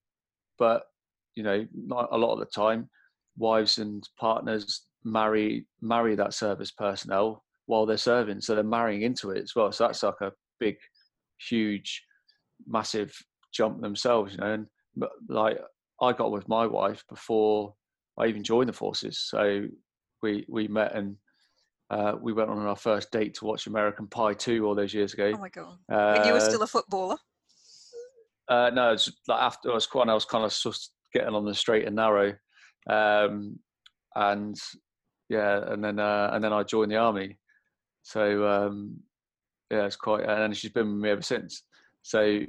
but 0.59 0.83
you 1.35 1.43
know 1.43 1.65
not 1.73 2.09
a 2.11 2.17
lot 2.17 2.33
of 2.33 2.39
the 2.39 2.45
time 2.45 2.89
wives 3.37 3.77
and 3.77 4.07
partners 4.19 4.85
marry 5.05 5.65
marry 5.81 6.15
that 6.15 6.33
service 6.33 6.71
personnel 6.71 7.43
while 7.65 7.85
they're 7.85 7.97
serving. 7.97 8.41
So 8.41 8.55
they're 8.55 8.63
marrying 8.63 9.03
into 9.03 9.31
it 9.31 9.43
as 9.43 9.53
well. 9.55 9.71
So 9.71 9.85
that's 9.85 10.03
like 10.03 10.21
a 10.21 10.31
big, 10.59 10.75
huge, 11.49 12.03
massive 12.67 13.15
jump 13.53 13.81
themselves, 13.81 14.33
you 14.33 14.39
know. 14.39 14.53
And 14.53 14.67
but 14.95 15.11
like 15.29 15.57
I 16.01 16.13
got 16.13 16.31
with 16.31 16.47
my 16.47 16.65
wife 16.65 17.03
before 17.09 17.75
I 18.17 18.27
even 18.27 18.43
joined 18.43 18.69
the 18.69 18.73
forces, 18.73 19.19
so 19.19 19.65
we 20.21 20.45
we 20.47 20.67
met 20.67 20.95
and 20.95 21.17
uh, 21.89 22.15
we 22.19 22.33
went 22.33 22.49
on 22.49 22.57
our 22.59 22.75
first 22.75 23.11
date 23.11 23.35
to 23.35 23.45
watch 23.45 23.67
American 23.67 24.07
Pie 24.07 24.33
2 24.33 24.65
all 24.65 24.73
those 24.73 24.93
years 24.93 25.13
ago. 25.13 25.31
Oh 25.35 25.37
my 25.37 25.49
god! 25.49 25.77
Uh, 25.91 26.17
when 26.17 26.25
you 26.25 26.33
were 26.33 26.39
still 26.39 26.63
a 26.63 26.67
footballer. 26.67 27.17
Uh, 28.49 28.69
no, 28.73 28.91
it's 28.91 29.11
like 29.27 29.41
after 29.41 29.71
I 29.71 29.75
was 29.75 29.87
quite, 29.87 30.09
I 30.09 30.13
was 30.13 30.25
kind 30.25 30.43
of 30.43 30.75
getting 31.13 31.35
on 31.35 31.45
the 31.45 31.53
straight 31.53 31.85
and 31.85 31.95
narrow, 31.95 32.33
um, 32.89 33.59
and 34.15 34.59
yeah, 35.29 35.71
and 35.71 35.83
then 35.83 35.99
uh, 35.99 36.31
and 36.33 36.43
then 36.43 36.51
I 36.51 36.63
joined 36.63 36.91
the 36.91 36.97
army. 36.97 37.37
So 38.01 38.47
um, 38.47 38.97
yeah, 39.71 39.85
it's 39.85 39.95
quite, 39.95 40.23
and 40.25 40.55
she's 40.55 40.71
been 40.71 40.93
with 40.93 41.01
me 41.03 41.09
ever 41.09 41.21
since. 41.21 41.63
So 42.01 42.41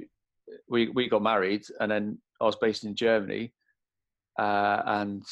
we 0.69 0.89
we 0.89 1.07
got 1.07 1.23
married, 1.23 1.63
and 1.79 1.91
then 1.91 2.17
I 2.41 2.45
was 2.45 2.55
based 2.57 2.83
in 2.83 2.95
Germany, 2.95 3.53
uh, 4.37 4.81
and 4.85 5.23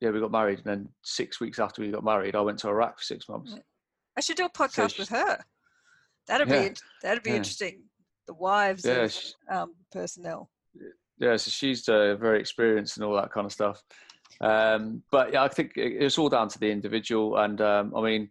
yeah, 0.00 0.10
we 0.10 0.20
got 0.20 0.32
married, 0.32 0.58
and 0.58 0.66
then 0.66 0.88
six 1.02 1.40
weeks 1.40 1.58
after 1.58 1.82
we 1.82 1.90
got 1.90 2.04
married, 2.04 2.34
I 2.34 2.40
went 2.40 2.58
to 2.60 2.68
Iraq 2.68 2.98
for 2.98 3.04
six 3.04 3.28
months. 3.28 3.54
I 4.16 4.20
should 4.20 4.36
do 4.36 4.46
a 4.46 4.50
podcast 4.50 4.96
so 4.96 5.02
with 5.02 5.08
her. 5.10 5.38
That'd 6.28 6.48
yeah. 6.48 6.68
be 6.68 6.74
that'd 7.02 7.22
be 7.22 7.30
yeah. 7.30 7.36
interesting. 7.36 7.82
The 8.26 8.34
wives 8.34 8.84
yeah, 8.84 9.02
of 9.02 9.12
she, 9.12 9.32
um, 9.50 9.74
personnel. 9.90 10.50
Yeah, 11.18 11.36
so 11.36 11.50
she's 11.50 11.88
uh, 11.88 12.16
very 12.16 12.40
experienced 12.40 12.96
and 12.96 13.04
all 13.04 13.14
that 13.16 13.32
kind 13.32 13.46
of 13.46 13.52
stuff. 13.52 13.82
Um, 14.40 15.02
but 15.10 15.32
yeah, 15.32 15.42
I 15.42 15.48
think 15.48 15.72
it's 15.76 16.18
all 16.18 16.28
down 16.28 16.48
to 16.48 16.58
the 16.58 16.70
individual. 16.70 17.36
And 17.38 17.60
um, 17.60 17.94
I 17.96 18.02
mean, 18.02 18.30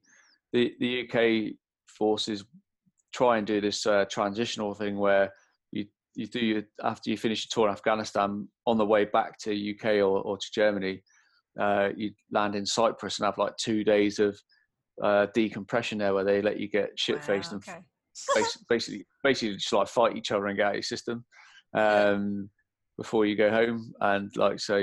the 0.53 0.73
the 0.79 1.07
UK 1.07 1.53
forces 1.87 2.43
try 3.13 3.37
and 3.37 3.45
do 3.45 3.61
this 3.61 3.85
uh, 3.85 4.05
transitional 4.09 4.73
thing 4.73 4.97
where 4.97 5.33
you 6.15 6.27
do 6.27 6.39
your, 6.39 6.63
after 6.83 7.09
you 7.09 7.17
finish 7.17 7.45
your 7.45 7.49
tour 7.51 7.69
in 7.69 7.73
Afghanistan 7.73 8.47
on 8.67 8.77
the 8.77 8.85
way 8.85 9.05
back 9.05 9.37
to 9.39 9.71
UK 9.71 9.95
or, 9.95 10.21
or 10.21 10.37
to 10.37 10.47
Germany, 10.53 11.01
uh, 11.59 11.89
you 11.95 12.11
land 12.31 12.55
in 12.55 12.65
Cyprus 12.65 13.19
and 13.19 13.25
have 13.25 13.37
like 13.37 13.55
two 13.57 13.83
days 13.83 14.19
of 14.19 14.39
uh, 15.01 15.27
decompression 15.33 15.97
there, 15.97 16.13
where 16.13 16.23
they 16.23 16.41
let 16.41 16.59
you 16.59 16.69
get 16.69 16.91
shit 16.97 17.23
faced 17.23 17.51
wow, 17.51 17.57
okay. 17.57 17.73
and 17.73 17.83
basically, 18.35 18.65
basically, 18.69 19.05
basically 19.23 19.55
just 19.55 19.73
like 19.73 19.87
fight 19.87 20.15
each 20.15 20.31
other 20.31 20.47
and 20.47 20.57
get 20.57 20.65
out 20.65 20.69
of 20.71 20.75
your 20.75 20.83
system 20.83 21.25
um, 21.75 22.49
before 22.97 23.25
you 23.25 23.35
go 23.35 23.49
home. 23.49 23.93
And 23.99 24.31
like 24.35 24.59
so, 24.59 24.77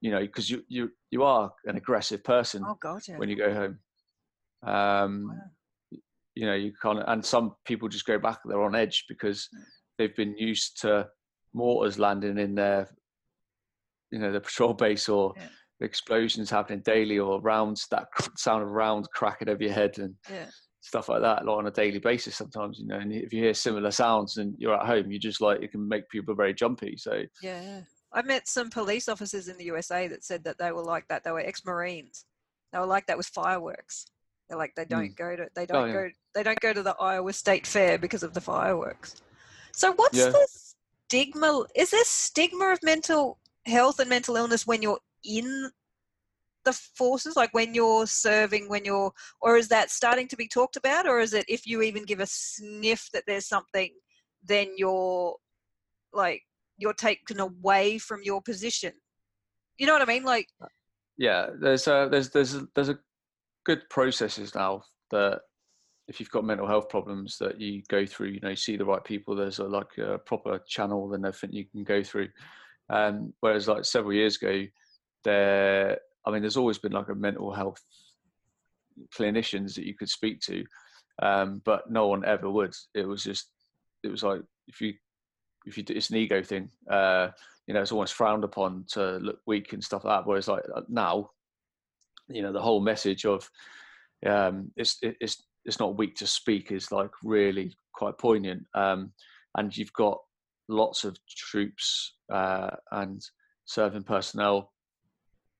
you 0.00 0.10
know, 0.10 0.20
because 0.20 0.50
you 0.50 0.62
you 0.68 0.90
you 1.10 1.22
are 1.22 1.50
an 1.64 1.76
aggressive 1.76 2.22
person 2.22 2.62
oh, 2.66 2.76
God, 2.80 3.02
yeah. 3.08 3.18
when 3.18 3.28
you 3.28 3.36
go 3.36 3.52
home. 3.52 3.78
Um, 4.66 5.28
wow. 5.28 5.98
You 6.34 6.44
know, 6.44 6.54
you 6.54 6.72
can't 6.82 7.02
and 7.06 7.24
some 7.24 7.54
people 7.64 7.88
just 7.88 8.04
go 8.04 8.18
back. 8.18 8.40
They're 8.44 8.62
on 8.62 8.74
edge 8.74 9.04
because 9.08 9.48
they've 9.98 10.16
been 10.16 10.36
used 10.36 10.80
to 10.82 11.08
mortars 11.52 11.98
landing 11.98 12.38
in 12.38 12.54
their, 12.54 12.88
you 14.10 14.18
know, 14.18 14.32
the 14.32 14.40
patrol 14.40 14.74
base 14.74 15.08
or 15.08 15.32
yeah. 15.36 15.48
explosions 15.80 16.50
happening 16.50 16.82
daily 16.84 17.18
or 17.18 17.40
rounds 17.40 17.86
that 17.90 18.08
sound 18.36 18.62
of 18.62 18.70
round 18.70 19.08
cracking 19.12 19.48
over 19.48 19.62
your 19.62 19.72
head 19.72 19.98
and 19.98 20.14
yeah. 20.30 20.46
stuff 20.80 21.08
like 21.08 21.22
that 21.22 21.44
like 21.44 21.56
on 21.56 21.66
a 21.66 21.70
daily 21.70 21.98
basis 21.98 22.36
sometimes 22.36 22.78
you 22.78 22.86
know 22.86 22.96
and 22.96 23.12
if 23.12 23.32
you 23.32 23.42
hear 23.42 23.54
similar 23.54 23.90
sounds 23.90 24.36
and 24.36 24.54
you're 24.58 24.74
at 24.74 24.86
home 24.86 25.10
you 25.10 25.18
just 25.18 25.40
like 25.40 25.60
it 25.62 25.72
can 25.72 25.86
make 25.88 26.08
people 26.08 26.34
very 26.34 26.54
jumpy 26.54 26.96
so. 26.96 27.22
Yeah 27.42 27.80
i 28.12 28.22
met 28.22 28.48
some 28.48 28.70
police 28.70 29.08
officers 29.08 29.48
in 29.48 29.56
the 29.58 29.64
usa 29.64 30.08
that 30.08 30.24
said 30.24 30.44
that 30.44 30.58
they 30.58 30.72
were 30.72 30.82
like 30.82 31.06
that. 31.08 31.24
They 31.24 31.32
were 31.32 31.40
ex-marines. 31.40 32.24
They 32.72 32.78
were 32.78 32.86
like 32.86 33.06
that 33.06 33.16
with 33.16 33.26
fireworks. 33.26 34.06
They're 34.48 34.58
like 34.58 34.74
they 34.76 34.84
don't 34.84 35.10
mm. 35.10 35.16
go 35.16 35.36
to 35.36 35.48
they 35.54 35.66
don't 35.66 35.82
oh, 35.82 35.86
yeah. 35.86 35.92
go 35.92 36.08
they 36.34 36.42
don't 36.42 36.60
go 36.60 36.72
to 36.72 36.82
the 36.82 36.96
iowa 37.00 37.32
state 37.32 37.66
fair 37.66 37.98
because 37.98 38.22
of 38.22 38.32
the 38.32 38.40
fireworks 38.40 39.16
so 39.76 39.92
what's 39.92 40.16
yeah. 40.16 40.30
the 40.30 40.48
stigma 41.06 41.64
is 41.76 41.90
there 41.90 42.04
stigma 42.04 42.72
of 42.72 42.78
mental 42.82 43.38
health 43.66 44.00
and 44.00 44.08
mental 44.08 44.36
illness 44.36 44.66
when 44.66 44.80
you're 44.80 44.98
in 45.22 45.70
the 46.64 46.72
forces 46.72 47.36
like 47.36 47.52
when 47.52 47.74
you're 47.74 48.06
serving 48.06 48.68
when 48.68 48.84
you're 48.84 49.12
or 49.40 49.56
is 49.56 49.68
that 49.68 49.90
starting 49.90 50.26
to 50.26 50.36
be 50.36 50.48
talked 50.48 50.76
about 50.76 51.06
or 51.06 51.20
is 51.20 51.32
it 51.32 51.44
if 51.46 51.66
you 51.66 51.82
even 51.82 52.04
give 52.04 52.20
a 52.20 52.26
sniff 52.26 53.08
that 53.12 53.22
there's 53.26 53.46
something 53.46 53.90
then 54.42 54.72
you're 54.76 55.36
like 56.12 56.42
you're 56.78 56.94
taken 56.94 57.38
away 57.38 57.98
from 57.98 58.20
your 58.24 58.40
position 58.40 58.92
you 59.78 59.86
know 59.86 59.92
what 59.92 60.02
i 60.02 60.06
mean 60.06 60.24
like 60.24 60.48
yeah 61.18 61.48
there's 61.60 61.86
a 61.86 62.08
there's 62.10 62.30
there's 62.30 62.54
a, 62.54 62.66
there's 62.74 62.88
a 62.88 62.98
good 63.64 63.82
processes 63.90 64.54
now 64.54 64.82
that 65.10 65.40
if 66.08 66.20
you've 66.20 66.30
got 66.30 66.44
mental 66.44 66.66
health 66.66 66.88
problems 66.88 67.38
that 67.38 67.60
you 67.60 67.82
go 67.88 68.06
through 68.06 68.28
you 68.28 68.40
know 68.40 68.50
you 68.50 68.56
see 68.56 68.76
the 68.76 68.84
right 68.84 69.02
people 69.02 69.34
there's 69.34 69.58
a 69.58 69.64
like 69.64 69.98
a 69.98 70.18
proper 70.18 70.60
channel 70.66 71.12
and 71.14 71.24
everything 71.26 71.52
you 71.52 71.64
can 71.64 71.84
go 71.84 72.02
through. 72.02 72.28
Um, 72.88 73.32
whereas 73.40 73.66
like 73.66 73.84
several 73.84 74.12
years 74.12 74.36
ago 74.36 74.64
there 75.24 75.98
i 76.24 76.30
mean 76.30 76.40
there's 76.40 76.56
always 76.56 76.78
been 76.78 76.92
like 76.92 77.08
a 77.08 77.14
mental 77.16 77.52
health 77.52 77.82
clinicians 79.12 79.74
that 79.74 79.84
you 79.84 79.94
could 79.94 80.08
speak 80.08 80.40
to 80.42 80.64
um, 81.22 81.62
but 81.64 81.90
no 81.90 82.08
one 82.08 82.24
ever 82.24 82.50
would. 82.50 82.74
It 82.94 83.06
was 83.06 83.24
just 83.24 83.48
it 84.02 84.08
was 84.08 84.22
like 84.22 84.42
if 84.68 84.80
you 84.80 84.94
if 85.66 85.78
you 85.78 85.84
it's 85.88 86.10
an 86.10 86.16
ego 86.16 86.42
thing 86.42 86.70
uh, 86.90 87.28
you 87.66 87.74
know 87.74 87.82
it's 87.82 87.92
almost 87.92 88.14
frowned 88.14 88.44
upon 88.44 88.84
to 88.92 89.16
look 89.18 89.40
weak 89.46 89.72
and 89.72 89.82
stuff 89.82 90.04
like 90.04 90.18
that 90.18 90.28
whereas 90.28 90.48
like 90.48 90.62
uh, 90.74 90.82
now 90.88 91.30
you 92.28 92.42
know 92.42 92.52
the 92.52 92.60
whole 92.60 92.80
message 92.80 93.24
of 93.24 93.48
um, 94.26 94.70
it's 94.76 94.98
it's 95.02 95.42
it's 95.66 95.80
not 95.80 95.98
weak 95.98 96.14
to 96.16 96.26
speak 96.26 96.72
is 96.72 96.92
like 96.92 97.10
really 97.22 97.76
quite 97.92 98.16
poignant 98.18 98.62
um, 98.74 99.12
and 99.56 99.76
you've 99.76 99.92
got 99.92 100.18
lots 100.68 101.04
of 101.04 101.16
troops 101.28 102.14
uh, 102.32 102.70
and 102.92 103.22
serving 103.66 104.02
personnel 104.02 104.72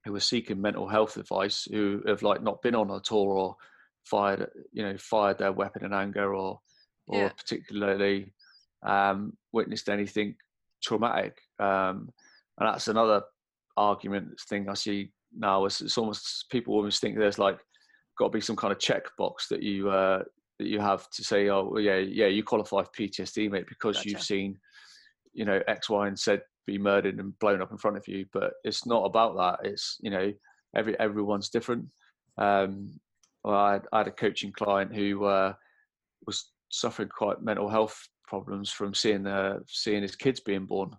who 0.04 0.14
are 0.14 0.20
seeking 0.20 0.60
mental 0.60 0.88
health 0.88 1.16
advice 1.16 1.66
who 1.70 2.00
have 2.06 2.22
like 2.22 2.42
not 2.42 2.62
been 2.62 2.74
on 2.74 2.90
a 2.90 3.00
tour 3.00 3.36
or 3.36 3.56
fired 4.04 4.48
you 4.72 4.82
know 4.82 4.96
fired 4.96 5.38
their 5.38 5.52
weapon 5.52 5.84
in 5.84 5.92
anger 5.92 6.34
or 6.34 6.60
or 7.08 7.18
yeah. 7.18 7.28
particularly 7.30 8.32
um, 8.84 9.32
witnessed 9.52 9.88
anything 9.88 10.34
traumatic 10.82 11.36
um, 11.58 12.08
and 12.58 12.68
that's 12.68 12.88
another 12.88 13.22
argument 13.76 14.28
thing 14.48 14.68
i 14.68 14.74
see 14.74 15.10
now 15.36 15.64
is 15.66 15.80
it's 15.80 15.98
almost 15.98 16.46
people 16.50 16.74
almost 16.74 17.00
think 17.00 17.16
there's 17.16 17.38
like 17.38 17.58
got 18.18 18.26
to 18.26 18.30
be 18.30 18.40
some 18.40 18.56
kind 18.56 18.72
of 18.72 18.78
checkbox 18.78 19.48
that 19.50 19.62
you 19.62 19.90
uh, 19.90 20.22
that 20.58 20.68
you 20.68 20.80
have 20.80 21.08
to 21.10 21.24
say 21.24 21.48
oh 21.48 21.68
well, 21.72 21.82
yeah 21.82 21.96
yeah 21.96 22.26
you 22.26 22.42
qualify 22.42 22.82
for 22.82 22.90
ptsd 22.98 23.50
mate 23.50 23.66
because 23.68 23.96
gotcha. 23.96 24.08
you've 24.08 24.22
seen 24.22 24.58
you 25.34 25.44
know 25.44 25.60
x 25.68 25.90
y 25.90 26.08
and 26.08 26.18
z 26.18 26.38
be 26.66 26.78
murdered 26.78 27.18
and 27.18 27.38
blown 27.38 27.62
up 27.62 27.70
in 27.70 27.78
front 27.78 27.96
of 27.96 28.06
you. 28.08 28.26
But 28.32 28.54
it's 28.64 28.86
not 28.86 29.04
about 29.04 29.36
that. 29.36 29.68
It's 29.68 29.96
you 30.00 30.10
know 30.10 30.32
every 30.74 30.98
everyone's 31.00 31.48
different. 31.48 31.86
Um, 32.36 33.00
well, 33.44 33.54
I, 33.54 33.72
had, 33.74 33.86
I, 33.92 33.98
had, 33.98 34.08
a 34.08 34.12
coaching 34.12 34.52
client 34.52 34.94
who 34.94 35.24
uh, 35.24 35.54
was 36.26 36.50
suffering 36.70 37.08
quite 37.08 37.40
mental 37.40 37.68
health 37.68 37.96
problems 38.26 38.70
from 38.70 38.92
seeing 38.92 39.26
uh, 39.26 39.60
seeing 39.66 40.02
his 40.02 40.16
kids 40.16 40.40
being 40.40 40.66
born. 40.66 40.90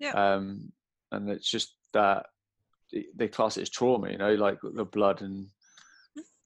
Yeah. 0.00 0.12
Um, 0.12 0.72
and 1.12 1.28
it's 1.28 1.50
just 1.50 1.74
that 1.92 2.26
they 3.14 3.28
class 3.28 3.56
it 3.56 3.62
as 3.62 3.70
trauma. 3.70 4.10
You 4.10 4.18
know, 4.18 4.34
like 4.34 4.58
the 4.62 4.84
blood 4.84 5.22
and. 5.22 5.48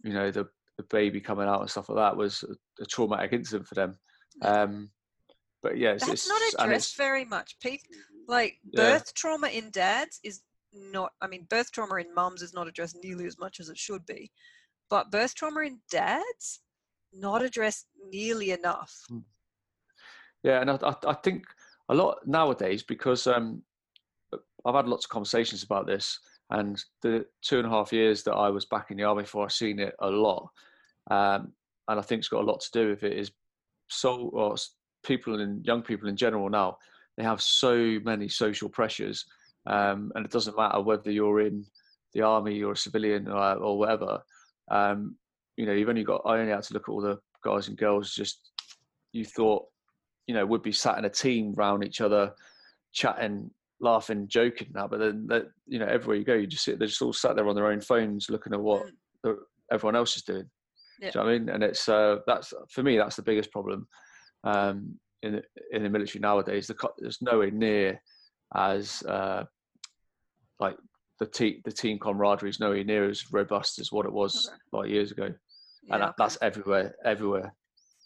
You 0.05 0.13
know 0.13 0.31
the 0.31 0.47
the 0.77 0.85
baby 0.85 1.21
coming 1.21 1.49
out 1.49 1.61
and 1.61 1.71
stuff 1.71 1.89
like 1.89 1.99
that 1.99 2.17
was 2.17 2.45
a, 2.45 2.83
a 2.83 2.87
traumatic 2.87 3.33
incident 3.33 3.69
for 3.69 3.75
them. 3.75 3.99
Um, 4.43 4.91
but 5.63 5.77
yeah, 5.77 5.91
it's, 5.91 6.07
that's 6.07 6.27
it's, 6.27 6.29
not 6.29 6.65
addressed 6.65 6.97
very 6.97 7.25
much. 7.25 7.59
People 7.61 7.87
like 8.29 8.59
birth 8.73 9.05
yeah. 9.07 9.13
trauma 9.15 9.49
in 9.49 9.71
dads 9.71 10.21
is 10.25 10.41
not. 10.73 11.13
I 11.21 11.27
mean, 11.27 11.47
birth 11.51 11.71
trauma 11.73 11.97
in 11.97 12.15
mums 12.15 12.43
is 12.43 12.55
not 12.55 12.69
addressed 12.69 12.97
nearly 13.03 13.27
as 13.27 13.39
much 13.39 13.61
as 13.61 13.69
it 13.69 13.77
should 13.77 14.07
be, 14.07 14.31
but 14.89 15.11
birth 15.11 15.35
trauma 15.35 15.61
in 15.61 15.81
dads 15.91 16.61
not 17.13 17.43
addressed 17.43 17.87
nearly 18.11 18.53
enough. 18.53 18.95
Hmm. 19.09 19.19
Yeah, 20.43 20.61
and 20.61 20.71
I, 20.71 20.79
I 21.07 21.15
think 21.15 21.45
a 21.91 21.95
lot 21.95 22.19
nowadays 22.27 22.83
because 22.83 23.27
um, 23.27 23.63
I've 24.65 24.75
had 24.75 24.89
lots 24.89 25.05
of 25.05 25.11
conversations 25.11 25.63
about 25.63 25.87
this, 25.87 26.19
and 26.51 26.83
the 27.03 27.27
two 27.43 27.59
and 27.59 27.67
a 27.67 27.71
half 27.71 27.93
years 27.93 28.23
that 28.25 28.35
I 28.35 28.51
was 28.51 28.67
back 28.67 28.91
in 28.91 28.97
the 28.97 29.05
army 29.05 29.25
for, 29.25 29.45
I've 29.45 29.53
seen 29.53 29.79
it 29.79 29.95
a 30.01 30.09
lot, 30.09 30.49
um, 31.11 31.53
and 31.89 31.99
I 31.99 32.03
think 32.03 32.21
it's 32.21 32.29
got 32.29 32.43
a 32.43 32.51
lot 32.51 32.61
to 32.61 32.71
do 32.73 32.89
with 32.91 33.03
it. 33.03 33.19
Is 33.19 33.31
so 33.89 34.31
or 34.33 34.57
people 35.05 35.41
and 35.41 35.65
young 35.65 35.83
people 35.83 36.09
in 36.09 36.17
general 36.17 36.49
now 36.49 36.77
they 37.17 37.27
have 37.27 37.43
so 37.43 37.99
many 38.03 38.29
social 38.29 38.69
pressures, 38.69 39.27
um, 39.67 40.11
and 40.15 40.25
it 40.25 40.31
doesn't 40.31 40.57
matter 40.57 40.81
whether 40.81 41.11
you're 41.11 41.43
in 41.43 41.65
the 42.15 42.23
army 42.23 42.63
or 42.63 42.73
a 42.73 42.77
civilian 42.77 43.29
or, 43.29 43.57
or 43.57 43.79
whatever. 43.79 44.21
Um, 44.71 45.17
you 45.57 45.67
know, 45.67 45.73
you've 45.73 45.91
only 45.91 46.05
got. 46.05 46.23
I 46.25 46.39
only 46.39 46.53
had 46.53 46.63
to 46.63 46.75
look 46.75 46.89
at 46.89 46.93
all 46.93 47.03
the 47.03 47.19
guys 47.45 47.69
and 47.69 47.77
girls. 47.77 48.15
Just 48.15 48.53
you 49.13 49.25
thought, 49.25 49.67
you 50.27 50.35
know, 50.35 50.47
would 50.47 50.63
be 50.63 50.73
sat 50.73 50.97
in 50.97 51.05
a 51.05 51.11
team 51.11 51.53
round 51.55 51.85
each 51.85 52.01
other, 52.01 52.33
chatting, 52.93 53.51
laughing, 53.81 54.29
joking. 54.29 54.69
Now, 54.75 54.87
but 54.87 55.01
then, 55.01 55.27
that, 55.29 55.47
you 55.67 55.79
know, 55.79 55.87
everywhere 55.87 56.17
you 56.17 56.25
go, 56.25 56.35
you 56.35 56.47
just 56.47 56.65
sit. 56.65 56.79
They're 56.79 56.89
just 56.89 57.03
all 57.03 57.13
sat 57.13 57.37
there 57.37 57.49
on 57.49 57.55
their 57.55 57.71
own 57.71 57.81
phones, 57.81 58.31
looking 58.31 58.53
at 58.53 58.61
what 58.61 58.85
mm. 59.25 59.37
everyone 59.73 59.97
else 59.97 60.17
is 60.17 60.23
doing. 60.23 60.49
Yeah. 61.01 61.11
Do 61.11 61.19
you 61.19 61.25
know 61.25 61.31
I 61.31 61.39
mean? 61.39 61.49
And 61.49 61.63
it's 61.65 61.89
uh, 61.89 62.19
that's 62.27 62.53
for 62.71 62.83
me. 62.83 62.97
That's 62.97 63.17
the 63.17 63.23
biggest 63.23 63.51
problem. 63.51 63.89
Um, 64.45 64.99
in 65.23 65.33
the, 65.33 65.43
in 65.73 65.83
the 65.83 65.91
military 65.91 66.21
nowadays, 66.21 66.67
the, 66.67 66.77
there's 66.99 67.23
nowhere 67.23 67.51
near 67.51 68.01
as 68.55 69.03
uh, 69.03 69.45
like 70.59 70.77
the 71.19 71.27
team 71.27 71.61
the 71.65 71.73
team 71.73 71.99
camaraderie 71.99 72.51
is 72.51 72.61
nowhere 72.61 72.85
near 72.85 73.09
as 73.09 73.31
robust 73.33 73.79
as 73.79 73.93
what 73.93 74.07
it 74.07 74.13
was 74.13 74.49
okay. 74.49 74.57
like 74.73 74.91
years 74.91 75.13
ago, 75.13 75.33
yeah, 75.83 75.95
and 75.95 76.03
that, 76.03 76.09
okay. 76.09 76.15
that's 76.19 76.39
everywhere, 76.43 76.95
everywhere. 77.05 77.55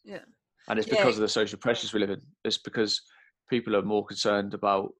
Yeah, 0.04 0.20
and 0.68 0.78
it's 0.78 0.88
because 0.88 1.04
yeah. 1.04 1.10
of 1.10 1.20
the 1.20 1.28
social 1.28 1.58
pressures 1.58 1.92
we 1.92 2.00
live 2.00 2.10
in. 2.10 2.20
It's 2.44 2.58
because 2.58 3.00
people 3.48 3.76
are 3.76 3.82
more 3.82 4.04
concerned 4.04 4.54
about 4.54 4.92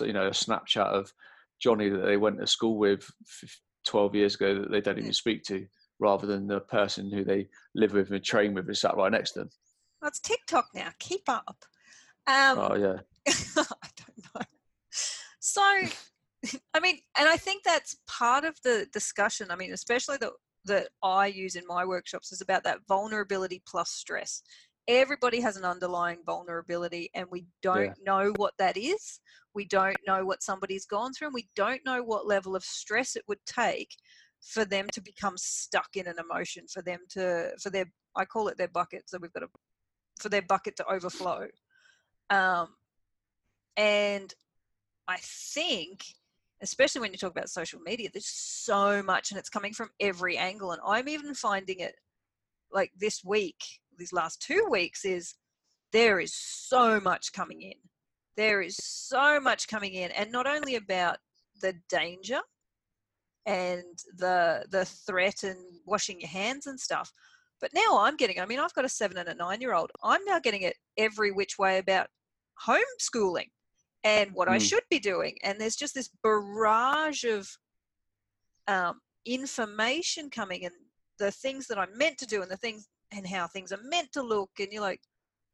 you 0.00 0.12
know 0.12 0.26
a 0.26 0.30
Snapchat 0.30 0.86
of 0.86 1.12
Johnny 1.60 1.88
that 1.88 2.04
they 2.04 2.16
went 2.16 2.38
to 2.38 2.46
school 2.46 2.78
with 2.78 3.08
12 3.84 4.14
years 4.14 4.34
ago 4.34 4.60
that 4.60 4.70
they 4.70 4.80
don't 4.80 4.98
even 4.98 5.12
speak 5.12 5.42
to, 5.44 5.66
rather 5.98 6.26
than 6.26 6.46
the 6.46 6.60
person 6.60 7.10
who 7.10 7.24
they 7.24 7.48
live 7.74 7.92
with 7.92 8.10
and 8.10 8.24
train 8.24 8.54
with 8.54 8.68
is 8.68 8.80
sat 8.80 8.96
right 8.96 9.12
next 9.12 9.32
to 9.32 9.40
them. 9.40 9.50
Well, 10.00 10.08
it's 10.08 10.20
TikTok 10.20 10.66
now. 10.74 10.88
Keep 10.98 11.28
up. 11.28 11.64
Um, 12.26 12.58
oh 12.58 12.74
yeah. 12.76 12.96
I 13.56 13.88
don't 13.96 14.34
know. 14.34 14.40
So, 15.40 15.62
I 16.74 16.80
mean, 16.80 16.98
and 17.18 17.28
I 17.28 17.36
think 17.36 17.62
that's 17.64 17.96
part 18.06 18.44
of 18.44 18.56
the 18.62 18.86
discussion. 18.92 19.50
I 19.50 19.56
mean, 19.56 19.72
especially 19.72 20.16
that 20.18 20.32
that 20.66 20.88
I 21.02 21.26
use 21.26 21.56
in 21.56 21.66
my 21.66 21.84
workshops 21.84 22.32
is 22.32 22.40
about 22.40 22.64
that 22.64 22.80
vulnerability 22.86 23.62
plus 23.66 23.90
stress. 23.90 24.42
Everybody 24.88 25.40
has 25.40 25.56
an 25.56 25.64
underlying 25.64 26.18
vulnerability, 26.24 27.10
and 27.14 27.26
we 27.30 27.46
don't 27.62 27.84
yeah. 27.84 28.04
know 28.04 28.32
what 28.36 28.54
that 28.58 28.76
is. 28.76 29.20
We 29.54 29.64
don't 29.64 29.96
know 30.06 30.24
what 30.24 30.42
somebody's 30.42 30.86
gone 30.86 31.12
through, 31.12 31.28
and 31.28 31.34
we 31.34 31.48
don't 31.54 31.84
know 31.84 32.02
what 32.02 32.26
level 32.26 32.56
of 32.56 32.64
stress 32.64 33.16
it 33.16 33.24
would 33.28 33.44
take 33.46 33.94
for 34.40 34.64
them 34.64 34.86
to 34.92 35.00
become 35.00 35.36
stuck 35.36 35.96
in 35.96 36.06
an 36.06 36.16
emotion, 36.18 36.66
for 36.66 36.82
them 36.82 37.00
to, 37.10 37.50
for 37.62 37.70
their, 37.70 37.84
I 38.16 38.24
call 38.24 38.48
it 38.48 38.56
their 38.56 38.68
bucket. 38.68 39.08
So 39.08 39.18
we've 39.20 39.32
got 39.32 39.42
a, 39.42 39.48
for 40.18 40.28
their 40.28 40.42
bucket 40.42 40.76
to 40.76 40.86
overflow. 40.86 41.46
Um, 42.30 42.68
and 43.76 44.32
I 45.08 45.18
think, 45.20 46.04
especially 46.62 47.00
when 47.00 47.12
you 47.12 47.18
talk 47.18 47.32
about 47.32 47.50
social 47.50 47.80
media, 47.80 48.08
there's 48.12 48.26
so 48.26 49.02
much 49.02 49.30
and 49.30 49.38
it's 49.38 49.48
coming 49.48 49.72
from 49.72 49.90
every 50.00 50.36
angle. 50.36 50.72
And 50.72 50.80
I'm 50.86 51.08
even 51.08 51.34
finding 51.34 51.80
it 51.80 51.96
like 52.72 52.92
this 52.98 53.24
week, 53.24 53.62
these 54.00 54.12
last 54.12 54.42
two 54.42 54.66
weeks, 54.70 55.04
is 55.04 55.34
there 55.92 56.20
is 56.20 56.34
so 56.34 57.00
much 57.00 57.32
coming 57.32 57.62
in. 57.62 57.74
There 58.36 58.62
is 58.62 58.76
so 58.82 59.40
much 59.40 59.68
coming 59.68 59.94
in, 59.94 60.10
and 60.12 60.32
not 60.32 60.46
only 60.46 60.76
about 60.76 61.18
the 61.60 61.74
danger 61.88 62.40
and 63.46 63.98
the 64.16 64.64
the 64.70 64.84
threat 64.84 65.42
and 65.44 65.58
washing 65.86 66.20
your 66.20 66.30
hands 66.30 66.66
and 66.66 66.78
stuff, 66.78 67.12
but 67.60 67.70
now 67.74 67.98
I'm 67.98 68.16
getting. 68.16 68.40
I 68.40 68.46
mean, 68.46 68.58
I've 68.58 68.74
got 68.74 68.84
a 68.84 68.88
seven 68.88 69.18
and 69.18 69.28
a 69.28 69.34
nine 69.34 69.60
year 69.60 69.74
old. 69.74 69.90
I'm 70.02 70.24
now 70.24 70.38
getting 70.38 70.62
it 70.62 70.76
every 70.96 71.30
which 71.30 71.58
way 71.58 71.78
about 71.78 72.08
homeschooling 72.66 73.48
and 74.04 74.32
what 74.32 74.48
mm. 74.48 74.52
I 74.52 74.58
should 74.58 74.82
be 74.90 74.98
doing. 74.98 75.36
And 75.42 75.60
there's 75.60 75.76
just 75.76 75.94
this 75.94 76.10
barrage 76.22 77.24
of 77.24 77.48
um, 78.66 79.00
information 79.26 80.30
coming 80.30 80.64
and 80.64 80.74
the 81.18 81.30
things 81.30 81.66
that 81.66 81.78
I'm 81.78 81.96
meant 81.96 82.18
to 82.18 82.26
do 82.26 82.42
and 82.42 82.50
the 82.50 82.56
things 82.56 82.88
and 83.12 83.26
how 83.26 83.46
things 83.46 83.72
are 83.72 83.80
meant 83.84 84.12
to 84.12 84.22
look. 84.22 84.50
And 84.58 84.68
you're 84.70 84.82
like, 84.82 85.00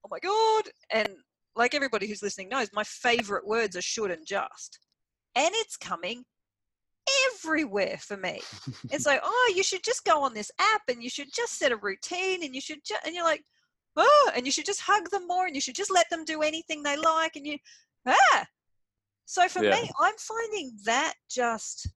oh 0.05 0.09
my 0.11 0.19
God. 0.19 0.65
And 0.93 1.17
like 1.55 1.75
everybody 1.75 2.07
who's 2.07 2.23
listening 2.23 2.49
knows, 2.49 2.69
my 2.73 2.85
favorite 2.85 3.47
words 3.47 3.77
are 3.77 3.83
should 3.83 4.11
and 4.11 4.27
just. 4.27 4.79
And 5.35 5.51
it's 5.55 5.77
coming 5.77 6.25
everywhere 7.35 7.99
for 8.01 8.17
me. 8.17 8.41
it's 8.91 9.07
like, 9.07 9.21
oh, 9.25 9.53
you 9.55 9.63
should 9.63 9.85
just 9.85 10.05
go 10.05 10.23
on 10.23 10.35
this 10.35 10.51
app 10.59 10.83
and 10.89 11.03
you 11.03 11.11
should 11.11 11.29
just 11.35 11.59
set 11.59 11.73
a 11.73 11.77
routine 11.77 12.45
and 12.45 12.55
you 12.55 12.61
should 12.61 12.81
just, 12.85 13.05
and 13.05 13.15
you're 13.15 13.25
like, 13.25 13.43
oh, 13.97 14.31
and 14.35 14.45
you 14.45 14.53
should 14.53 14.67
just 14.67 14.81
hug 14.81 15.11
them 15.11 15.27
more 15.27 15.47
and 15.47 15.55
you 15.55 15.61
should 15.61 15.75
just 15.75 15.93
let 15.93 16.09
them 16.11 16.25
do 16.25 16.43
anything 16.43 16.83
they 16.83 16.97
like. 16.97 17.37
And 17.37 17.47
you, 17.47 17.59
ah. 18.07 18.47
So 19.25 19.49
for 19.49 19.65
yeah. 19.65 19.71
me, 19.71 19.91
I'm 20.01 20.15
finding 20.19 20.73
that 20.85 21.15
just 21.29 21.89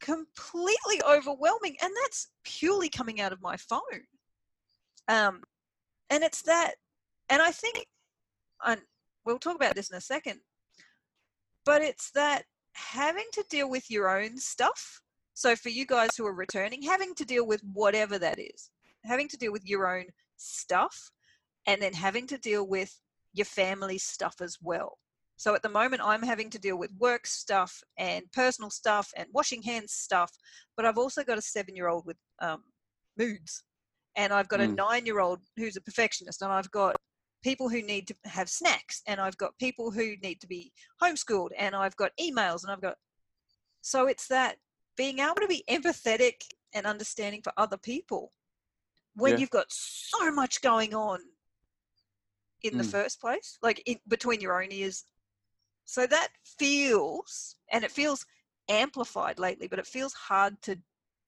completely 0.00 1.00
overwhelming. 1.08 1.76
And 1.82 1.92
that's 2.02 2.28
purely 2.44 2.88
coming 2.88 3.20
out 3.20 3.32
of 3.32 3.40
my 3.40 3.56
phone. 3.56 3.80
Um, 5.08 5.42
and 6.10 6.22
it's 6.22 6.42
that, 6.42 6.74
and 7.28 7.40
I 7.42 7.50
think, 7.50 7.86
and 8.66 8.80
we'll 9.24 9.38
talk 9.38 9.56
about 9.56 9.74
this 9.74 9.90
in 9.90 9.96
a 9.96 10.00
second, 10.00 10.40
but 11.64 11.82
it's 11.82 12.10
that 12.12 12.44
having 12.74 13.26
to 13.32 13.44
deal 13.50 13.70
with 13.70 13.90
your 13.90 14.08
own 14.08 14.36
stuff. 14.38 15.00
So 15.34 15.56
for 15.56 15.70
you 15.70 15.86
guys 15.86 16.10
who 16.16 16.26
are 16.26 16.34
returning, 16.34 16.82
having 16.82 17.14
to 17.14 17.24
deal 17.24 17.46
with 17.46 17.62
whatever 17.72 18.18
that 18.18 18.38
is, 18.38 18.70
having 19.04 19.28
to 19.28 19.36
deal 19.36 19.52
with 19.52 19.66
your 19.66 19.96
own 19.96 20.06
stuff, 20.36 21.10
and 21.66 21.80
then 21.80 21.92
having 21.92 22.26
to 22.28 22.38
deal 22.38 22.66
with 22.66 23.00
your 23.32 23.46
family 23.46 23.98
stuff 23.98 24.36
as 24.40 24.58
well. 24.60 24.98
So 25.36 25.54
at 25.54 25.62
the 25.62 25.68
moment, 25.68 26.02
I'm 26.04 26.22
having 26.22 26.50
to 26.50 26.58
deal 26.58 26.76
with 26.76 26.92
work 26.98 27.26
stuff 27.26 27.82
and 27.98 28.30
personal 28.32 28.70
stuff 28.70 29.10
and 29.16 29.26
washing 29.32 29.62
hands 29.62 29.92
stuff, 29.92 30.30
but 30.76 30.86
I've 30.86 30.98
also 30.98 31.24
got 31.24 31.38
a 31.38 31.42
seven 31.42 31.74
year 31.74 31.88
old 31.88 32.06
with 32.06 32.16
um, 32.40 32.62
moods, 33.18 33.64
and 34.16 34.32
I've 34.32 34.48
got 34.48 34.60
mm. 34.60 34.64
a 34.64 34.68
nine 34.68 35.06
year 35.06 35.20
old 35.20 35.40
who's 35.56 35.76
a 35.76 35.80
perfectionist, 35.80 36.42
and 36.42 36.52
I've 36.52 36.70
got 36.70 36.96
people 37.42 37.68
who 37.68 37.82
need 37.82 38.06
to 38.08 38.14
have 38.24 38.48
snacks, 38.48 39.02
and 39.06 39.20
I've 39.20 39.36
got 39.36 39.58
people 39.58 39.90
who 39.90 40.16
need 40.22 40.40
to 40.40 40.46
be 40.46 40.72
homeschooled, 41.02 41.50
and 41.58 41.74
I've 41.74 41.96
got 41.96 42.12
emails, 42.20 42.62
and 42.62 42.72
I've 42.72 42.82
got. 42.82 42.96
So 43.80 44.06
it's 44.06 44.28
that 44.28 44.56
being 44.96 45.18
able 45.18 45.34
to 45.36 45.48
be 45.48 45.64
empathetic 45.68 46.34
and 46.74 46.86
understanding 46.86 47.42
for 47.42 47.52
other 47.56 47.76
people 47.76 48.32
when 49.14 49.32
yeah. 49.32 49.38
you've 49.38 49.50
got 49.50 49.66
so 49.68 50.30
much 50.30 50.62
going 50.62 50.94
on 50.94 51.18
in 52.62 52.74
mm. 52.74 52.78
the 52.78 52.84
first 52.84 53.20
place, 53.20 53.58
like 53.62 53.82
in, 53.86 53.96
between 54.08 54.40
your 54.40 54.62
own 54.62 54.70
ears. 54.70 55.04
So 55.84 56.06
that 56.06 56.28
feels, 56.58 57.56
and 57.72 57.84
it 57.84 57.90
feels 57.90 58.24
amplified 58.68 59.38
lately, 59.38 59.66
but 59.66 59.78
it 59.78 59.86
feels 59.86 60.12
hard 60.14 60.60
to 60.62 60.78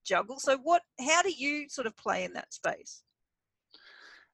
juggle. 0.05 0.39
So 0.39 0.57
what? 0.57 0.81
How 0.99 1.21
do 1.21 1.31
you 1.31 1.67
sort 1.69 1.87
of 1.87 1.95
play 1.97 2.23
in 2.23 2.33
that 2.33 2.53
space? 2.53 3.03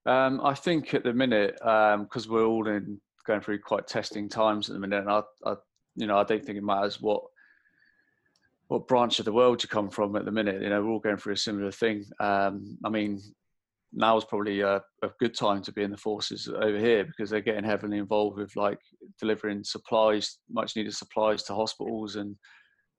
Um, 0.06 0.42
I 0.44 0.54
think 0.54 0.94
at 0.94 1.04
the 1.04 1.14
minute, 1.14 1.56
because 1.58 2.26
um, 2.26 2.32
we're 2.32 2.46
all 2.46 2.68
in 2.68 3.00
going 3.26 3.42
through 3.42 3.60
quite 3.60 3.88
testing 3.88 4.28
times 4.28 4.70
at 4.70 4.74
the 4.74 4.80
minute, 4.80 5.02
and 5.02 5.12
I, 5.12 5.22
I, 5.46 5.56
you 5.96 6.08
know, 6.08 6.18
I 6.18 6.24
don't 6.24 6.44
think 6.44 6.58
it 6.58 6.64
matters 6.64 7.00
what 7.00 7.22
what 8.68 8.88
branch 8.88 9.20
of 9.20 9.26
the 9.26 9.34
world 9.34 9.62
you 9.62 9.68
come 9.68 9.90
from 9.90 10.16
at 10.16 10.24
the 10.24 10.32
minute. 10.32 10.62
You 10.62 10.70
know, 10.70 10.82
we're 10.82 10.92
all 10.92 11.00
going 11.00 11.18
through 11.18 11.34
a 11.34 11.38
similar 11.38 11.72
thing. 11.72 12.06
Um, 12.22 12.78
I 12.86 12.90
mean, 12.90 13.20
now 13.94 14.18
is 14.18 14.24
probably 14.24 14.62
a, 14.62 14.78
a, 15.04 15.10
good 15.20 15.36
time 15.36 15.62
to 15.64 15.74
be 15.74 15.84
in 15.84 15.92
the 15.92 15.98
forces 15.98 16.48
over 16.48 16.80
here 16.80 17.04
because 17.04 17.30
they're 17.30 17.42
getting 17.42 17.66
heavily 17.66 17.98
involved 17.98 18.38
with 18.38 18.56
like 18.56 18.80
delivering 19.20 19.66
supplies, 19.66 20.38
much 20.50 20.78
needed 20.78 20.96
supplies 20.96 21.44
to 21.44 21.54
hospitals 21.54 22.16
and 22.16 22.38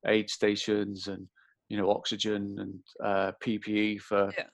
aid 0.07 0.29
stations 0.29 1.07
and 1.07 1.27
you 1.73 1.79
know 1.79 1.91
oxygen 1.91 2.57
and 2.59 2.81
uh, 3.03 3.33
PPE 3.43 4.03
for 4.03 4.31
yeah. 4.37 4.45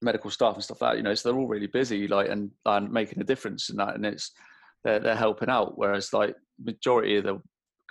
medical 0.00 0.30
staff 0.30 0.54
and 0.54 0.64
stuff 0.64 0.80
like 0.80 0.92
that. 0.92 0.96
You 0.96 1.02
know, 1.02 1.14
so 1.14 1.28
they're 1.28 1.38
all 1.38 1.46
really 1.46 1.66
busy, 1.66 2.08
like 2.08 2.30
and 2.30 2.50
and 2.64 2.90
making 2.90 3.20
a 3.20 3.24
difference 3.24 3.68
in 3.68 3.76
that, 3.76 3.94
and 3.94 4.06
it's 4.06 4.32
they're 4.82 4.98
they're 4.98 5.14
helping 5.14 5.50
out. 5.50 5.76
Whereas 5.76 6.14
like 6.14 6.34
majority 6.64 7.16
of 7.16 7.24
the 7.24 7.42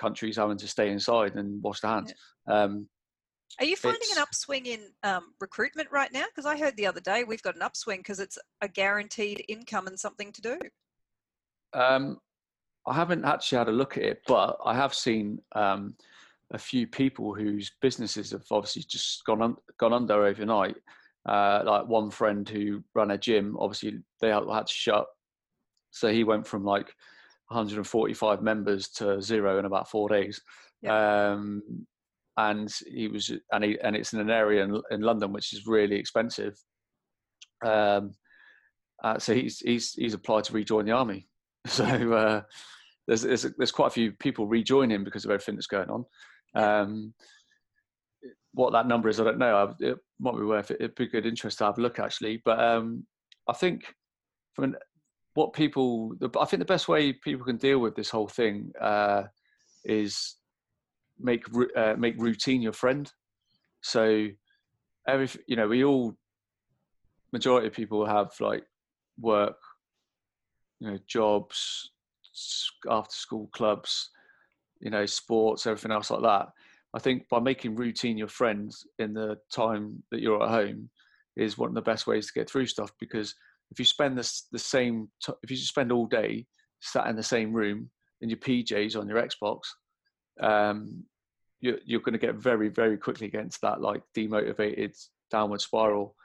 countries 0.02 0.38
having 0.38 0.58
to 0.58 0.68
stay 0.68 0.90
inside 0.90 1.36
and 1.36 1.62
wash 1.62 1.82
their 1.82 1.92
hands. 1.92 2.14
Yeah. 2.48 2.64
Um, 2.64 2.90
are 3.60 3.66
you 3.66 3.76
finding 3.76 4.02
it's, 4.02 4.18
an 4.18 4.24
upswing 4.24 4.66
in 4.66 4.80
um, 5.04 5.34
recruitment 5.40 5.90
right 5.92 6.12
now? 6.12 6.26
Because 6.26 6.48
I 6.48 6.58
heard 6.58 6.76
the 6.78 6.88
other 6.88 7.00
day 7.00 7.24
we've 7.24 7.44
got 7.44 7.56
an 7.56 7.62
upswing 7.62 8.00
because 8.00 8.20
it's 8.20 8.40
a 8.62 8.68
guaranteed 8.68 9.46
income 9.48 9.86
and 9.86 10.00
something 10.00 10.32
to 10.34 10.42
do. 10.42 10.60
Um, 11.74 12.18
I 12.88 12.94
haven't 12.96 13.24
actually 13.24 13.60
had 13.60 13.70
a 13.70 13.72
look 13.72 13.98
at 13.98 14.04
it, 14.04 14.22
but 14.28 14.58
I 14.66 14.74
have 14.76 14.94
seen 14.94 15.40
um, 15.54 15.96
a 16.54 16.58
few 16.58 16.88
people 16.88 17.34
whose 17.34 17.72
businesses 17.82 18.32
have 18.32 18.46
obviously 18.52 18.84
just 18.88 19.24
gone 19.26 19.42
un- 19.42 19.58
gone 19.80 19.94
under 19.94 20.26
overnight. 20.26 20.76
Uh, 21.28 21.62
like 21.66 21.88
one 21.88 22.10
friend 22.10 22.48
who 22.48 22.82
ran 22.96 23.12
a 23.12 23.18
gym, 23.18 23.58
obviously 23.60 24.00
they 24.22 24.30
had 24.30 24.46
to 24.46 24.64
shut, 24.68 25.06
so 25.92 26.12
he 26.12 26.24
went 26.24 26.48
from 26.48 26.64
like 26.64 26.88
145 27.50 28.42
members 28.42 28.90
to 28.90 29.22
zero 29.22 29.60
in 29.60 29.66
about 29.66 29.90
four 29.90 30.08
days. 30.08 30.42
Yeah. 30.82 31.32
Um, 31.32 31.86
and 32.38 32.72
he 32.94 33.08
was 33.08 33.32
and 33.52 33.64
he 33.64 33.80
and 33.84 33.96
it's 33.96 34.14
in 34.14 34.20
an 34.20 34.30
area 34.30 34.64
in, 34.64 34.80
in 34.92 35.02
London 35.02 35.34
which 35.34 35.54
is 35.54 35.66
really 35.66 35.96
expensive. 35.96 36.56
Um, 37.66 38.12
uh, 39.04 39.18
so 39.18 39.34
he's 39.34 39.60
he's 39.60 39.94
he's 39.94 40.14
applied 40.14 40.44
to 40.46 40.54
rejoin 40.54 40.86
the 40.86 40.92
army. 40.92 41.28
So 41.68 41.84
uh, 41.84 42.42
there's, 43.08 43.24
there's 43.24 43.46
there's 43.58 43.72
quite 43.74 43.88
a 43.88 43.92
few 43.92 44.14
people 44.14 44.48
rejoining 44.48 45.04
because 45.04 45.26
of 45.26 45.32
everything 45.32 45.56
that's 45.56 45.68
going 45.68 45.90
on. 45.90 46.06
Um, 46.58 47.14
what 48.54 48.74
that 48.74 48.88
number 48.88 49.08
is, 49.10 49.20
I 49.20 49.24
don't 49.24 49.38
know. 49.38 49.76
It 49.80 49.98
might 50.20 50.36
be 50.36 50.44
worth 50.44 50.72
it. 50.72 50.78
It'd 50.80 50.96
be 50.96 51.08
good 51.08 51.26
interest 51.26 51.60
to 51.60 51.66
have 51.66 51.78
a 51.78 51.82
look 51.82 52.00
actually. 52.00 52.42
But 52.44 52.60
um, 52.60 53.06
I 53.48 53.54
think 53.54 53.94
from 54.54 54.66
an, 54.66 54.76
what 55.36 55.54
people, 55.54 56.14
I 56.40 56.46
think 56.46 56.60
the 56.60 56.66
best 56.66 56.88
way 56.88 57.14
people 57.14 57.46
can 57.46 57.58
deal 57.58 57.80
with 57.80 57.96
this 57.96 58.10
whole 58.10 58.28
thing 58.28 58.72
uh, 58.82 59.24
is 59.86 60.36
make 61.20 61.46
uh, 61.76 61.94
make 61.98 62.16
routine 62.18 62.62
your 62.62 62.74
friend. 62.74 63.12
So 63.82 64.28
every 65.08 65.30
you 65.48 65.56
know 65.56 65.68
we 65.68 65.84
all 65.84 66.18
majority 67.32 67.68
of 67.68 67.74
people 67.74 68.06
have 68.06 68.32
like 68.40 68.64
work 69.20 69.58
you 70.80 70.92
know, 70.92 70.98
jobs, 71.08 71.92
after 72.90 73.14
school 73.14 73.50
clubs, 73.54 74.10
you 74.80 74.90
know, 74.90 75.06
sports, 75.06 75.66
everything 75.66 75.92
else 75.92 76.12
like 76.12 76.22
that. 76.22 76.48
I 76.94 77.00
think 77.00 77.28
by 77.30 77.40
making 77.40 77.76
routine 77.76 78.18
your 78.18 78.28
friends 78.28 78.86
in 79.00 79.14
the 79.14 79.38
time 79.52 80.04
that 80.12 80.22
you're 80.22 80.42
at 80.42 80.50
home 80.50 80.90
is 81.36 81.58
one 81.58 81.70
of 81.70 81.76
the 81.76 81.82
best 81.82 82.08
ways 82.08 82.28
to 82.28 82.34
get 82.34 82.50
through 82.50 82.66
stuff 82.66 82.92
because 83.00 83.36
if 83.72 83.80
you 83.80 83.86
spend 83.86 84.18
the 84.18 84.60
same 84.60 85.10
t- 85.24 85.34
if 85.44 85.52
you 85.52 85.58
spend 85.58 85.92
all 85.92 86.08
day 86.08 86.46
sat 86.80 87.08
in 87.08 87.16
the 87.16 87.24
same 87.24 87.54
room 87.54 87.90
in 88.22 88.30
your 88.30 88.40
PJs 88.40 89.00
on 89.00 89.08
your 89.08 89.22
Xbox, 89.22 89.60
um, 90.42 91.04
you're, 91.60 91.78
you're 91.86 92.02
going 92.02 92.14
to 92.14 92.20
get 92.20 92.36
very 92.36 92.70
very 92.70 92.98
quickly 92.98 93.28
against 93.28 93.62
that 93.62 93.82
like 93.82 94.02
demotivated 94.16 94.96
downward 95.30 95.62
spiral. 95.62 96.16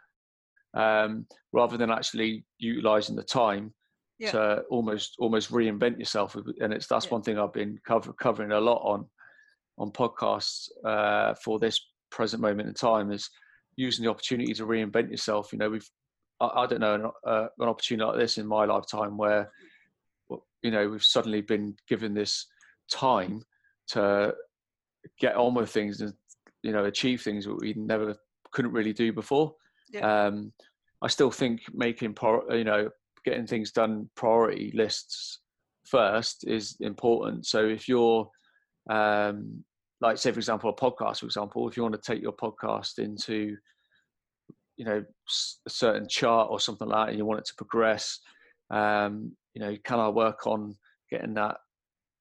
Um, 0.74 1.26
rather 1.53 1.76
than 1.76 1.90
actually 1.90 2.46
utilizing 2.59 3.14
the 3.14 3.22
time 3.22 3.74
yeah. 4.23 4.31
to 4.31 4.62
almost 4.70 5.16
almost 5.18 5.51
reinvent 5.51 5.99
yourself, 5.99 6.37
and 6.61 6.73
it's 6.73 6.87
that's 6.87 7.07
yeah. 7.07 7.11
one 7.11 7.23
thing 7.23 7.39
I've 7.39 7.53
been 7.53 7.79
cover, 7.85 8.12
covering 8.12 8.53
a 8.53 8.61
lot 8.61 8.81
on 8.85 9.07
on 9.79 9.91
podcasts 9.91 10.68
uh, 10.85 11.35
for 11.35 11.59
this 11.59 11.81
present 12.11 12.41
moment 12.41 12.68
in 12.68 12.75
time 12.75 13.11
is 13.11 13.29
using 13.77 14.05
the 14.05 14.11
opportunity 14.11 14.55
to 14.55 14.66
reinvent 14.66 15.11
yourself. 15.11 15.53
You 15.53 15.59
know, 15.59 15.70
we've 15.70 15.89
I, 16.41 16.62
I 16.62 16.66
don't 16.66 16.81
know 16.81 16.95
an, 16.95 17.11
uh, 17.27 17.47
an, 17.59 17.68
opportunity 17.68 18.07
like 18.07 18.18
this 18.18 18.39
in 18.39 18.47
my 18.47 18.64
lifetime 18.64 19.16
where 19.16 19.51
you 20.62 20.70
know 20.70 20.89
we've 20.89 21.03
suddenly 21.03 21.41
been 21.41 21.75
given 21.89 22.14
this 22.14 22.47
time 22.91 23.43
to 23.89 24.35
get 25.18 25.35
on 25.35 25.55
with 25.55 25.70
things 25.70 26.01
and 26.01 26.14
you 26.62 26.70
know 26.70 26.85
achieve 26.85 27.23
things 27.23 27.45
that 27.45 27.61
we 27.61 27.75
never 27.77 28.14
couldn't 28.53 28.73
really 28.73 28.93
do 28.93 29.12
before. 29.12 29.53
Yeah. 29.93 30.27
Um, 30.27 30.53
I 31.03 31.09
still 31.09 31.33
think 31.33 31.62
making 31.75 32.16
you 32.51 32.64
know 32.64 32.89
getting 33.25 33.47
things 33.47 33.73
done 33.73 34.09
priority 34.14 34.73
lists 34.75 35.41
first 35.85 36.45
is 36.47 36.77
important. 36.81 37.47
So 37.47 37.66
if 37.66 37.89
you're 37.89 38.29
um, 38.91 39.64
like 40.03 40.18
say 40.18 40.33
for 40.33 40.39
example 40.39 40.68
a 40.68 40.75
podcast 40.75 41.20
for 41.20 41.27
example 41.27 41.68
if 41.68 41.77
you 41.77 41.83
want 41.83 41.95
to 41.95 42.12
take 42.12 42.20
your 42.20 42.33
podcast 42.33 42.99
into 42.99 43.57
you 44.77 44.85
know 44.85 44.99
a 44.99 45.70
certain 45.70 46.09
chart 46.09 46.49
or 46.51 46.59
something 46.61 46.89
like 46.89 47.07
that 47.07 47.09
and 47.11 47.18
you 47.18 47.25
want 47.25 47.39
it 47.39 47.47
to 47.47 47.55
progress 47.55 48.18
um, 48.70 49.33
you 49.55 49.61
know 49.61 49.77
can 49.85 50.01
i 50.01 50.09
work 50.09 50.47
on 50.47 50.75
getting 51.11 51.35
that 51.35 51.57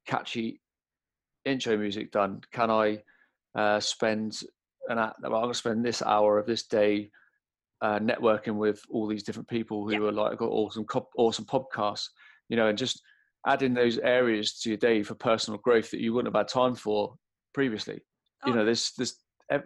catchy 0.06 0.62
intro 1.45 1.76
music 1.76 2.12
done 2.12 2.39
can 2.54 2.70
i 2.70 2.97
uh, 3.56 3.80
spend 3.80 4.41
an 4.89 4.99
hour? 4.99 5.14
i'm 5.24 5.32
going 5.32 5.47
to 5.47 5.54
spend 5.54 5.84
this 5.84 6.02
hour 6.04 6.38
of 6.38 6.45
this 6.45 6.64
day 6.68 7.10
uh, 7.82 7.99
networking 7.99 8.55
with 8.55 8.82
all 8.89 9.07
these 9.07 9.23
different 9.23 9.47
people 9.47 9.88
who 9.88 9.93
yeah. 9.93 9.99
are 9.99 10.11
like 10.11 10.38
got 10.38 10.49
awesome 10.49 10.86
awesome 11.17 11.45
podcasts 11.45 12.07
you 12.49 12.55
know 12.55 12.67
and 12.67 12.77
just 12.77 13.01
adding 13.47 13.73
those 13.73 13.97
areas 13.99 14.59
to 14.59 14.69
your 14.69 14.77
day 14.77 15.03
for 15.03 15.15
personal 15.15 15.59
growth 15.59 15.91
that 15.91 15.99
you 15.99 16.13
wouldn't 16.13 16.34
have 16.34 16.39
had 16.39 16.47
time 16.47 16.75
for 16.75 17.15
previously. 17.53 18.01
Oh. 18.43 18.49
You 18.49 18.55
know, 18.55 18.65
this 18.65 18.93
this 18.93 19.15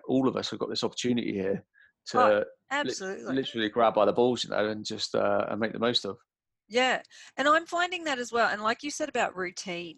all 0.07 0.27
of 0.27 0.35
us 0.35 0.49
have 0.49 0.59
got 0.59 0.69
this 0.69 0.83
opportunity 0.83 1.33
here 1.33 1.63
to 2.07 2.19
oh, 2.19 2.43
absolutely 2.71 3.25
li- 3.25 3.33
literally 3.33 3.69
grab 3.69 3.93
by 3.93 4.05
the 4.05 4.13
balls, 4.13 4.43
you 4.43 4.49
know, 4.49 4.67
and 4.67 4.85
just 4.85 5.15
uh, 5.15 5.45
and 5.49 5.59
make 5.59 5.73
the 5.73 5.79
most 5.79 6.05
of. 6.05 6.17
Yeah, 6.67 7.01
and 7.37 7.47
I'm 7.47 7.65
finding 7.65 8.05
that 8.05 8.19
as 8.19 8.31
well. 8.31 8.49
And 8.49 8.61
like 8.61 8.83
you 8.83 8.89
said 8.89 9.09
about 9.09 9.35
routine, 9.35 9.97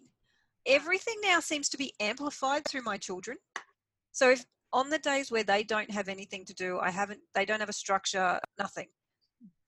everything 0.66 1.16
now 1.22 1.40
seems 1.40 1.68
to 1.70 1.78
be 1.78 1.94
amplified 2.00 2.64
through 2.66 2.82
my 2.82 2.98
children. 2.98 3.38
So 4.12 4.30
if 4.30 4.44
on 4.72 4.90
the 4.90 4.98
days 4.98 5.30
where 5.30 5.44
they 5.44 5.62
don't 5.62 5.90
have 5.90 6.08
anything 6.08 6.44
to 6.46 6.54
do, 6.54 6.78
I 6.78 6.90
haven't, 6.90 7.20
they 7.34 7.44
don't 7.44 7.60
have 7.60 7.68
a 7.68 7.74
structure, 7.74 8.38
nothing. 8.58 8.88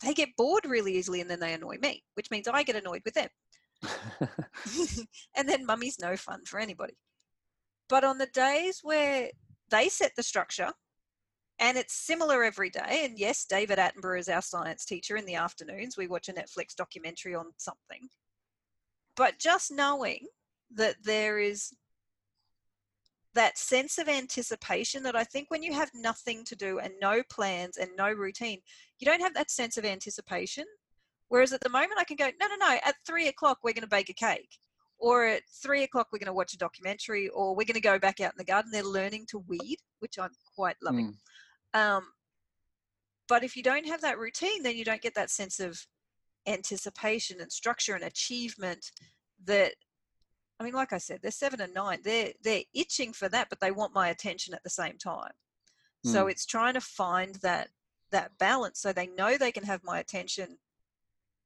They 0.03 0.14
get 0.14 0.36
bored 0.36 0.64
really 0.66 0.96
easily, 0.96 1.20
and 1.20 1.30
then 1.30 1.40
they 1.40 1.53
annoy 1.53 1.76
me, 1.80 2.03
which 2.14 2.30
means 2.30 2.48
I 2.48 2.62
get 2.62 2.76
annoyed 2.76 3.03
with 3.05 3.14
them. 3.14 3.28
and 5.36 5.48
then 5.48 5.64
mummy's 5.64 5.98
no 6.01 6.16
fun 6.16 6.44
for 6.44 6.59
anybody. 6.59 6.94
But 7.88 8.05
on 8.05 8.18
the 8.18 8.26
days 8.26 8.80
where 8.82 9.30
they 9.70 9.88
set 9.88 10.12
the 10.16 10.22
structure 10.22 10.72
and 11.59 11.76
it's 11.76 11.94
similar 11.94 12.42
every 12.42 12.70
day, 12.70 13.03
and 13.05 13.18
yes, 13.18 13.44
David 13.44 13.78
Attenborough 13.78 14.18
is 14.18 14.28
our 14.28 14.40
science 14.40 14.84
teacher 14.84 15.16
in 15.16 15.26
the 15.26 15.34
afternoons. 15.34 15.96
We 15.96 16.07
watch 16.07 16.28
a 16.28 16.32
Netflix 16.32 16.74
documentary 16.74 17.34
on 17.34 17.46
something. 17.59 18.09
But 19.16 19.38
just 19.38 19.70
knowing 19.70 20.26
that 20.74 20.96
there 21.03 21.38
is 21.38 21.74
that 23.35 23.59
sense 23.59 23.99
of 23.99 24.09
anticipation 24.09 25.03
that 25.05 25.16
I 25.16 25.24
think 25.24 25.51
when 25.51 25.62
you 25.62 25.72
have 25.72 25.91
nothing 25.95 26.45
to 26.45 26.57
do 26.57 26.78
and 26.78 26.93
no 27.01 27.22
plans 27.31 27.76
and 27.76 27.91
no 27.97 28.11
routine, 28.11 28.61
you 28.99 29.07
don't 29.07 29.22
have 29.22 29.35
that 29.35 29.51
sense 29.51 29.76
of 29.76 29.85
anticipation. 29.85 30.64
Whereas 31.28 31.53
at 31.53 31.61
the 31.61 31.68
moment, 31.68 31.93
I 31.99 32.05
can 32.05 32.16
go, 32.16 32.28
no, 32.41 32.49
no, 32.49 32.57
no, 32.57 32.78
at 32.85 32.97
three 33.07 33.28
o'clock, 33.28 33.59
we're 33.62 33.72
going 33.72 33.83
to 33.83 33.89
bake 33.89 34.11
a 34.11 34.14
cake. 34.14 34.59
Or 34.99 35.24
at 35.24 35.43
three 35.62 35.85
o'clock, 35.85 36.09
we're 36.12 36.18
going 36.18 36.26
to 36.26 36.33
watch 36.33 36.53
a 36.55 36.59
documentary, 36.59 37.28
or 37.28 37.55
we're 37.55 37.64
going 37.64 37.74
to 37.74 37.81
go 37.81 37.99
back 37.99 38.20
out 38.20 38.33
in 38.33 38.39
the 38.39 38.45
garden. 38.45 38.70
They're 38.72 38.83
learning 38.83 39.26
to 39.31 39.39
weed, 39.47 39.78
which 40.01 40.18
I'm 40.18 40.33
quite 40.57 40.76
loving. 40.83 41.14
Mm. 41.74 41.97
Um, 41.97 42.03
but 43.28 43.45
if 43.45 43.57
you 43.57 43.62
don't 43.62 43.87
have 43.87 44.01
that 44.01 44.18
routine, 44.18 44.64
then 44.64 44.76
you 44.76 44.85
don't 44.85 45.01
get 45.01 45.14
that 45.14 45.31
sense 45.31 45.61
of 45.61 45.81
anticipation 46.47 47.41
and 47.41 47.51
structure 47.51 47.95
and 47.95 48.05
achievement 48.05 48.91
that 49.45 49.74
I 50.61 50.62
mean, 50.62 50.74
like 50.74 50.92
I 50.92 50.98
said, 50.98 51.20
they're 51.22 51.30
seven 51.30 51.62
and 51.62 51.72
nine. 51.72 52.00
They're 52.04 52.32
they're 52.44 52.62
itching 52.74 53.14
for 53.14 53.30
that, 53.30 53.48
but 53.48 53.61
they 53.61 53.70
want 53.70 53.94
my 53.94 54.11
attention 54.11 54.52
at 54.52 54.62
the 54.62 54.70
same 54.70 54.98
time. 54.98 55.32
Mm. 56.06 56.12
So 56.12 56.26
it's 56.26 56.44
trying 56.44 56.74
to 56.74 56.82
find 56.82 57.36
that 57.36 57.68
that 58.12 58.36
balance 58.38 58.78
so 58.78 58.92
they 58.92 59.06
know 59.06 59.38
they 59.38 59.52
can 59.52 59.64
have 59.64 59.82
my 59.84 60.00
attention 60.00 60.58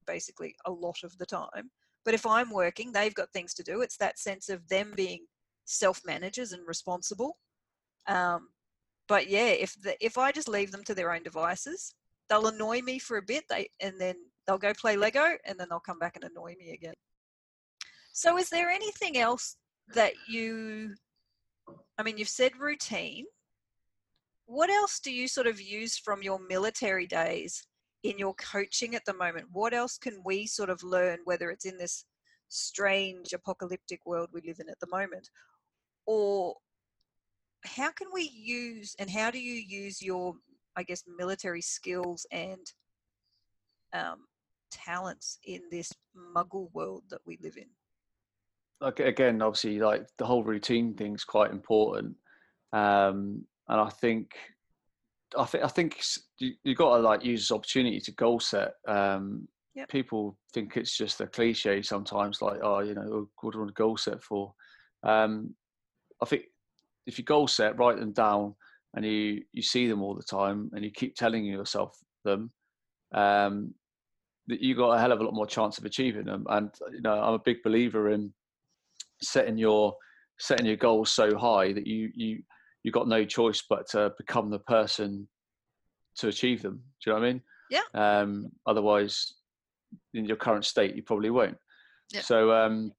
basically 0.06 0.56
a 0.66 0.70
lot 0.70 0.96
of 1.04 1.16
the 1.18 1.26
time. 1.26 1.70
But 2.04 2.14
if 2.14 2.26
I'm 2.26 2.50
working, 2.50 2.92
they've 2.92 3.14
got 3.14 3.32
things 3.32 3.54
to 3.54 3.62
do. 3.62 3.80
It's 3.82 3.96
that 3.98 4.18
sense 4.18 4.48
of 4.48 4.68
them 4.68 4.92
being 4.96 5.26
self 5.64 6.02
managers 6.04 6.52
and 6.52 6.66
responsible. 6.66 7.38
Um, 8.06 8.48
but 9.06 9.28
yeah, 9.28 9.48
if 9.48 9.80
the, 9.80 9.96
if 10.04 10.18
I 10.18 10.32
just 10.32 10.48
leave 10.48 10.72
them 10.72 10.84
to 10.84 10.94
their 10.94 11.12
own 11.12 11.22
devices, 11.22 11.94
they'll 12.28 12.48
annoy 12.48 12.82
me 12.82 12.98
for 12.98 13.16
a 13.18 13.22
bit. 13.22 13.44
They 13.48 13.68
and 13.80 14.00
then 14.00 14.16
they'll 14.46 14.58
go 14.58 14.72
play 14.74 14.96
Lego, 14.96 15.36
and 15.44 15.58
then 15.58 15.68
they'll 15.70 15.78
come 15.78 16.00
back 16.00 16.16
and 16.16 16.24
annoy 16.24 16.56
me 16.58 16.72
again. 16.72 16.94
So, 18.16 18.38
is 18.38 18.48
there 18.48 18.70
anything 18.70 19.18
else 19.18 19.56
that 19.92 20.12
you? 20.28 20.94
I 21.98 22.04
mean, 22.04 22.16
you've 22.16 22.28
said 22.28 22.52
routine. 22.56 23.24
What 24.46 24.70
else 24.70 25.00
do 25.00 25.10
you 25.10 25.26
sort 25.26 25.48
of 25.48 25.60
use 25.60 25.98
from 25.98 26.22
your 26.22 26.38
military 26.38 27.08
days 27.08 27.66
in 28.04 28.16
your 28.16 28.34
coaching 28.34 28.94
at 28.94 29.04
the 29.04 29.14
moment? 29.14 29.46
What 29.50 29.74
else 29.74 29.98
can 29.98 30.22
we 30.24 30.46
sort 30.46 30.70
of 30.70 30.80
learn, 30.84 31.18
whether 31.24 31.50
it's 31.50 31.64
in 31.64 31.76
this 31.76 32.04
strange 32.48 33.32
apocalyptic 33.32 34.06
world 34.06 34.28
we 34.32 34.42
live 34.46 34.60
in 34.60 34.68
at 34.68 34.78
the 34.78 34.86
moment, 34.92 35.28
or 36.06 36.54
how 37.64 37.90
can 37.90 38.06
we 38.14 38.30
use 38.32 38.94
and 39.00 39.10
how 39.10 39.32
do 39.32 39.40
you 39.40 39.54
use 39.54 40.00
your, 40.00 40.34
I 40.76 40.84
guess, 40.84 41.02
military 41.18 41.62
skills 41.62 42.26
and 42.30 42.64
um, 43.92 44.26
talents 44.70 45.40
in 45.44 45.62
this 45.72 45.92
muggle 46.16 46.72
world 46.72 47.02
that 47.10 47.26
we 47.26 47.38
live 47.42 47.56
in? 47.56 47.66
Like 48.80 49.00
again, 49.00 49.40
obviously, 49.40 49.78
like 49.78 50.06
the 50.18 50.26
whole 50.26 50.44
routine 50.44 50.94
thing's 50.94 51.24
quite 51.24 51.50
important, 51.50 52.16
um, 52.72 53.44
and 53.68 53.80
I 53.80 53.88
think 53.88 54.32
I 55.38 55.44
think 55.44 55.64
I 55.64 55.68
think 55.68 56.02
you 56.38 56.52
you 56.64 56.74
got 56.74 56.96
to 56.96 57.02
like 57.02 57.24
use 57.24 57.42
this 57.42 57.52
opportunity 57.52 58.00
to 58.00 58.12
goal 58.12 58.40
set. 58.40 58.72
Um, 58.86 59.48
yep. 59.74 59.88
People 59.88 60.36
think 60.52 60.76
it's 60.76 60.96
just 60.96 61.20
a 61.20 61.26
cliche 61.26 61.82
sometimes, 61.82 62.42
like 62.42 62.60
oh, 62.62 62.80
you 62.80 62.94
know, 62.94 63.28
what 63.40 63.52
do 63.52 63.58
you 63.58 63.60
want 63.60 63.70
a 63.70 63.74
goal 63.74 63.96
set 63.96 64.22
for? 64.22 64.52
Um, 65.02 65.54
I 66.22 66.26
think 66.26 66.44
if 67.06 67.18
you 67.18 67.24
goal 67.24 67.48
set, 67.48 67.78
write 67.78 67.98
them 67.98 68.12
down, 68.12 68.54
and 68.94 69.04
you 69.04 69.42
you 69.52 69.62
see 69.62 69.88
them 69.88 70.02
all 70.02 70.14
the 70.14 70.22
time, 70.22 70.70
and 70.72 70.84
you 70.84 70.90
keep 70.90 71.14
telling 71.14 71.44
yourself 71.44 71.96
them, 72.24 72.50
um, 73.14 73.74
that 74.48 74.60
you 74.60 74.74
got 74.74 74.92
a 74.92 75.00
hell 75.00 75.12
of 75.12 75.20
a 75.20 75.24
lot 75.24 75.34
more 75.34 75.46
chance 75.46 75.78
of 75.78 75.84
achieving 75.84 76.24
them. 76.24 76.44
And 76.48 76.70
you 76.92 77.00
know, 77.00 77.22
I'm 77.22 77.34
a 77.34 77.38
big 77.38 77.62
believer 77.62 78.10
in 78.10 78.32
setting 79.22 79.58
your 79.58 79.94
setting 80.38 80.66
your 80.66 80.76
goals 80.76 81.10
so 81.10 81.36
high 81.36 81.72
that 81.72 81.86
you 81.86 82.10
you 82.14 82.42
you've 82.82 82.94
got 82.94 83.08
no 83.08 83.24
choice 83.24 83.62
but 83.68 83.88
to 83.88 84.12
become 84.18 84.50
the 84.50 84.58
person 84.58 85.28
to 86.16 86.28
achieve 86.28 86.62
them. 86.62 86.82
Do 87.02 87.10
you 87.10 87.12
know 87.12 87.20
what 87.20 87.26
I 87.26 87.32
mean? 87.32 87.42
Yeah. 87.70 87.80
Um, 87.94 88.52
otherwise, 88.66 89.34
in 90.12 90.26
your 90.26 90.36
current 90.36 90.64
state, 90.64 90.94
you 90.94 91.02
probably 91.02 91.30
won't. 91.30 91.56
Yeah. 92.12 92.20
So 92.20 92.52
um, 92.52 92.92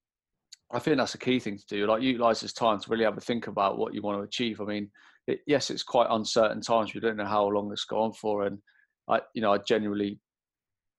I 0.72 0.80
think 0.80 0.98
that's 0.98 1.16
a 1.16 1.20
key 1.20 1.40
thing 1.40 1.58
to 1.58 1.66
do. 1.68 1.88
Like 1.88 2.02
utilize 2.02 2.42
this 2.42 2.54
time 2.54 2.80
to 2.80 2.90
really 2.90 3.06
have 3.06 3.18
a 3.18 3.22
think 3.22 3.48
about 3.48 3.78
what 3.78 3.94
you 3.94 4.02
want 4.02 4.18
to 4.18 4.24
achieve. 4.24 4.60
I 4.60 4.66
mean, 4.66 4.90
it, 5.28 5.40
yes, 5.48 5.70
it's 5.70 5.84
quite 5.84 6.08
uncertain 6.10 6.62
times. 6.62 6.94
We 6.94 7.00
don't 7.00 7.18
know 7.18 7.26
how 7.26 7.48
long 7.48 7.70
this 7.70 7.86
go 7.86 8.02
on 8.02 8.14
for, 8.14 8.46
and 8.46 8.60
I, 9.08 9.22
you 9.34 9.42
know, 9.42 9.54
I 9.54 9.60
genuinely 9.60 10.20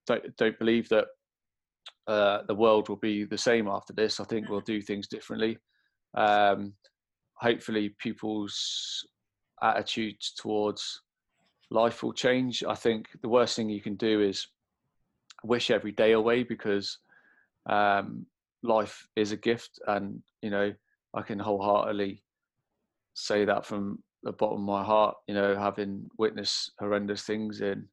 don't 0.07 0.37
don't 0.37 0.59
believe 0.59 0.89
that 0.91 1.07
uh, 2.07 2.43
the 2.47 2.55
world 2.55 2.89
will 2.89 2.97
be 2.97 3.25
the 3.25 3.39
same 3.39 3.69
after 3.69 3.93
this. 3.93 4.21
I 4.21 4.25
think 4.25 4.49
we'll 4.49 4.61
do 4.61 4.81
things 4.81 5.09
differently. 5.09 5.59
Um, 6.17 6.73
hopefully 7.35 7.95
people's 7.99 9.07
attitudes 9.63 10.33
towards 10.37 11.03
life 11.71 12.03
will 12.03 12.13
change. 12.13 12.63
I 12.67 12.75
think 12.75 13.07
the 13.23 13.29
worst 13.29 13.57
thing 13.57 13.69
you 13.69 13.81
can 13.81 13.97
do 13.97 14.21
is 14.23 14.47
wish 15.43 15.71
every 15.71 15.93
day 15.93 16.13
away 16.13 16.43
because 16.43 16.99
um, 17.69 18.27
life 18.63 19.09
is 19.17 19.33
a 19.33 19.37
gift, 19.37 19.79
and 19.87 20.23
you 20.43 20.51
know 20.51 20.73
I 21.15 21.23
can 21.23 21.39
wholeheartedly 21.39 22.23
say 23.15 23.45
that 23.45 23.67
from 23.67 24.03
the 24.23 24.33
bottom 24.33 24.59
of 24.59 24.65
my 24.65 24.85
heart. 24.85 25.17
You 25.27 25.35
know, 25.35 25.57
having 25.57 26.09
witnessed 26.19 26.73
horrendous 26.79 27.23
things 27.23 27.61
in 27.61 27.89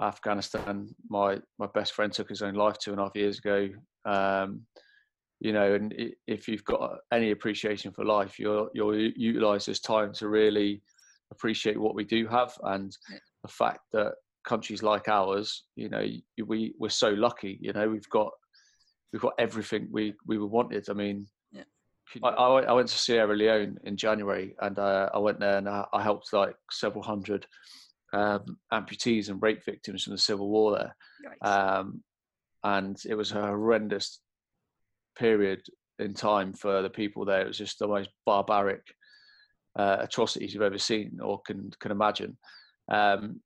Afghanistan, 0.00 0.94
my 1.08 1.38
my 1.58 1.66
best 1.74 1.92
friend 1.92 2.12
took 2.12 2.28
his 2.28 2.42
own 2.42 2.54
life 2.54 2.78
two 2.78 2.90
and 2.90 3.00
a 3.00 3.04
half 3.04 3.16
years 3.16 3.38
ago. 3.38 3.68
Um, 4.04 4.66
you 5.40 5.52
know, 5.52 5.74
and 5.74 5.94
if 6.26 6.48
you've 6.48 6.64
got 6.64 6.98
any 7.12 7.30
appreciation 7.30 7.92
for 7.92 8.04
life, 8.04 8.38
you'll 8.38 8.68
you'll 8.74 8.96
utilize 8.96 9.64
this 9.64 9.80
time 9.80 10.12
to 10.14 10.28
really 10.28 10.82
appreciate 11.32 11.80
what 11.80 11.94
we 11.94 12.04
do 12.04 12.26
have 12.28 12.52
and 12.64 12.96
the 13.42 13.48
fact 13.48 13.80
that 13.92 14.12
countries 14.44 14.82
like 14.82 15.08
ours, 15.08 15.64
you 15.76 15.88
know, 15.88 16.06
we 16.46 16.74
we're 16.78 16.88
so 16.88 17.10
lucky. 17.10 17.58
You 17.60 17.72
know, 17.72 17.88
we've 17.88 18.08
got 18.10 18.30
we've 19.12 19.22
got 19.22 19.34
everything 19.38 19.88
we 19.90 20.14
we 20.26 20.38
were 20.38 20.46
wanted. 20.46 20.88
I 20.90 20.92
mean, 20.92 21.26
yeah. 21.52 21.62
I, 22.22 22.28
I 22.28 22.72
went 22.72 22.88
to 22.88 22.98
Sierra 22.98 23.34
Leone 23.34 23.78
in 23.84 23.96
January, 23.96 24.54
and 24.60 24.78
uh, 24.78 25.08
I 25.14 25.18
went 25.18 25.40
there 25.40 25.58
and 25.58 25.68
I, 25.68 25.84
I 25.92 26.02
helped 26.02 26.32
like 26.32 26.56
several 26.70 27.02
hundred 27.02 27.46
um, 28.12 28.58
amputees 28.72 29.28
and 29.28 29.42
rape 29.42 29.64
victims 29.64 30.04
from 30.04 30.12
the 30.12 30.18
civil 30.18 30.48
war 30.48 30.76
there. 30.78 30.96
Um, 31.42 32.02
and 32.62 32.98
it 33.08 33.14
was 33.14 33.32
a 33.32 33.40
horrendous 33.40 34.20
period 35.16 35.62
in 35.98 36.14
time 36.14 36.52
for 36.52 36.82
the 36.82 36.90
people 36.90 37.24
there. 37.24 37.42
It 37.42 37.48
was 37.48 37.58
just 37.58 37.78
the 37.78 37.88
most 37.88 38.10
barbaric 38.26 38.82
uh, 39.78 39.98
atrocities 40.00 40.52
you've 40.52 40.62
ever 40.62 40.78
seen 40.78 41.18
or 41.22 41.40
can 41.42 41.70
can 41.80 41.92
imagine. 41.92 42.36
Um, 42.90 43.40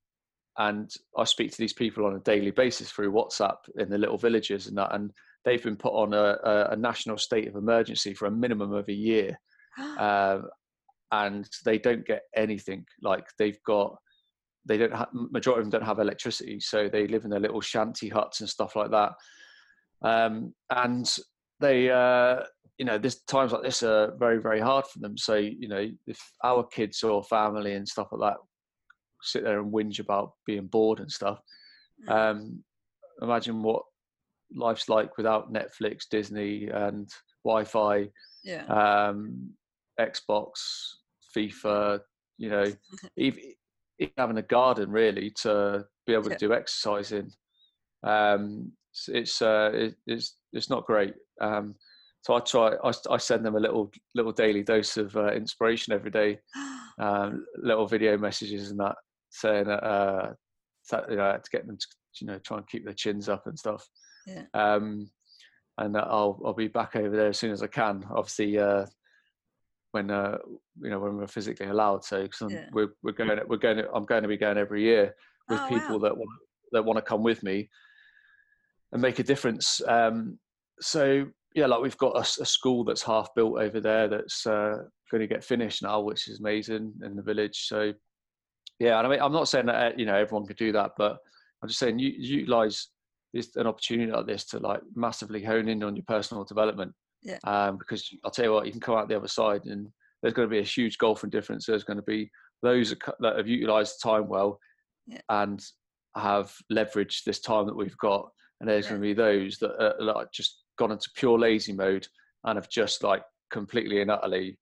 and 0.56 0.90
I 1.16 1.24
speak 1.24 1.50
to 1.50 1.58
these 1.58 1.72
people 1.72 2.06
on 2.06 2.14
a 2.14 2.20
daily 2.20 2.52
basis 2.52 2.90
through 2.90 3.12
WhatsApp 3.12 3.56
in 3.76 3.90
the 3.90 3.98
little 3.98 4.18
villages 4.18 4.68
and 4.68 4.78
that, 4.78 4.94
and 4.94 5.10
they've 5.44 5.62
been 5.62 5.76
put 5.76 5.92
on 5.92 6.14
a, 6.14 6.38
a, 6.44 6.68
a 6.72 6.76
national 6.76 7.18
state 7.18 7.48
of 7.48 7.56
emergency 7.56 8.14
for 8.14 8.26
a 8.26 8.30
minimum 8.30 8.72
of 8.72 8.88
a 8.88 8.92
year, 8.92 9.38
um, 9.98 10.48
and 11.10 11.48
they 11.64 11.78
don't 11.78 12.06
get 12.06 12.22
anything. 12.36 12.84
Like 13.02 13.26
they've 13.38 13.58
got, 13.66 13.96
they 14.66 14.78
don't 14.78 14.94
have 14.94 15.08
majority 15.12 15.60
of 15.60 15.70
them 15.70 15.80
don't 15.80 15.88
have 15.88 15.98
electricity, 15.98 16.60
so 16.60 16.88
they 16.88 17.06
live 17.06 17.24
in 17.24 17.30
their 17.30 17.40
little 17.40 17.60
shanty 17.60 18.08
huts 18.08 18.40
and 18.40 18.48
stuff 18.48 18.76
like 18.76 18.90
that. 18.90 19.12
Um, 20.02 20.54
and 20.70 21.10
they, 21.60 21.90
uh, 21.90 22.40
you 22.78 22.84
know, 22.84 22.98
this 22.98 23.22
times 23.22 23.52
like 23.52 23.62
this 23.62 23.82
are 23.82 24.14
very 24.18 24.38
very 24.40 24.60
hard 24.60 24.86
for 24.86 24.98
them. 25.00 25.16
So 25.16 25.34
you 25.34 25.68
know, 25.68 25.88
if 26.06 26.20
our 26.42 26.64
kids 26.64 27.02
or 27.02 27.22
family 27.24 27.74
and 27.74 27.86
stuff 27.86 28.08
like 28.12 28.32
that 28.32 28.38
sit 29.24 29.42
there 29.42 29.60
and 29.60 29.72
whinge 29.72 29.98
about 29.98 30.32
being 30.46 30.66
bored 30.66 31.00
and 31.00 31.10
stuff. 31.10 31.40
Mm. 32.08 32.12
Um, 32.12 32.64
imagine 33.22 33.62
what 33.62 33.82
life's 34.54 34.88
like 34.88 35.16
without 35.16 35.52
Netflix, 35.52 36.04
Disney, 36.10 36.68
and 36.68 37.08
Wi-Fi, 37.44 38.08
yeah. 38.44 38.64
um, 38.66 39.50
Xbox, 39.98 40.50
FIFA. 41.36 42.00
You 42.36 42.50
know, 42.50 42.72
even, 43.16 43.40
having 44.16 44.38
a 44.38 44.42
garden 44.42 44.90
really 44.90 45.30
to 45.42 45.84
be 46.06 46.14
able 46.14 46.30
to 46.30 46.36
do 46.36 46.52
exercise 46.52 47.12
in. 47.12 47.30
Um, 48.02 48.72
it's 49.08 49.42
uh, 49.42 49.70
it, 49.74 49.94
it's 50.06 50.36
it's 50.52 50.70
not 50.70 50.86
great. 50.86 51.14
Um, 51.40 51.74
so 52.22 52.34
I 52.34 52.40
try. 52.40 52.74
I, 52.82 52.92
I, 53.10 53.16
send 53.18 53.44
them 53.44 53.56
a 53.56 53.60
little 53.60 53.90
little 54.14 54.32
daily 54.32 54.62
dose 54.62 54.96
of 54.96 55.16
uh, 55.16 55.32
inspiration 55.32 55.92
every 55.92 56.10
day, 56.10 56.38
um, 57.00 57.44
little 57.56 57.86
video 57.86 58.16
messages 58.16 58.70
and 58.70 58.80
that 58.80 58.96
saying 59.30 59.66
that 59.66 59.84
uh, 59.84 60.32
you 61.08 61.16
know 61.16 61.32
to 61.32 61.50
get 61.50 61.66
them 61.66 61.76
to 61.76 61.86
you 62.20 62.26
know 62.26 62.38
try 62.38 62.58
and 62.58 62.68
keep 62.68 62.84
their 62.84 62.94
chins 62.94 63.28
up 63.28 63.46
and 63.46 63.58
stuff. 63.58 63.86
Yeah. 64.26 64.44
Um, 64.54 65.10
and 65.78 65.96
I'll 65.96 66.40
I'll 66.44 66.54
be 66.54 66.68
back 66.68 66.96
over 66.96 67.16
there 67.16 67.28
as 67.28 67.38
soon 67.38 67.50
as 67.50 67.62
I 67.62 67.66
can. 67.66 68.04
Obviously, 68.10 68.58
uh, 68.58 68.86
when 69.94 70.10
uh, 70.10 70.38
you 70.80 70.90
know 70.90 70.98
when 70.98 71.16
we're 71.16 71.26
physically 71.26 71.66
allowed. 71.66 72.04
So 72.04 72.26
yeah. 72.48 72.66
we're 72.72 72.94
we're 73.02 73.12
going 73.12 73.38
we're 73.46 73.56
going 73.56 73.78
to, 73.78 73.90
I'm 73.92 74.04
going 74.04 74.22
to 74.22 74.28
be 74.28 74.36
going 74.36 74.58
every 74.58 74.82
year 74.82 75.14
with 75.48 75.60
oh, 75.60 75.68
people 75.68 75.98
wow. 75.98 76.08
that 76.08 76.16
want 76.16 76.30
that 76.72 76.84
want 76.84 76.96
to 76.98 77.02
come 77.02 77.22
with 77.22 77.42
me 77.42 77.70
and 78.92 79.00
make 79.00 79.20
a 79.20 79.22
difference. 79.22 79.80
Um, 79.86 80.38
so 80.80 81.26
yeah, 81.54 81.66
like 81.66 81.80
we've 81.80 81.96
got 81.98 82.16
a, 82.16 82.42
a, 82.42 82.46
school 82.46 82.82
that's 82.82 83.02
half 83.02 83.32
built 83.36 83.60
over 83.60 83.80
there 83.80 84.08
that's 84.08 84.44
uh, 84.46 84.78
going 85.10 85.20
to 85.20 85.28
get 85.28 85.44
finished 85.44 85.84
now, 85.84 86.00
which 86.00 86.28
is 86.28 86.40
amazing 86.40 86.92
in 87.04 87.14
the 87.14 87.22
village. 87.22 87.66
So 87.68 87.92
yeah, 88.80 88.98
and 88.98 89.06
I 89.06 89.10
mean, 89.10 89.20
I'm 89.20 89.32
not 89.32 89.48
saying 89.48 89.66
that 89.66 89.92
uh, 89.92 89.96
you 89.96 90.06
know 90.06 90.16
everyone 90.16 90.46
could 90.46 90.56
do 90.56 90.72
that, 90.72 90.92
but 90.98 91.18
I'm 91.62 91.68
just 91.68 91.78
saying 91.78 92.00
you 92.00 92.10
utilize 92.16 92.88
this 93.32 93.54
an 93.56 93.66
opportunity 93.66 94.10
like 94.10 94.26
this 94.26 94.44
to 94.46 94.58
like 94.58 94.80
massively 94.94 95.42
hone 95.42 95.68
in 95.68 95.82
on 95.82 95.96
your 95.96 96.04
personal 96.06 96.44
development. 96.44 96.92
Yeah. 97.24 97.38
Um, 97.44 97.78
because 97.78 98.08
I'll 98.24 98.30
tell 98.30 98.44
you 98.44 98.52
what, 98.52 98.66
you 98.66 98.72
can 98.72 98.80
come 98.80 98.96
out 98.96 99.08
the 99.08 99.16
other 99.16 99.28
side, 99.28 99.64
and 99.64 99.88
there's 100.22 100.34
going 100.34 100.48
to 100.48 100.52
be 100.52 100.60
a 100.60 100.62
huge 100.62 100.98
golfing 100.98 101.30
difference. 101.30 101.66
There's 101.66 101.84
going 101.84 101.96
to 101.96 102.02
be 102.02 102.30
those 102.62 102.94
that 103.20 103.36
have 103.36 103.48
utilized 103.48 104.02
time 104.02 104.28
well 104.28 104.58
yeah. 105.06 105.20
and 105.28 105.62
have 106.16 106.54
leveraged 106.72 107.24
this 107.24 107.40
time 107.40 107.66
that 107.66 107.76
we've 107.76 107.96
got, 107.98 108.28
and 108.60 108.68
there's 108.68 108.86
yeah. 108.86 108.90
going 108.90 109.02
to 109.02 109.08
be 109.08 109.14
those 109.14 109.58
that 109.58 109.82
are 109.82 110.02
like 110.02 110.30
just 110.32 110.62
gone 110.78 110.92
into 110.92 111.10
pure 111.16 111.38
lazy 111.38 111.72
mode 111.72 112.06
and 112.44 112.56
have 112.56 112.68
just 112.68 113.02
like 113.02 113.22
completely 113.50 114.00
and 114.02 114.10
utterly 114.10 114.58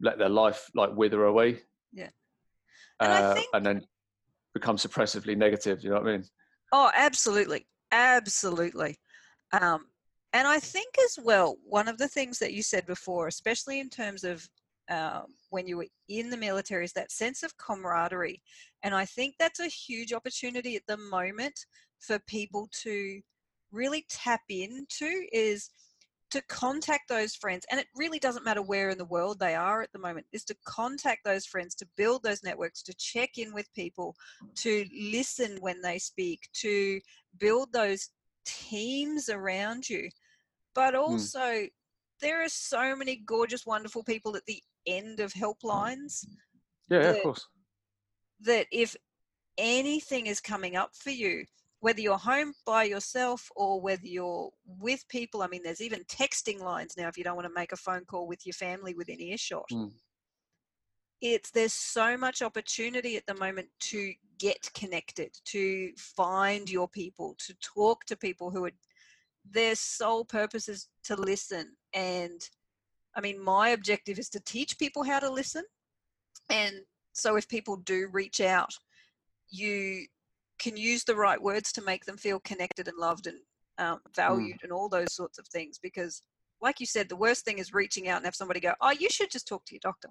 let 0.00 0.18
their 0.18 0.28
life 0.28 0.68
like 0.74 0.94
wither 0.96 1.24
away. 1.24 1.60
Yeah 1.92 2.08
and, 3.02 3.24
uh, 3.24 3.34
think, 3.34 3.46
and 3.52 3.66
then 3.66 3.82
become 4.54 4.76
suppressively 4.76 5.36
negative. 5.36 5.82
You 5.82 5.90
know 5.90 5.96
what 5.96 6.08
I 6.08 6.12
mean? 6.12 6.24
Oh, 6.72 6.90
absolutely, 6.94 7.66
absolutely. 7.90 8.96
Um, 9.52 9.86
and 10.32 10.48
I 10.48 10.58
think 10.58 10.94
as 11.04 11.18
well, 11.22 11.56
one 11.64 11.88
of 11.88 11.98
the 11.98 12.08
things 12.08 12.38
that 12.38 12.54
you 12.54 12.62
said 12.62 12.86
before, 12.86 13.26
especially 13.26 13.80
in 13.80 13.90
terms 13.90 14.24
of 14.24 14.48
um, 14.90 15.26
when 15.50 15.66
you 15.66 15.76
were 15.76 15.86
in 16.08 16.30
the 16.30 16.36
military, 16.36 16.84
is 16.84 16.92
that 16.94 17.12
sense 17.12 17.42
of 17.42 17.56
camaraderie. 17.58 18.42
And 18.82 18.94
I 18.94 19.04
think 19.04 19.34
that's 19.38 19.60
a 19.60 19.66
huge 19.66 20.12
opportunity 20.12 20.76
at 20.76 20.86
the 20.88 20.96
moment 20.96 21.58
for 22.00 22.18
people 22.26 22.68
to 22.82 23.20
really 23.72 24.06
tap 24.08 24.40
into 24.48 25.26
is 25.32 25.70
to 26.30 26.42
contact 26.48 27.10
those 27.10 27.34
friends 27.34 27.66
and 27.70 27.78
it 27.78 27.86
really 27.94 28.18
doesn't 28.18 28.44
matter 28.44 28.62
where 28.62 28.88
in 28.88 28.96
the 28.96 29.04
world 29.04 29.38
they 29.38 29.54
are 29.54 29.82
at 29.82 29.92
the 29.92 29.98
moment 29.98 30.26
is 30.32 30.44
to 30.44 30.56
contact 30.66 31.24
those 31.24 31.44
friends 31.44 31.74
to 31.74 31.86
build 31.96 32.22
those 32.22 32.42
networks 32.42 32.82
to 32.82 32.94
check 32.94 33.36
in 33.36 33.52
with 33.52 33.72
people 33.74 34.16
to 34.54 34.86
listen 34.98 35.58
when 35.60 35.80
they 35.82 35.98
speak 35.98 36.48
to 36.54 36.98
build 37.38 37.70
those 37.72 38.08
teams 38.46 39.28
around 39.28 39.88
you 39.88 40.08
but 40.74 40.94
hmm. 40.94 41.00
also 41.00 41.40
mm. 41.40 41.70
there 42.20 42.42
are 42.42 42.48
so 42.48 42.94
many 42.96 43.16
gorgeous 43.26 43.66
wonderful 43.66 44.02
people 44.02 44.36
at 44.36 44.44
the 44.46 44.62
end 44.86 45.20
of 45.20 45.32
helplines 45.32 46.26
yeah, 46.90 47.00
that, 47.00 47.16
of 47.16 47.22
course 47.22 47.46
that 48.40 48.66
if 48.72 48.96
anything 49.58 50.26
is 50.26 50.40
coming 50.40 50.76
up 50.76 50.90
for 50.94 51.10
you 51.10 51.44
whether 51.82 52.00
you're 52.00 52.16
home 52.16 52.52
by 52.64 52.84
yourself 52.84 53.50
or 53.56 53.80
whether 53.80 54.06
you're 54.06 54.50
with 54.78 55.04
people. 55.08 55.42
I 55.42 55.48
mean, 55.48 55.64
there's 55.64 55.80
even 55.80 56.04
texting 56.04 56.60
lines 56.60 56.94
now 56.96 57.08
if 57.08 57.18
you 57.18 57.24
don't 57.24 57.34
want 57.34 57.48
to 57.48 57.54
make 57.54 57.72
a 57.72 57.76
phone 57.76 58.04
call 58.04 58.28
with 58.28 58.46
your 58.46 58.52
family 58.52 58.94
within 58.94 59.20
earshot. 59.20 59.66
Mm. 59.72 59.90
It's 61.20 61.50
there's 61.50 61.72
so 61.72 62.16
much 62.16 62.40
opportunity 62.40 63.16
at 63.16 63.26
the 63.26 63.34
moment 63.34 63.66
to 63.90 64.12
get 64.38 64.70
connected, 64.74 65.36
to 65.46 65.90
find 65.96 66.70
your 66.70 66.86
people, 66.86 67.34
to 67.46 67.54
talk 67.60 68.04
to 68.04 68.16
people 68.16 68.52
who 68.52 68.64
are 68.64 68.72
their 69.50 69.74
sole 69.74 70.24
purpose 70.24 70.68
is 70.68 70.88
to 71.04 71.16
listen. 71.16 71.72
And 71.94 72.40
I 73.16 73.20
mean, 73.20 73.42
my 73.42 73.70
objective 73.70 74.18
is 74.18 74.28
to 74.30 74.40
teach 74.40 74.78
people 74.78 75.02
how 75.02 75.18
to 75.18 75.30
listen. 75.30 75.64
And 76.50 76.76
so 77.12 77.36
if 77.36 77.48
people 77.48 77.76
do 77.76 78.08
reach 78.12 78.40
out, 78.40 78.72
you 79.50 80.06
can 80.58 80.76
use 80.76 81.04
the 81.04 81.16
right 81.16 81.42
words 81.42 81.72
to 81.72 81.82
make 81.82 82.04
them 82.04 82.16
feel 82.16 82.40
connected 82.40 82.88
and 82.88 82.96
loved 82.96 83.26
and 83.26 83.38
um, 83.78 84.00
valued 84.14 84.58
mm. 84.58 84.62
and 84.62 84.72
all 84.72 84.88
those 84.88 85.12
sorts 85.12 85.38
of 85.38 85.46
things 85.48 85.78
because 85.78 86.22
like 86.60 86.78
you 86.78 86.86
said 86.86 87.08
the 87.08 87.16
worst 87.16 87.44
thing 87.44 87.58
is 87.58 87.72
reaching 87.72 88.08
out 88.08 88.18
and 88.18 88.24
have 88.24 88.34
somebody 88.34 88.60
go 88.60 88.72
oh 88.80 88.92
you 88.92 89.08
should 89.10 89.30
just 89.30 89.48
talk 89.48 89.64
to 89.64 89.74
your 89.74 89.80
doctor 89.82 90.08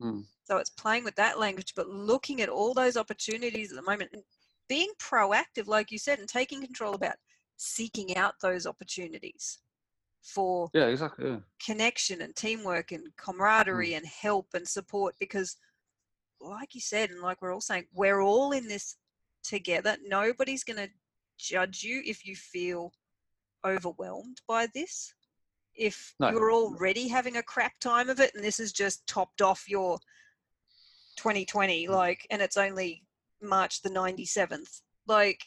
mm. 0.00 0.24
so 0.44 0.56
it's 0.56 0.70
playing 0.70 1.04
with 1.04 1.14
that 1.16 1.38
language 1.38 1.72
but 1.76 1.88
looking 1.88 2.40
at 2.40 2.48
all 2.48 2.72
those 2.72 2.96
opportunities 2.96 3.70
at 3.70 3.76
the 3.76 3.90
moment 3.90 4.10
and 4.12 4.22
being 4.68 4.90
proactive 5.00 5.66
like 5.66 5.90
you 5.90 5.98
said 5.98 6.18
and 6.20 6.28
taking 6.28 6.62
control 6.62 6.94
about 6.94 7.16
seeking 7.56 8.16
out 8.16 8.34
those 8.42 8.66
opportunities 8.66 9.58
for 10.22 10.70
yeah 10.72 10.86
exactly 10.86 11.28
yeah. 11.28 11.36
connection 11.64 12.22
and 12.22 12.34
teamwork 12.34 12.92
and 12.92 13.06
camaraderie 13.16 13.90
mm. 13.90 13.98
and 13.98 14.06
help 14.06 14.46
and 14.54 14.66
support 14.66 15.14
because 15.20 15.56
like 16.40 16.74
you 16.74 16.80
said 16.80 17.10
and 17.10 17.20
like 17.20 17.40
we're 17.42 17.52
all 17.52 17.60
saying 17.60 17.84
we're 17.92 18.22
all 18.22 18.52
in 18.52 18.66
this 18.66 18.96
together. 19.44 19.96
Nobody's 20.04 20.64
going 20.64 20.78
to 20.78 20.90
judge 21.38 21.82
you 21.82 22.02
if 22.04 22.26
you 22.26 22.34
feel 22.34 22.92
overwhelmed 23.64 24.40
by 24.48 24.66
this. 24.74 25.14
If 25.74 26.14
no. 26.18 26.30
you're 26.30 26.52
already 26.52 27.08
having 27.08 27.36
a 27.36 27.42
crap 27.42 27.78
time 27.80 28.08
of 28.08 28.20
it 28.20 28.32
and 28.34 28.42
this 28.42 28.58
is 28.58 28.72
just 28.72 29.06
topped 29.06 29.42
off 29.42 29.68
your 29.68 29.98
2020, 31.16 31.88
like, 31.88 32.26
and 32.30 32.40
it's 32.40 32.56
only 32.56 33.02
March 33.42 33.82
the 33.82 33.90
97th, 33.90 34.80
like, 35.06 35.40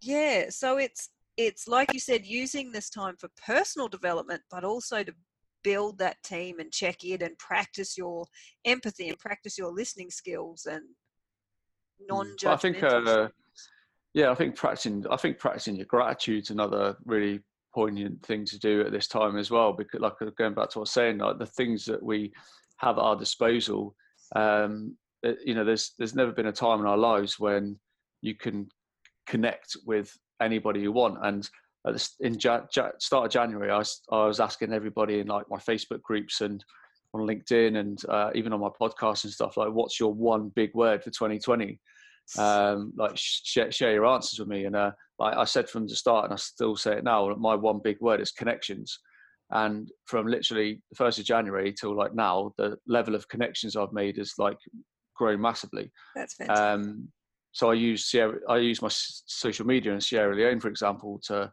yeah, 0.00 0.46
so 0.50 0.78
it's 0.78 1.10
it's 1.36 1.66
like 1.66 1.92
you 1.92 2.00
said, 2.00 2.26
using 2.26 2.72
this 2.72 2.90
time 2.90 3.16
for 3.18 3.28
personal 3.46 3.88
development, 3.88 4.42
but 4.50 4.64
also 4.64 5.02
to 5.02 5.14
build 5.64 5.98
that 5.98 6.22
team 6.22 6.58
and 6.58 6.72
check 6.72 7.04
in 7.04 7.22
and 7.22 7.38
practice 7.38 7.96
your 7.96 8.26
empathy 8.64 9.08
and 9.08 9.18
practice 9.18 9.56
your 9.56 9.72
listening 9.72 10.10
skills 10.10 10.66
and 10.70 10.82
non-judgmental. 12.08 12.52
I 12.52 12.56
think, 12.56 12.82
uh, 12.82 13.28
yeah, 14.14 14.30
I 14.30 14.34
think 14.34 14.56
practicing. 14.56 15.04
I 15.10 15.16
think 15.16 15.38
practicing 15.38 15.76
your 15.76 15.86
gratitude 15.86 16.44
is 16.44 16.50
another 16.50 16.96
really 17.04 17.40
poignant 17.74 18.22
thing 18.26 18.44
to 18.44 18.58
do 18.58 18.82
at 18.82 18.92
this 18.92 19.08
time 19.08 19.38
as 19.38 19.50
well. 19.50 19.72
Because, 19.72 20.00
like 20.00 20.18
going 20.36 20.54
back 20.54 20.68
to 20.70 20.78
what 20.78 20.80
I 20.80 20.80
was 20.80 20.90
saying, 20.90 21.18
like 21.18 21.38
the 21.38 21.46
things 21.46 21.84
that 21.86 22.02
we 22.02 22.32
have 22.78 22.98
at 22.98 23.02
our 23.02 23.16
disposal. 23.16 23.94
Um, 24.34 24.96
you 25.44 25.54
know, 25.54 25.64
there's 25.64 25.92
there's 25.98 26.14
never 26.14 26.32
been 26.32 26.48
a 26.48 26.52
time 26.52 26.80
in 26.80 26.86
our 26.86 26.98
lives 26.98 27.38
when 27.38 27.78
you 28.22 28.34
can 28.34 28.68
connect 29.26 29.76
with 29.86 30.16
anybody 30.44 30.80
you 30.80 30.92
want. 30.92 31.18
And 31.22 31.48
at 31.86 31.94
the, 31.94 32.08
in 32.20 32.38
ja, 32.38 32.62
ja, 32.76 32.90
start 32.98 33.26
of 33.26 33.32
January, 33.32 33.70
I, 33.70 33.82
I 34.14 34.26
was 34.26 34.40
asking 34.40 34.72
everybody 34.72 35.20
in 35.20 35.26
like 35.26 35.46
my 35.50 35.58
Facebook 35.58 36.02
groups 36.02 36.40
and 36.40 36.64
on 37.14 37.26
LinkedIn 37.26 37.76
and 37.76 38.02
uh, 38.08 38.30
even 38.34 38.52
on 38.52 38.60
my 38.60 38.70
podcast 38.80 39.24
and 39.24 39.32
stuff 39.32 39.56
like, 39.56 39.72
what's 39.72 40.00
your 40.00 40.12
one 40.12 40.50
big 40.54 40.74
word 40.74 41.02
for 41.02 41.10
2020? 41.10 41.78
Um, 42.38 42.92
like 42.96 43.12
share, 43.16 43.70
share, 43.72 43.92
your 43.92 44.06
answers 44.06 44.38
with 44.38 44.48
me. 44.48 44.64
And 44.64 44.76
uh, 44.76 44.92
like 45.18 45.36
I 45.36 45.44
said 45.44 45.68
from 45.68 45.86
the 45.86 45.96
start, 45.96 46.24
and 46.24 46.32
I 46.32 46.36
still 46.36 46.76
say 46.76 46.96
it 46.96 47.04
now, 47.04 47.34
my 47.38 47.54
one 47.54 47.80
big 47.82 48.00
word 48.00 48.20
is 48.20 48.30
connections. 48.30 48.98
And 49.50 49.90
from 50.06 50.26
literally 50.26 50.80
the 50.90 50.96
first 50.96 51.18
of 51.18 51.26
January 51.26 51.74
till 51.78 51.94
like 51.94 52.14
now, 52.14 52.52
the 52.56 52.78
level 52.86 53.14
of 53.14 53.28
connections 53.28 53.76
I've 53.76 53.92
made 53.92 54.18
is 54.18 54.34
like 54.38 54.56
grown 55.14 55.40
massively. 55.40 55.92
That's 56.14 56.34
fantastic. 56.34 56.64
Um, 56.64 57.08
so 57.52 57.70
I 57.70 57.74
use 57.74 58.06
Sierra, 58.06 58.38
I 58.48 58.58
use 58.58 58.80
my 58.82 58.88
social 58.90 59.66
media 59.66 59.92
in 59.92 60.00
Sierra 60.00 60.34
Leone, 60.34 60.60
for 60.60 60.68
example, 60.68 61.20
to 61.26 61.52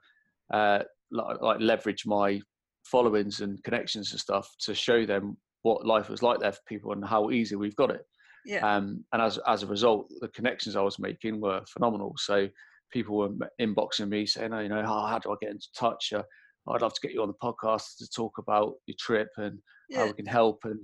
uh, 0.53 0.79
like, 1.11 1.41
like, 1.41 1.57
leverage 1.59 2.05
my 2.05 2.41
followings 2.85 3.41
and 3.41 3.61
connections 3.63 4.11
and 4.11 4.19
stuff 4.19 4.49
to 4.61 4.73
show 4.73 5.05
them 5.05 5.37
what 5.63 5.85
life 5.85 6.09
was 6.09 6.23
like 6.23 6.39
there 6.39 6.53
for 6.53 6.61
people 6.67 6.93
and 6.93 7.03
how 7.05 7.29
easy 7.31 7.55
we've 7.55 7.75
got 7.75 7.91
it. 7.91 8.01
Yeah. 8.45 8.65
Um, 8.65 9.03
and 9.11 9.21
as 9.21 9.37
as 9.45 9.63
a 9.63 9.67
result, 9.67 10.09
the 10.21 10.29
connections 10.29 10.77
I 10.77 10.81
was 10.81 10.97
making 10.99 11.41
were 11.41 11.61
phenomenal. 11.67 12.13
So 12.17 12.47
people 12.91 13.17
were 13.17 13.29
inboxing 13.61 14.07
me 14.07 14.25
saying, 14.25 14.53
"Oh, 14.53 14.59
you 14.59 14.69
know, 14.69 14.81
how, 14.81 15.05
how 15.05 15.19
do 15.19 15.31
I 15.31 15.35
get 15.41 15.51
into 15.51 15.67
touch? 15.77 16.13
Uh, 16.13 16.23
I'd 16.69 16.81
love 16.81 16.93
to 16.93 17.01
get 17.01 17.11
you 17.11 17.21
on 17.21 17.27
the 17.27 17.33
podcast 17.43 17.97
to 17.97 18.07
talk 18.09 18.37
about 18.37 18.75
your 18.85 18.95
trip 18.97 19.29
and 19.37 19.59
yeah. 19.89 19.99
how 19.99 20.05
we 20.07 20.13
can 20.13 20.25
help." 20.25 20.59
And 20.63 20.79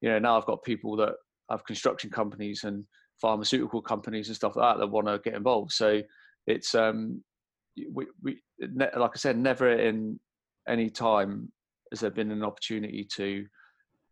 you 0.00 0.08
know, 0.08 0.18
now 0.18 0.36
I've 0.36 0.46
got 0.46 0.64
people 0.64 0.96
that 0.96 1.14
have 1.50 1.64
construction 1.64 2.10
companies 2.10 2.64
and 2.64 2.84
pharmaceutical 3.20 3.80
companies 3.80 4.28
and 4.28 4.36
stuff 4.36 4.56
like 4.56 4.74
that 4.74 4.80
that 4.80 4.86
want 4.90 5.06
to 5.06 5.18
get 5.24 5.34
involved. 5.34 5.72
So 5.72 6.02
it's 6.46 6.74
um, 6.74 7.22
we, 7.92 8.06
we 8.22 8.40
like 8.60 9.12
I 9.14 9.16
said, 9.18 9.36
never 9.36 9.70
in 9.72 10.18
any 10.68 10.90
time 10.90 11.52
has 11.90 12.00
there 12.00 12.10
been 12.10 12.30
an 12.32 12.44
opportunity 12.44 13.06
to 13.16 13.46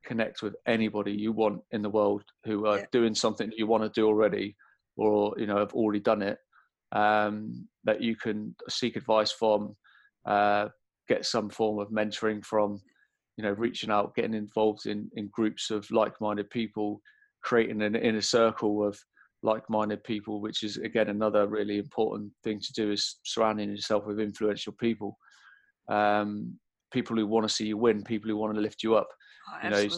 connect 0.05 0.43
with 0.43 0.55
anybody 0.67 1.13
you 1.13 1.33
want 1.33 1.61
in 1.73 1.83
the 1.83 1.91
world 1.91 2.23
who 2.45 2.67
are 2.67 2.79
yeah. 2.79 2.87
doing 2.93 3.15
something 3.15 3.49
that 3.49 3.59
you 3.59 3.67
want 3.67 3.83
to 3.83 4.01
do 4.01 4.07
already, 4.07 4.57
or 4.97 5.35
you 5.39 5.47
know 5.47 5.59
have 5.59 5.75
already 5.75 6.01
done 6.01 6.23
it. 6.23 6.39
Um, 6.93 7.67
that 7.85 8.01
you 8.01 8.15
can 8.15 8.55
seek 8.69 8.95
advice 8.95 9.33
from, 9.33 9.75
uh, 10.27 10.69
get 11.09 11.27
some 11.27 11.51
form 11.51 11.81
of 11.81 11.91
mentoring 11.91 12.45
from, 12.45 12.81
you 13.37 13.43
know, 13.43 13.51
reaching 13.51 13.91
out, 13.91 14.15
getting 14.15 14.35
involved 14.35 14.87
in 14.87 15.11
in 15.17 15.29
groups 15.33 15.71
of 15.71 15.91
like-minded 15.91 16.51
people 16.51 17.01
creating 17.45 17.83
an 17.83 17.95
inner 17.95 18.21
circle 18.21 18.87
of 18.87 18.99
like-minded 19.43 20.03
people 20.05 20.41
which 20.41 20.63
is 20.63 20.79
again 20.79 21.11
another 21.11 21.47
really 21.47 21.79
important 21.79 22.33
thing 22.43 22.59
to 22.59 22.73
do 22.73 22.91
is 22.91 23.19
surrounding 23.25 23.71
yourself 23.71 24.07
with 24.07 24.19
influential 24.19 24.73
people. 24.81 25.17
Um, 25.89 26.59
people 26.93 27.17
who 27.17 27.27
want 27.27 27.47
to 27.47 27.55
see 27.55 27.67
you 27.67 27.77
win 27.77 28.03
people 28.03 28.31
who 28.31 28.37
want 28.37 28.55
to 28.55 28.61
lift 28.61 28.83
you 28.83 28.95
up 28.95 29.09
oh, 29.51 29.65
you 29.65 29.71
know 29.71 29.89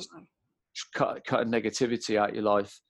cut 0.94 1.24
cut 1.24 1.46
negativity 1.46 2.16
out 2.16 2.30
of 2.30 2.34
your 2.34 2.44
life. 2.44 2.80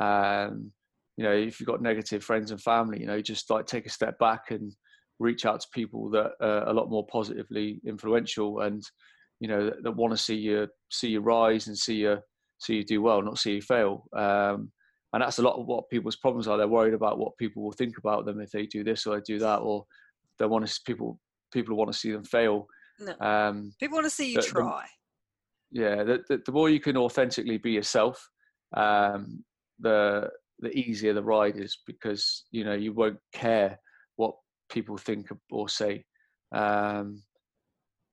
Um, 0.00 0.72
you 1.16 1.24
know 1.24 1.32
if 1.32 1.58
you've 1.58 1.66
got 1.66 1.82
negative 1.82 2.22
friends 2.22 2.50
and 2.50 2.60
family 2.60 3.00
you 3.00 3.06
know 3.06 3.20
just 3.20 3.50
like 3.50 3.66
take 3.66 3.86
a 3.86 3.90
step 3.90 4.18
back 4.18 4.50
and 4.50 4.72
reach 5.18 5.46
out 5.46 5.60
to 5.60 5.68
people 5.72 6.10
that 6.10 6.32
are 6.40 6.68
a 6.68 6.72
lot 6.72 6.90
more 6.90 7.06
positively 7.06 7.80
influential 7.86 8.60
and 8.60 8.82
you 9.40 9.48
know 9.48 9.66
that, 9.66 9.82
that 9.82 9.96
want 9.96 10.12
to 10.12 10.16
see 10.16 10.34
you 10.34 10.66
see 10.90 11.08
you 11.08 11.20
rise 11.20 11.66
and 11.68 11.78
see 11.78 11.96
you 11.96 12.18
see 12.58 12.76
you 12.76 12.84
do 12.84 13.02
well, 13.02 13.22
not 13.22 13.38
see 13.38 13.56
you 13.56 13.62
fail. 13.62 14.06
Um, 14.16 14.70
and 15.12 15.22
that's 15.22 15.38
a 15.38 15.42
lot 15.42 15.58
of 15.58 15.66
what 15.66 15.88
people's 15.88 16.16
problems 16.16 16.48
are. 16.48 16.58
They're 16.58 16.66
worried 16.66 16.94
about 16.94 17.18
what 17.18 17.38
people 17.38 17.62
will 17.62 17.72
think 17.72 17.98
about 17.98 18.26
them 18.26 18.40
if 18.40 18.50
they 18.50 18.66
do 18.66 18.82
this 18.82 19.06
or 19.06 19.14
they 19.14 19.22
do 19.24 19.38
that, 19.38 19.58
or 19.58 19.84
they 20.38 20.46
want 20.46 20.66
to 20.66 20.80
people 20.84 21.20
people 21.52 21.76
want 21.76 21.92
to 21.92 21.98
see 21.98 22.10
them 22.10 22.24
fail. 22.24 22.66
No. 22.98 23.14
Um, 23.20 23.72
people 23.78 23.96
want 23.96 24.06
to 24.06 24.10
see 24.10 24.32
you 24.32 24.40
the, 24.40 24.42
try. 24.42 24.84
The, 25.70 25.80
yeah, 25.80 26.02
the, 26.02 26.24
the, 26.28 26.42
the, 26.44 26.52
more 26.52 26.68
you 26.68 26.80
can 26.80 26.96
authentically 26.96 27.58
be 27.58 27.72
yourself, 27.72 28.28
um, 28.76 29.44
the 29.78 30.28
the 30.58 30.70
easier 30.76 31.12
the 31.12 31.22
ride 31.22 31.56
is 31.56 31.78
because 31.86 32.44
you 32.50 32.64
know 32.64 32.74
you 32.74 32.92
won't 32.92 33.18
care 33.32 33.78
what 34.16 34.34
people 34.68 34.96
think 34.96 35.28
or 35.50 35.68
say. 35.68 36.04
Um, 36.52 37.22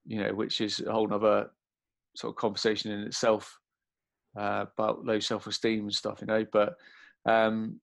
you 0.06 0.24
know, 0.24 0.34
which 0.34 0.62
is 0.62 0.80
a 0.82 0.92
whole 0.92 1.12
other 1.12 1.50
sort 2.16 2.32
of 2.32 2.36
conversation 2.36 2.92
in 2.92 3.02
itself 3.02 3.52
uh, 4.38 4.66
about 4.74 5.06
low 5.06 5.20
self-esteem 5.20 5.82
and 5.82 5.94
stuff, 5.94 6.20
you 6.22 6.28
know. 6.28 6.46
But 6.52 6.76
um, 7.26 7.80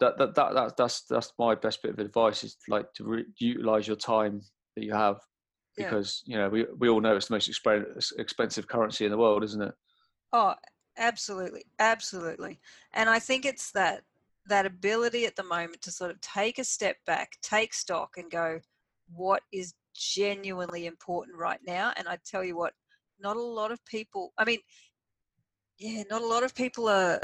that, 0.00 0.18
that 0.18 0.34
that 0.34 0.54
that 0.54 0.76
that's 0.76 1.02
that's 1.02 1.32
my 1.38 1.54
best 1.54 1.82
bit 1.82 1.92
of 1.92 1.98
advice 1.98 2.44
is 2.44 2.56
like 2.68 2.92
to 2.94 3.04
re- 3.04 3.26
utilize 3.38 3.86
your 3.86 3.96
time 3.96 4.40
that 4.76 4.84
you 4.84 4.92
have 4.92 5.20
because 5.76 6.22
yeah. 6.26 6.36
you 6.36 6.42
know 6.42 6.48
we 6.48 6.66
we 6.78 6.88
all 6.88 7.00
know 7.00 7.16
it's 7.16 7.28
the 7.28 7.34
most 7.34 7.48
expensive 8.18 8.68
currency 8.68 9.04
in 9.04 9.10
the 9.10 9.18
world, 9.18 9.44
isn't 9.44 9.62
it? 9.62 9.74
Oh, 10.32 10.54
absolutely, 10.96 11.64
absolutely. 11.78 12.60
And 12.92 13.08
I 13.08 13.18
think 13.18 13.44
it's 13.44 13.70
that 13.72 14.02
that 14.48 14.66
ability 14.66 15.26
at 15.26 15.36
the 15.36 15.44
moment 15.44 15.82
to 15.82 15.90
sort 15.90 16.10
of 16.10 16.20
take 16.20 16.58
a 16.58 16.64
step 16.64 16.96
back, 17.06 17.36
take 17.42 17.74
stock, 17.74 18.14
and 18.16 18.30
go, 18.30 18.60
what 19.14 19.42
is 19.52 19.74
genuinely 19.94 20.86
important 20.86 21.36
right 21.36 21.60
now? 21.66 21.92
And 21.96 22.08
I 22.08 22.18
tell 22.24 22.42
you 22.42 22.56
what, 22.56 22.72
not 23.20 23.36
a 23.36 23.42
lot 23.42 23.72
of 23.72 23.84
people. 23.84 24.32
I 24.38 24.44
mean, 24.44 24.60
yeah, 25.78 26.02
not 26.10 26.22
a 26.22 26.26
lot 26.26 26.42
of 26.42 26.54
people 26.54 26.88
are, 26.88 27.20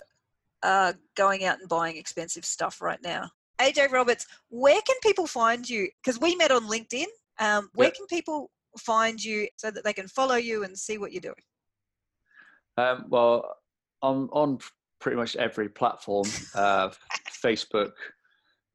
are 0.63 0.95
going 1.17 1.45
out 1.45 1.61
and 1.61 1.69
buying 1.69 1.97
expensive 1.97 2.45
stuff 2.45 2.81
right 2.81 3.03
now. 3.03 3.31
AJ 3.61 3.93
Roberts, 3.93 4.27
where 4.49 4.81
can 4.83 4.97
people 5.03 5.27
find 5.27 5.69
you? 5.69 5.89
Because 6.03 6.21
we 6.21 6.35
met 6.37 6.51
on 6.51 6.69
LinkedIn. 6.69 7.07
Um, 7.41 7.69
where 7.75 7.89
yep. 7.89 7.95
can 7.95 8.07
people 8.07 8.51
find 8.79 9.23
you 9.23 9.49
so 9.57 9.71
that 9.71 9.85
they 9.85 9.93
can 9.93 10.09
follow 10.09 10.37
you 10.37 10.65
and 10.65 10.79
see 10.79 10.99
what 10.99 11.13
you're 11.13 11.21
doing? 11.21 11.35
Um, 12.77 13.07
well, 13.09 13.57
I'm 14.03 14.29
on 14.31 14.59
pretty 15.01 15.17
much 15.17 15.37
every 15.37 15.69
platform 15.69 16.27
uh, 16.55 16.91
Facebook, 17.45 17.93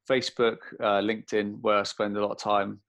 Facebook, 0.08 0.58
uh, 0.80 1.00
LinkedIn, 1.00 1.60
where 1.60 1.78
I 1.78 1.82
spend 1.84 2.16
a 2.16 2.20
lot 2.20 2.32
of 2.32 2.38
time, 2.38 2.80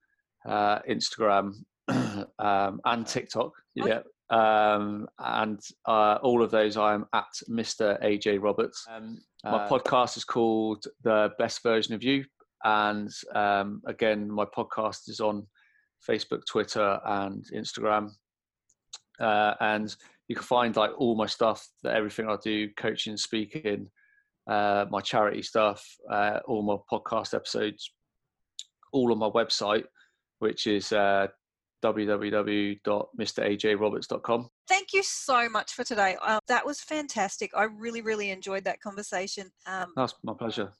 uh, 0.46 0.80
Instagram, 0.88 1.54
um, 1.88 2.80
and 2.84 3.06
TikTok. 3.06 3.52
Yeah, 3.74 4.00
um, 4.30 5.08
and 5.18 5.60
uh, 5.86 6.18
all 6.22 6.42
of 6.42 6.50
those 6.50 6.76
I 6.76 6.94
am 6.94 7.06
at 7.12 7.28
Mr. 7.48 8.02
AJ 8.02 8.42
Roberts. 8.42 8.86
Um, 8.90 9.18
my 9.44 9.64
uh, 9.64 9.68
podcast 9.68 10.16
is 10.16 10.24
called 10.24 10.84
The 11.02 11.30
Best 11.38 11.62
Version 11.62 11.94
of 11.94 12.02
You. 12.02 12.24
And 12.64 13.10
um, 13.34 13.82
again, 13.86 14.30
my 14.30 14.44
podcast 14.44 15.08
is 15.08 15.20
on 15.20 15.46
Facebook, 16.08 16.42
Twitter, 16.48 16.98
and 17.04 17.44
Instagram. 17.54 18.10
Uh, 19.20 19.54
and 19.60 19.94
you 20.28 20.36
can 20.36 20.44
find 20.44 20.76
like 20.76 20.92
all 20.96 21.14
my 21.14 21.26
stuff, 21.26 21.66
that 21.82 21.94
everything 21.94 22.28
I 22.28 22.36
do, 22.42 22.68
coaching, 22.78 23.16
speaking, 23.16 23.88
uh, 24.48 24.86
my 24.90 25.00
charity 25.00 25.42
stuff, 25.42 25.84
uh, 26.10 26.38
all 26.46 26.62
my 26.62 26.76
podcast 26.90 27.34
episodes, 27.34 27.92
all 28.92 29.12
on 29.12 29.18
my 29.18 29.28
website, 29.28 29.84
which 30.38 30.66
is 30.66 30.92
uh, 30.92 31.26
www.mrajroberts.com. 31.82 34.48
Thank 34.68 34.92
you 34.92 35.02
so 35.02 35.48
much 35.48 35.72
for 35.72 35.82
today. 35.84 36.16
Uh, 36.22 36.38
that 36.48 36.64
was 36.64 36.80
fantastic. 36.80 37.50
I 37.54 37.64
really, 37.64 38.02
really 38.02 38.30
enjoyed 38.30 38.64
that 38.64 38.80
conversation. 38.80 39.50
Um, 39.66 39.92
That's 39.96 40.14
my 40.22 40.34
pleasure. 40.34 40.70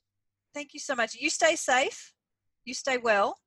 Thank 0.54 0.74
you 0.74 0.80
so 0.80 0.94
much. 0.94 1.14
You 1.14 1.30
stay 1.30 1.56
safe. 1.56 2.12
You 2.64 2.74
stay 2.74 2.98
well. 2.98 3.38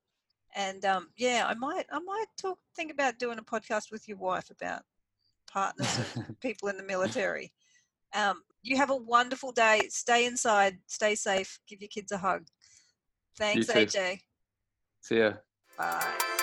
And 0.54 0.84
um, 0.84 1.08
yeah, 1.16 1.46
I 1.48 1.54
might, 1.54 1.86
I 1.90 1.98
might 2.00 2.26
talk, 2.40 2.58
think 2.74 2.92
about 2.92 3.18
doing 3.18 3.38
a 3.38 3.42
podcast 3.42 3.90
with 3.90 4.06
your 4.08 4.18
wife 4.18 4.50
about 4.50 4.82
partners 5.50 6.00
and 6.14 6.38
people 6.40 6.68
in 6.68 6.76
the 6.76 6.82
military. 6.82 7.52
Um, 8.14 8.42
you 8.62 8.76
have 8.76 8.90
a 8.90 8.96
wonderful 8.96 9.52
day. 9.52 9.88
Stay 9.90 10.26
inside. 10.26 10.78
Stay 10.86 11.14
safe. 11.14 11.58
Give 11.68 11.80
your 11.80 11.88
kids 11.88 12.12
a 12.12 12.18
hug. 12.18 12.46
Thanks, 13.36 13.66
AJ. 13.66 14.20
See 15.02 15.18
ya. 15.18 15.32
Bye. 15.76 16.36